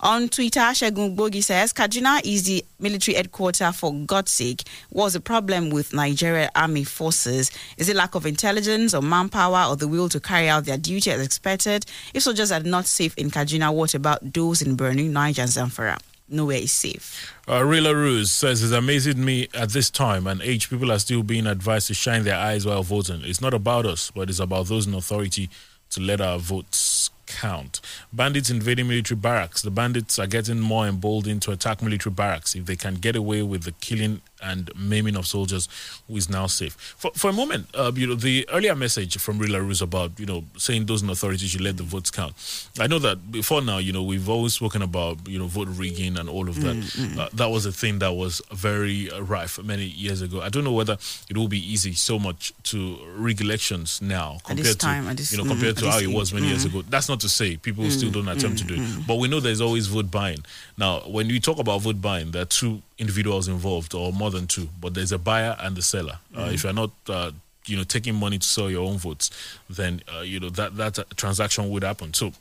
On 0.00 0.28
Twitter, 0.28 0.58
Shegun 0.58 1.14
Bogi 1.14 1.42
says, 1.42 1.72
Kaduna 1.84 2.22
is 2.24 2.44
the 2.44 2.64
military 2.80 3.14
headquarters 3.14 3.76
for 3.76 3.92
God's 4.06 4.30
sake. 4.32 4.62
What's 4.88 5.12
the 5.12 5.20
problem 5.20 5.68
with 5.68 5.92
Nigeria 5.92 6.50
army 6.56 6.82
forces? 6.82 7.50
Is 7.76 7.90
it 7.90 7.94
lack 7.96 8.14
of 8.14 8.24
intelligence 8.24 8.94
or 8.94 9.02
manpower 9.02 9.68
or 9.68 9.76
the 9.76 9.86
will 9.86 10.08
to 10.08 10.18
carry 10.18 10.48
out 10.48 10.64
their 10.64 10.78
duty 10.78 11.10
as 11.10 11.20
expected? 11.20 11.84
If 12.14 12.22
soldiers 12.22 12.50
are 12.52 12.60
not 12.60 12.86
safe 12.86 13.14
in 13.18 13.30
Kaduna, 13.30 13.70
what 13.74 13.92
about 13.92 14.32
those 14.32 14.62
in 14.62 14.78
Borno, 14.78 15.10
Niger, 15.10 15.42
and 15.42 15.50
Zamfara? 15.50 16.00
Nowhere 16.26 16.56
is 16.56 16.72
safe. 16.72 17.34
Uh, 17.46 17.60
Rila 17.60 17.92
Ruse 17.92 18.32
says 18.32 18.62
it's 18.62 18.72
amazing 18.72 19.22
me 19.22 19.48
at 19.52 19.68
this 19.68 19.90
time 19.90 20.26
and 20.26 20.40
age 20.40 20.70
people 20.70 20.90
are 20.90 20.98
still 20.98 21.22
being 21.22 21.46
advised 21.46 21.88
to 21.88 21.94
shine 21.94 22.24
their 22.24 22.38
eyes 22.38 22.64
while 22.64 22.82
voting. 22.82 23.20
It's 23.24 23.42
not 23.42 23.52
about 23.52 23.84
us, 23.84 24.10
but 24.10 24.30
it's 24.30 24.38
about 24.40 24.68
those 24.68 24.86
in 24.86 24.94
authority 24.94 25.50
to 25.90 26.00
let 26.00 26.22
our 26.22 26.38
votes 26.38 27.03
count. 27.34 27.80
Bandits 28.12 28.48
invading 28.48 28.88
military 28.88 29.18
barracks. 29.18 29.62
The 29.62 29.70
bandits 29.70 30.18
are 30.18 30.26
getting 30.26 30.60
more 30.60 30.86
emboldened 30.86 31.42
to 31.42 31.50
attack 31.50 31.82
military 31.82 32.14
barracks 32.14 32.54
if 32.54 32.66
they 32.66 32.76
can 32.76 32.94
get 32.94 33.16
away 33.16 33.42
with 33.42 33.64
the 33.64 33.72
killing 33.72 34.22
and 34.44 34.70
maiming 34.76 35.16
of 35.16 35.26
soldiers 35.26 35.68
who 36.08 36.16
is 36.16 36.28
now 36.28 36.46
safe. 36.46 36.74
For, 36.98 37.10
for 37.14 37.30
a 37.30 37.32
moment, 37.32 37.66
uh, 37.74 37.90
you 37.94 38.06
know, 38.06 38.14
the 38.14 38.46
earlier 38.52 38.74
message 38.74 39.16
from 39.18 39.38
Rila 39.40 39.66
was 39.66 39.80
about, 39.82 40.10
you 40.20 40.26
know, 40.26 40.44
saying 40.58 40.86
those 40.86 41.02
in 41.02 41.10
authority 41.10 41.46
should 41.46 41.60
let 41.62 41.76
the 41.76 41.82
votes 41.82 42.10
count. 42.10 42.34
I 42.78 42.86
know 42.86 42.98
that 43.00 43.32
before 43.32 43.62
now, 43.62 43.78
you 43.78 43.92
know, 43.92 44.02
we've 44.02 44.28
always 44.28 44.54
spoken 44.54 44.82
about, 44.82 45.26
you 45.26 45.38
know, 45.38 45.46
vote 45.46 45.68
rigging 45.70 46.18
and 46.18 46.28
all 46.28 46.48
of 46.48 46.56
that. 46.62 46.76
Mm, 46.76 47.06
mm. 47.14 47.18
Uh, 47.18 47.28
that 47.34 47.48
was 47.50 47.66
a 47.66 47.72
thing 47.72 47.98
that 48.00 48.12
was 48.12 48.42
very 48.52 49.08
rife 49.20 49.62
many 49.62 49.84
years 49.84 50.20
ago. 50.22 50.40
I 50.42 50.48
don't 50.50 50.64
know 50.64 50.72
whether 50.72 50.96
it 51.28 51.36
will 51.36 51.48
be 51.48 51.58
easy 51.72 51.94
so 51.94 52.18
much 52.18 52.52
to 52.64 52.98
rig 53.16 53.40
elections 53.40 54.00
now 54.02 54.38
compared 54.44 54.78
time, 54.78 55.08
to, 55.08 55.14
this- 55.14 55.32
you 55.32 55.38
know, 55.38 55.48
compared 55.48 55.76
to 55.78 55.90
how 55.90 55.98
it 55.98 56.08
was 56.12 56.32
many 56.34 56.48
years 56.48 56.64
mm. 56.64 56.70
ago. 56.70 56.82
That's 56.88 57.08
not 57.08 57.20
to 57.20 57.28
say 57.28 57.56
people 57.56 57.88
still 57.90 58.10
Mm, 58.10 58.12
don't 58.12 58.28
attempt 58.28 58.58
to 58.58 58.64
do 58.64 58.74
it. 58.74 58.80
mm. 58.80 59.06
But 59.06 59.16
we 59.16 59.28
know 59.28 59.40
there's 59.40 59.60
always 59.62 59.86
vote 59.86 60.10
buying. 60.10 60.38
Now, 60.76 61.00
when 61.00 61.30
you 61.30 61.40
talk 61.40 61.58
about 61.58 61.80
vote 61.80 62.00
buying, 62.02 62.30
there 62.32 62.42
are 62.42 62.44
two 62.60 62.82
individuals 62.98 63.48
involved, 63.48 63.94
or 63.94 64.12
more 64.12 64.30
than 64.30 64.46
two. 64.46 64.68
But 64.80 64.94
there's 64.94 65.12
a 65.12 65.18
buyer 65.18 65.56
and 65.60 65.76
the 65.76 65.82
seller. 65.82 66.18
Uh, 66.34 66.46
Mhm. 66.48 66.54
if 66.54 66.64
you're 66.64 66.72
not, 66.72 66.90
uh, 67.08 67.30
you 67.66 67.76
know, 67.76 67.84
taking 67.84 68.14
money 68.14 68.38
to 68.38 68.46
sell 68.46 68.70
your 68.70 68.86
own 68.88 68.98
votes, 68.98 69.30
then 69.70 70.02
uh, 70.16 70.20
you 70.20 70.38
know 70.40 70.50
that 70.50 70.76
that 70.76 70.98
transaction 71.16 71.70
would 71.70 71.82
happen. 71.82 72.12
So. 72.14 72.32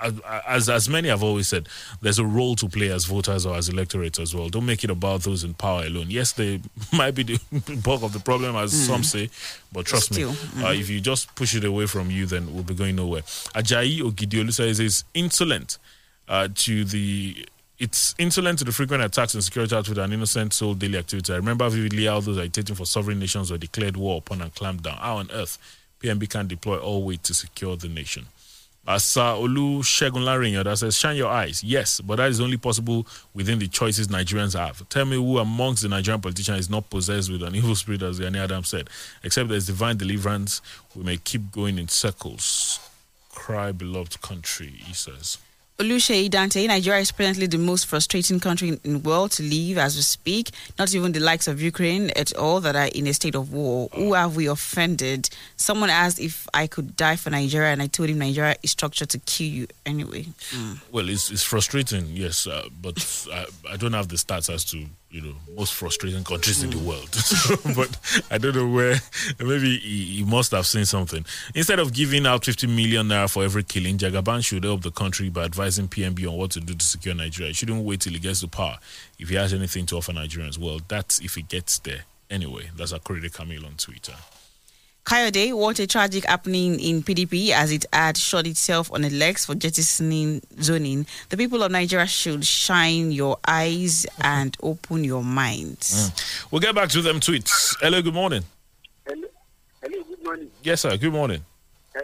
uh, 0.00 0.12
As 0.46 0.68
as 0.68 0.88
many 0.88 1.08
have 1.08 1.24
always 1.24 1.48
said, 1.48 1.68
there's 2.02 2.20
a 2.20 2.24
role 2.24 2.54
to 2.56 2.68
play 2.68 2.88
as 2.92 3.04
voters 3.06 3.44
or 3.44 3.56
as 3.56 3.68
electorates 3.68 4.20
as 4.20 4.32
well. 4.32 4.48
Don't 4.48 4.64
make 4.64 4.84
it 4.84 4.90
about 4.90 5.22
those 5.22 5.42
in 5.42 5.54
power 5.54 5.82
alone. 5.86 6.06
Yes, 6.08 6.30
they 6.32 6.60
might 6.92 7.14
be 7.16 7.24
the 7.24 7.38
bulk 7.84 8.02
of 8.04 8.12
the 8.12 8.20
problem, 8.20 8.54
as 8.54 8.72
Mm. 8.72 8.86
some 8.86 9.02
say, 9.02 9.28
but 9.72 9.86
trust 9.86 10.12
Still, 10.12 10.30
me, 10.30 10.36
mm. 10.36 10.64
uh, 10.64 10.72
if 10.82 10.88
you 10.88 11.00
just 11.00 11.34
push 11.34 11.52
it 11.56 11.64
away 11.64 11.86
from 11.86 12.12
you, 12.12 12.26
then 12.26 12.54
we'll 12.54 12.62
be 12.62 12.74
going 12.74 12.94
nowhere. 12.94 13.22
Ajayi 13.56 14.00
Ogidiolu 14.00 14.52
says 14.52 14.78
is 14.78 15.02
insolent 15.14 15.78
uh, 16.28 16.46
to 16.54 16.84
the. 16.84 17.44
It's 17.78 18.14
insolent 18.18 18.58
to 18.58 18.64
the 18.64 18.72
frequent 18.72 19.04
attacks 19.04 19.34
and 19.34 19.44
security 19.44 19.76
outfit 19.76 19.98
and 19.98 20.12
innocent 20.12 20.52
soul 20.52 20.74
daily 20.74 20.98
activity. 20.98 21.32
I 21.32 21.36
remember 21.36 21.68
vividly 21.68 22.06
how 22.06 22.18
those 22.18 22.36
agitating 22.36 22.74
for 22.74 22.84
sovereign 22.84 23.20
nations 23.20 23.52
were 23.52 23.58
declared 23.58 23.96
war 23.96 24.18
upon 24.18 24.42
and 24.42 24.52
clamped 24.52 24.82
down. 24.82 24.96
How 24.96 25.18
on 25.18 25.30
earth 25.32 25.58
PMB 26.00 26.28
can 26.28 26.48
deploy 26.48 26.78
all 26.78 27.04
weight 27.04 27.22
to 27.24 27.34
secure 27.34 27.76
the 27.76 27.88
nation? 27.88 28.26
Asa 28.88 29.20
Olu 29.20 29.80
Shegun 29.80 30.64
that 30.64 30.78
says, 30.78 30.96
shine 30.96 31.16
your 31.16 31.28
eyes. 31.28 31.62
Yes, 31.62 32.00
but 32.00 32.16
that 32.16 32.30
is 32.30 32.40
only 32.40 32.56
possible 32.56 33.06
within 33.34 33.58
the 33.58 33.68
choices 33.68 34.08
Nigerians 34.08 34.58
have. 34.58 34.88
Tell 34.88 35.04
me 35.04 35.16
who 35.16 35.38
amongst 35.38 35.82
the 35.82 35.88
Nigerian 35.88 36.20
politicians 36.20 36.60
is 36.60 36.70
not 36.70 36.88
possessed 36.88 37.30
with 37.30 37.42
an 37.42 37.54
evil 37.54 37.74
spirit, 37.74 38.02
as 38.02 38.18
Gani 38.18 38.38
Adam 38.38 38.64
said. 38.64 38.88
Except 39.22 39.50
there's 39.50 39.66
divine 39.66 39.98
deliverance, 39.98 40.62
we 40.96 41.04
may 41.04 41.18
keep 41.18 41.52
going 41.52 41.78
in 41.78 41.86
circles. 41.86 42.80
Cry, 43.30 43.70
beloved 43.72 44.20
country, 44.22 44.72
he 44.84 44.94
says. 44.94 45.36
Oluseyi 45.80 46.28
Dante, 46.28 46.66
Nigeria 46.66 47.00
is 47.00 47.12
presently 47.12 47.46
the 47.46 47.56
most 47.56 47.86
frustrating 47.86 48.40
country 48.40 48.80
in, 48.82 48.94
the 48.94 48.98
world 48.98 49.30
to 49.30 49.44
live 49.44 49.78
as 49.78 49.94
we 49.94 50.02
speak. 50.02 50.50
Not 50.76 50.92
even 50.92 51.12
the 51.12 51.20
likes 51.20 51.46
of 51.46 51.62
Ukraine 51.62 52.10
at 52.16 52.34
all 52.34 52.60
that 52.62 52.74
are 52.74 52.88
in 52.92 53.06
a 53.06 53.14
state 53.14 53.36
of 53.36 53.52
war. 53.52 53.88
Who 53.94 54.14
have 54.14 54.34
we 54.34 54.48
offended? 54.48 55.30
Someone 55.54 55.88
asked 55.88 56.18
if 56.18 56.48
I 56.52 56.66
could 56.66 56.96
die 56.96 57.14
for 57.14 57.30
Nigeria, 57.30 57.68
and 57.68 57.80
I 57.80 57.86
told 57.86 58.08
him 58.08 58.18
Nigeria 58.18 58.56
is 58.60 58.72
structured 58.72 59.10
to 59.10 59.20
kill 59.20 59.46
you 59.46 59.66
anyway. 59.86 60.26
Mm. 60.50 60.80
Well, 60.90 61.08
it's, 61.08 61.30
it's 61.30 61.44
frustrating, 61.44 62.06
yes, 62.08 62.48
uh, 62.48 62.68
but 62.82 63.28
I, 63.32 63.46
I 63.70 63.76
don't 63.76 63.92
have 63.92 64.08
the 64.08 64.16
stats 64.16 64.52
as 64.52 64.64
to 64.72 64.84
you 65.10 65.22
know 65.22 65.34
most 65.56 65.72
frustrating 65.74 66.22
countries 66.24 66.62
in 66.62 66.70
the 66.70 66.76
hmm. 66.76 66.86
world. 66.86 67.10
but 67.76 68.24
I 68.30 68.38
don't 68.38 68.54
know 68.54 68.68
where. 68.68 68.96
Maybe 69.38 69.78
he, 69.78 70.16
he 70.16 70.24
must 70.24 70.52
have 70.52 70.66
seen 70.66 70.84
something. 70.84 71.24
Instead 71.54 71.78
of 71.78 71.92
giving 71.92 72.26
out 72.26 72.44
50 72.44 72.66
million 72.66 73.08
naira 73.08 73.30
for 73.30 73.44
every 73.44 73.62
killing, 73.62 73.98
Jagaban 73.98 74.44
should 74.44 74.64
help 74.64 74.82
the 74.82 74.90
country 74.90 75.30
by 75.30 75.44
advising 75.44 75.88
pmb 75.88 76.28
on 76.28 76.36
what 76.36 76.50
to 76.52 76.60
do 76.60 76.74
to 76.74 76.84
secure 76.84 77.14
Nigeria. 77.14 77.48
He 77.48 77.54
shouldn't 77.54 77.84
wait 77.84 78.00
till 78.00 78.12
he 78.12 78.18
gets 78.18 78.40
to 78.40 78.48
power 78.48 78.78
if 79.18 79.28
he 79.28 79.36
has 79.36 79.52
anything 79.54 79.86
to 79.86 79.96
offer 79.96 80.12
Nigerians. 80.12 80.58
Well, 80.58 80.80
that's 80.88 81.20
if 81.20 81.34
he 81.34 81.42
gets 81.42 81.78
there. 81.78 82.02
Anyway, 82.30 82.70
that's 82.76 82.92
Akorede 82.92 83.32
Camille 83.32 83.64
on 83.64 83.74
Twitter. 83.76 84.14
Kayode, 85.12 85.54
what 85.54 85.78
a 85.78 85.86
tragic 85.86 86.26
happening 86.26 86.78
in 86.78 87.02
PDP 87.02 87.48
as 87.48 87.72
it 87.72 87.86
had 87.94 88.18
shot 88.18 88.46
itself 88.46 88.92
on 88.92 89.00
the 89.00 89.08
legs 89.08 89.46
for 89.46 89.54
jettisoning 89.54 90.42
zoning. 90.60 91.06
The 91.30 91.38
people 91.38 91.62
of 91.62 91.72
Nigeria 91.72 92.06
should 92.06 92.44
shine 92.44 93.10
your 93.10 93.38
eyes 93.46 94.04
and 94.20 94.54
open 94.62 95.04
your 95.04 95.24
minds. 95.24 96.12
We'll 96.50 96.60
get 96.60 96.74
back 96.74 96.90
to 96.90 97.00
them 97.00 97.20
tweets. 97.20 97.74
Hello, 97.80 98.02
good 98.02 98.12
morning. 98.12 98.44
Hello, 99.06 99.26
hello, 99.82 100.04
good 100.10 100.22
morning. 100.22 100.50
Yes, 100.62 100.82
sir. 100.82 100.94
Good 100.98 101.14
morning. 101.14 101.42
Uh, 101.96 102.00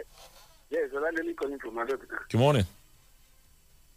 yes, 0.71 0.89
Oladele 0.91 1.35
calling 1.35 1.59
from 1.59 1.75
Abeokuta. 1.75 2.17
Good 2.31 2.39
morning. 2.39 2.65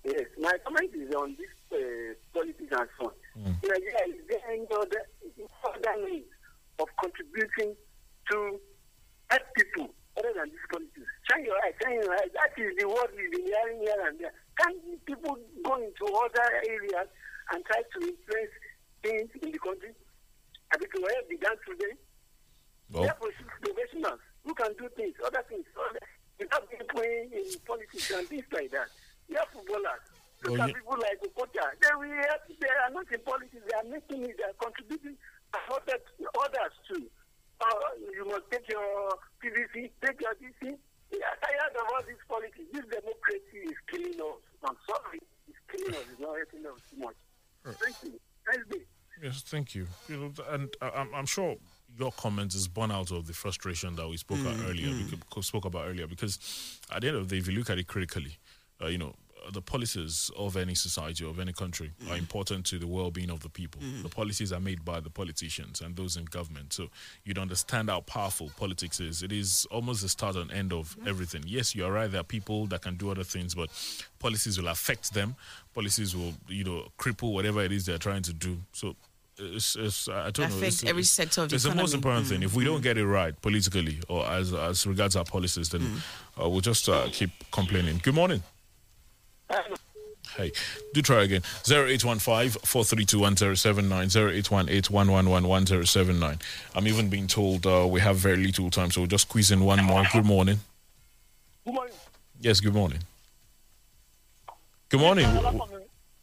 Yes, 0.05 0.27
my 0.39 0.53
comment 0.67 0.91
is 0.95 1.15
on 1.15 1.35
this 1.39 1.49
uh, 1.73 2.13
politics 2.35 2.73
and 2.79 2.89
so 3.01 3.07
on. 3.07 3.13
Mm. 3.41 3.55
Nigeria 3.63 4.19
is 4.19 4.27
there 4.29 4.39
any 4.53 4.67
other, 4.71 5.03
other 5.65 6.05
means 6.05 6.27
of 6.79 6.89
contributing 7.03 7.75
to 8.31 8.61
help 9.31 9.43
people 9.57 9.89
other 10.19 10.33
than 10.35 10.49
this 10.51 10.65
politics? 10.71 11.09
Shine 11.31 11.45
your 11.45 11.57
eyes, 11.65 11.75
shine 11.83 12.01
your 12.01 12.13
eyes. 12.13 12.31
That 12.35 12.53
is 12.61 12.73
the 12.79 12.89
word 12.89 13.11
we've 13.17 13.31
been 13.31 13.47
hearing 13.47 13.81
here 13.81 14.01
and 14.07 14.19
there. 14.19 14.33
Can 14.59 14.75
people 15.07 15.39
go 15.65 15.75
into 15.77 16.05
other 16.07 16.49
areas 16.67 17.09
and 17.53 17.65
try 17.65 17.81
to 17.83 17.99
influence 18.03 18.55
things 19.03 19.31
in 19.43 19.53
the 19.53 19.59
country? 19.59 19.93
I 20.73 20.77
think 20.79 20.93
we 20.95 21.09
have 21.15 21.29
begun 21.29 21.57
today. 21.65 21.95
Well, 22.91 23.03
There 23.05 23.13
are 23.13 23.21
professionals 23.63 24.21
who 24.45 24.55
can 24.55 24.73
do 24.79 24.89
things, 24.97 25.15
other 25.25 25.45
things, 25.49 25.65
other, 25.77 26.01
without 26.39 26.69
being 26.71 26.83
playing 26.91 27.31
in 27.33 27.45
politics 27.67 28.11
and 28.11 28.27
things 28.29 28.45
like 28.53 28.71
that. 28.73 28.89
We 29.29 29.37
have 29.37 29.49
footballers. 29.53 30.03
Look 30.45 30.53
Well, 30.59 30.63
at 30.69 30.75
people 30.75 30.97
like 30.99 31.21
Okocha. 31.21 31.67
They, 31.83 31.89
we 32.01 32.09
have, 32.17 32.41
they 32.61 32.69
are 32.69 32.91
not 32.93 33.11
in 33.13 33.21
politics. 33.21 33.61
They 33.69 33.77
are 33.77 33.85
making 33.91 34.25
it. 34.25 34.37
They 34.39 34.45
are 34.45 34.57
contributing 34.61 35.17
to 35.53 35.59
others, 35.75 36.01
others 36.45 36.75
too. 36.89 37.05
Uh, 37.61 37.75
you 38.15 38.25
must 38.27 38.45
take 38.51 38.69
your 38.69 39.11
PVC, 39.43 39.91
take 40.05 40.21
your 40.21 40.35
DC. 40.35 40.77
We 41.11 41.19
are 41.23 41.37
tired 41.43 41.75
of 41.75 41.87
all 41.93 42.03
this 42.07 42.17
politics. 42.29 42.59
This 42.73 42.85
democracy 42.85 43.61
is 43.65 43.77
killing 43.91 44.21
us. 44.21 44.41
I'm 44.69 44.77
sorry. 44.89 45.19
It's 45.49 45.59
killing 45.71 45.95
us. 45.95 46.07
It's 46.13 46.21
not 46.21 46.37
helping 46.37 46.67
us 46.67 46.81
too 46.91 46.97
much. 46.99 47.15
Thank 47.83 47.97
you. 48.05 48.21
Nice 48.47 48.67
day. 48.71 48.85
Yes, 49.23 49.43
thank 49.43 49.75
you. 49.75 49.87
You 50.09 50.17
know, 50.19 50.33
and 50.51 50.69
I- 50.81 50.91
I'm, 50.91 51.13
I'm 51.15 51.27
sure 51.27 51.57
your 51.99 52.13
comment 52.13 52.55
is 52.55 52.69
born 52.69 52.91
out 52.93 53.11
of 53.11 53.27
the 53.27 53.33
frustration 53.33 53.97
that 53.97 54.09
we 54.09 54.17
spoke 54.17 54.39
about 54.41 54.55
Mm, 54.57 54.69
earlier. 54.69 54.91
We 55.35 55.43
spoke 55.43 55.65
about 55.65 55.89
earlier 55.89 56.07
because 56.07 56.39
at 56.95 57.01
the 57.01 57.09
end 57.09 57.17
of 57.17 57.29
the 57.29 57.35
day, 57.35 57.41
if 57.41 57.49
you 57.49 57.59
look 57.59 57.71
at 57.71 57.79
it 57.79 57.87
critically, 57.89 58.39
uh, 58.81 58.87
you 58.87 58.99
know, 58.99 59.09
uh, 59.09 59.28
the 59.53 59.63
policies 59.63 60.31
of 60.37 60.57
any 60.57 60.75
society 60.75 61.25
of 61.25 61.39
any 61.39 61.53
country 61.53 61.91
are 62.09 62.15
mm. 62.15 62.19
important 62.19 62.67
to 62.67 62.79
the 62.79 62.87
well-being 62.87 63.31
of 63.31 63.41
the 63.41 63.49
people. 63.49 63.81
Mm-hmm. 63.81 64.03
The 64.03 64.09
policies 64.09 64.53
are 64.53 64.61
made 64.61 64.85
by 64.85 65.01
the 65.01 65.11
politicians 65.11 65.81
and 65.81 65.97
those 65.97 66.17
in 66.17 66.25
government. 66.27 66.73
So 66.73 66.89
you'd 67.25 67.39
understand 67.39 67.91
how 67.91 68.01
powerful 68.01 68.51
politics 68.57 69.01
is. 69.01 69.23
It 69.23 69.33
is 69.33 69.67
almost 69.71 70.03
the 70.03 70.09
start 70.09 70.37
and 70.37 70.51
end 70.53 70.73
of 70.73 70.97
mm-hmm. 70.97 71.09
everything. 71.09 71.45
Yes, 71.47 71.75
you 71.75 71.85
are 71.85 71.93
right. 71.93 72.11
There 72.11 72.21
are 72.21 72.25
people 72.25 72.67
that 72.67 72.83
can 72.83 72.97
do 72.97 73.11
other 73.11 73.25
things, 73.25 73.55
but 73.55 73.71
policies 74.19 74.61
will 74.61 74.69
affect 74.69 75.15
them. 75.15 75.37
Policies 75.75 76.15
will, 76.15 76.35
you 76.49 76.65
know, 76.65 76.89
cripple 76.99 77.33
whatever 77.33 77.63
it 77.63 77.73
is 77.73 77.87
they're 77.87 77.99
trying 77.99 78.23
to 78.23 78.33
do. 78.33 78.59
So 78.73 78.97
it's, 79.39 79.77
it's 79.77 80.09
I 80.09 80.31
don't 80.31 80.51
know. 80.51 80.57
Affect 80.57 80.73
It's, 80.73 80.85
every 80.85 81.01
it's- 81.03 81.11
sector 81.11 81.43
of 81.43 81.49
the 81.51 81.55
It's 81.55 81.65
the 81.65 81.71
most 81.71 81.95
economy. 81.95 81.95
important 81.95 82.27
mm. 82.27 82.29
thing. 82.31 82.43
If 82.43 82.55
we 82.55 82.65
don't 82.65 82.83
get 82.83 82.99
it 82.99 83.07
right 83.07 83.41
politically 83.41 84.01
or 84.09 84.27
as 84.27 84.53
as 84.53 84.87
regards 84.87 85.17
our 85.17 85.25
policies, 85.25 85.69
then 85.69 85.83
mm. 85.83 85.99
uh, 86.43 86.49
we'll 86.49 86.61
just 86.61 86.89
uh, 86.89 87.09
keep 87.13 87.31
complaining. 87.51 88.01
Good 88.03 88.15
morning. 88.15 88.43
Hey, 90.37 90.53
do 90.95 91.03
try 91.03 91.23
again. 91.25 91.43
0815 91.69 92.61
432 92.65 93.19
1079 93.19 94.07
0818 94.07 94.95
111 94.95 95.49
1079. 95.49 96.39
I'm 96.75 96.87
even 96.87 97.09
being 97.09 97.27
told 97.27 97.67
uh, 97.67 97.87
we 97.89 98.01
have 98.01 98.17
very 98.17 98.37
little 98.37 98.71
time, 98.71 98.91
so 98.91 99.01
we'll 99.01 99.09
just 99.09 99.29
squeeze 99.29 99.51
in 99.51 99.65
one 99.65 99.83
more. 99.83 100.05
Good 100.13 100.27
morning. 100.27 100.61
Good 101.65 101.75
morning. 101.75 101.95
Yes, 102.41 102.61
good 102.61 102.75
morning. 102.75 103.01
Good 104.91 105.01
morning. 105.01 105.27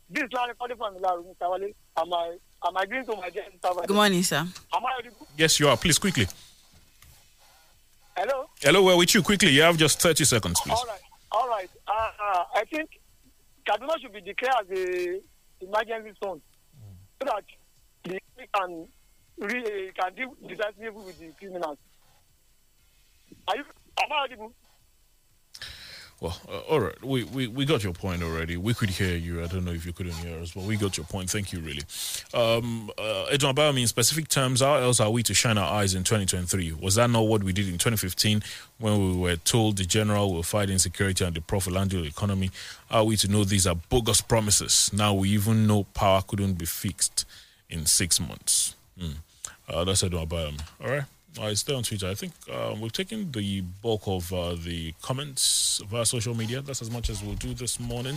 This 0.09 0.23
is 0.23 0.29
Larry 0.33 0.53
calling 0.57 0.77
from 0.77 0.95
Ilaro, 0.95 1.25
Mr. 1.25 1.51
Wale. 1.51 1.71
Am 1.97 2.13
I, 2.13 2.37
am 2.67 2.77
I 2.77 2.83
agreeing 2.83 3.05
to 3.05 3.15
my 3.15 3.29
guest, 3.29 3.49
Mr. 3.59 3.75
Wale? 3.75 3.85
Good 3.85 3.95
morning, 3.95 4.23
sir. 4.23 4.37
Am 4.37 4.53
I 4.73 4.93
audible? 4.99 5.27
Yes, 5.35 5.59
you 5.59 5.67
are. 5.67 5.75
Please, 5.75 5.97
quickly. 5.97 6.27
Hello? 8.15 8.45
Hello, 8.61 8.83
we're 8.83 8.95
with 8.95 9.13
you. 9.13 9.21
Quickly, 9.21 9.49
you 9.49 9.61
have 9.63 9.77
just 9.77 9.99
30 10.01 10.23
seconds, 10.23 10.61
please. 10.61 10.71
All 10.71 10.85
right. 10.85 11.01
All 11.31 11.47
right. 11.49 11.69
Uh, 11.87 11.91
uh, 11.91 12.43
I 12.55 12.63
think 12.65 13.01
Kaduna 13.67 13.99
should 13.99 14.13
be 14.13 14.21
declared 14.21 14.71
as 14.71 14.77
a 14.77 15.19
emergency 15.61 16.17
zone 16.23 16.41
so 17.21 17.25
that 17.25 17.43
the 18.03 18.19
can 18.53 18.87
really 19.37 19.87
eh, 19.87 19.91
can 19.99 20.13
deal 20.13 20.35
decisively 20.47 20.89
with 20.91 21.19
the 21.19 21.31
criminals. 21.39 21.77
Are 23.47 23.57
you? 23.57 23.63
Am 24.01 24.11
I? 24.11 24.64
Well, 26.21 26.39
uh, 26.49 26.59
all 26.69 26.79
right. 26.79 27.03
We, 27.03 27.25
we 27.25 27.47
we 27.47 27.65
got 27.65 27.83
your 27.83 27.91
point 27.91 28.23
already. 28.23 28.55
We 28.55 28.73
could 28.73 28.89
hear 28.89 29.15
you. 29.17 29.43
I 29.43 29.47
don't 29.47 29.65
know 29.65 29.71
if 29.71 29.85
you 29.85 29.91
couldn't 29.91 30.13
hear 30.13 30.39
us, 30.39 30.51
but 30.51 30.63
we 30.63 30.77
got 30.77 30.95
your 30.95 31.05
point. 31.05 31.29
Thank 31.29 31.51
you, 31.51 31.59
really. 31.59 31.83
Um, 32.33 32.89
uh, 32.97 33.27
in 33.75 33.87
specific 33.87 34.29
terms, 34.29 34.61
how 34.61 34.75
else 34.75 35.01
are 35.01 35.09
we 35.09 35.23
to 35.23 35.33
shine 35.33 35.57
our 35.57 35.73
eyes 35.73 35.93
in 35.93 36.03
2023? 36.03 36.73
Was 36.73 36.95
that 36.95 37.09
not 37.09 37.27
what 37.27 37.43
we 37.43 37.51
did 37.51 37.67
in 37.67 37.73
2015 37.73 38.41
when 38.79 38.97
we 38.97 39.17
were 39.17 39.35
told 39.35 39.77
the 39.77 39.83
general 39.83 40.33
will 40.33 40.43
fight 40.43 40.69
insecurity 40.69 41.25
and 41.25 41.35
the 41.35 41.41
prophylaxis 41.41 42.07
economy? 42.07 42.49
Are 42.89 43.03
we 43.03 43.17
to 43.17 43.27
know 43.27 43.43
these 43.43 43.67
are 43.67 43.75
bogus 43.75 44.21
promises? 44.21 44.91
Now 44.93 45.13
we 45.13 45.29
even 45.31 45.67
know 45.67 45.83
power 45.93 46.21
couldn't 46.25 46.53
be 46.53 46.65
fixed 46.65 47.25
in 47.69 47.85
six 47.85 48.21
months. 48.21 48.75
Hmm. 48.97 49.11
Uh, 49.67 49.83
that's 49.83 50.03
Edwin. 50.03 50.57
All 50.81 50.89
right. 50.89 51.03
I 51.39 51.53
stay 51.53 51.73
on 51.73 51.83
Twitter. 51.83 52.07
I 52.07 52.15
think 52.15 52.33
um, 52.53 52.81
we've 52.81 52.91
taken 52.93 53.31
the 53.31 53.61
bulk 53.81 54.03
of 54.07 54.31
uh, 54.31 54.55
the 54.55 54.93
comments 55.01 55.81
via 55.87 56.05
social 56.05 56.35
media. 56.35 56.61
That's 56.61 56.81
as 56.81 56.89
much 56.89 57.09
as 57.09 57.23
we'll 57.23 57.35
do 57.35 57.53
this 57.53 57.79
morning. 57.79 58.15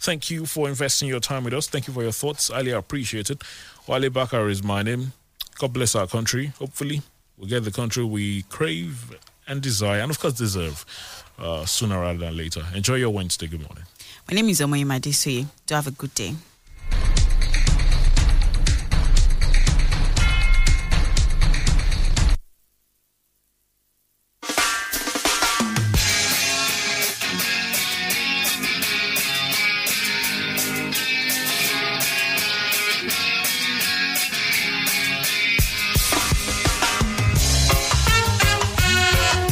Thank 0.00 0.30
you 0.30 0.46
for 0.46 0.68
investing 0.68 1.08
your 1.08 1.20
time 1.20 1.44
with 1.44 1.54
us. 1.54 1.68
Thank 1.68 1.86
you 1.86 1.94
for 1.94 2.02
your 2.02 2.12
thoughts. 2.12 2.48
Highly 2.48 2.72
appreciated. 2.72 3.42
Wale 3.86 4.10
Bakar 4.10 4.48
is 4.48 4.62
my 4.62 4.82
name. 4.82 5.12
God 5.58 5.72
bless 5.72 5.94
our 5.94 6.06
country. 6.06 6.52
Hopefully, 6.58 7.02
we'll 7.36 7.48
get 7.48 7.64
the 7.64 7.70
country 7.72 8.04
we 8.04 8.42
crave 8.42 9.16
and 9.46 9.62
desire, 9.62 10.00
and 10.00 10.10
of 10.10 10.20
course, 10.20 10.34
deserve 10.34 10.84
uh, 11.38 11.64
sooner 11.64 12.00
rather 12.00 12.18
than 12.18 12.36
later. 12.36 12.62
Enjoy 12.74 12.96
your 12.96 13.10
Wednesday. 13.10 13.46
Good 13.46 13.62
morning. 13.62 13.84
My 14.28 14.34
name 14.34 14.48
is 14.50 14.60
Omoyemi 14.60 15.00
Desoye. 15.00 15.46
Do 15.66 15.74
have 15.74 15.86
a 15.86 15.90
good 15.90 16.14
day. 16.14 16.34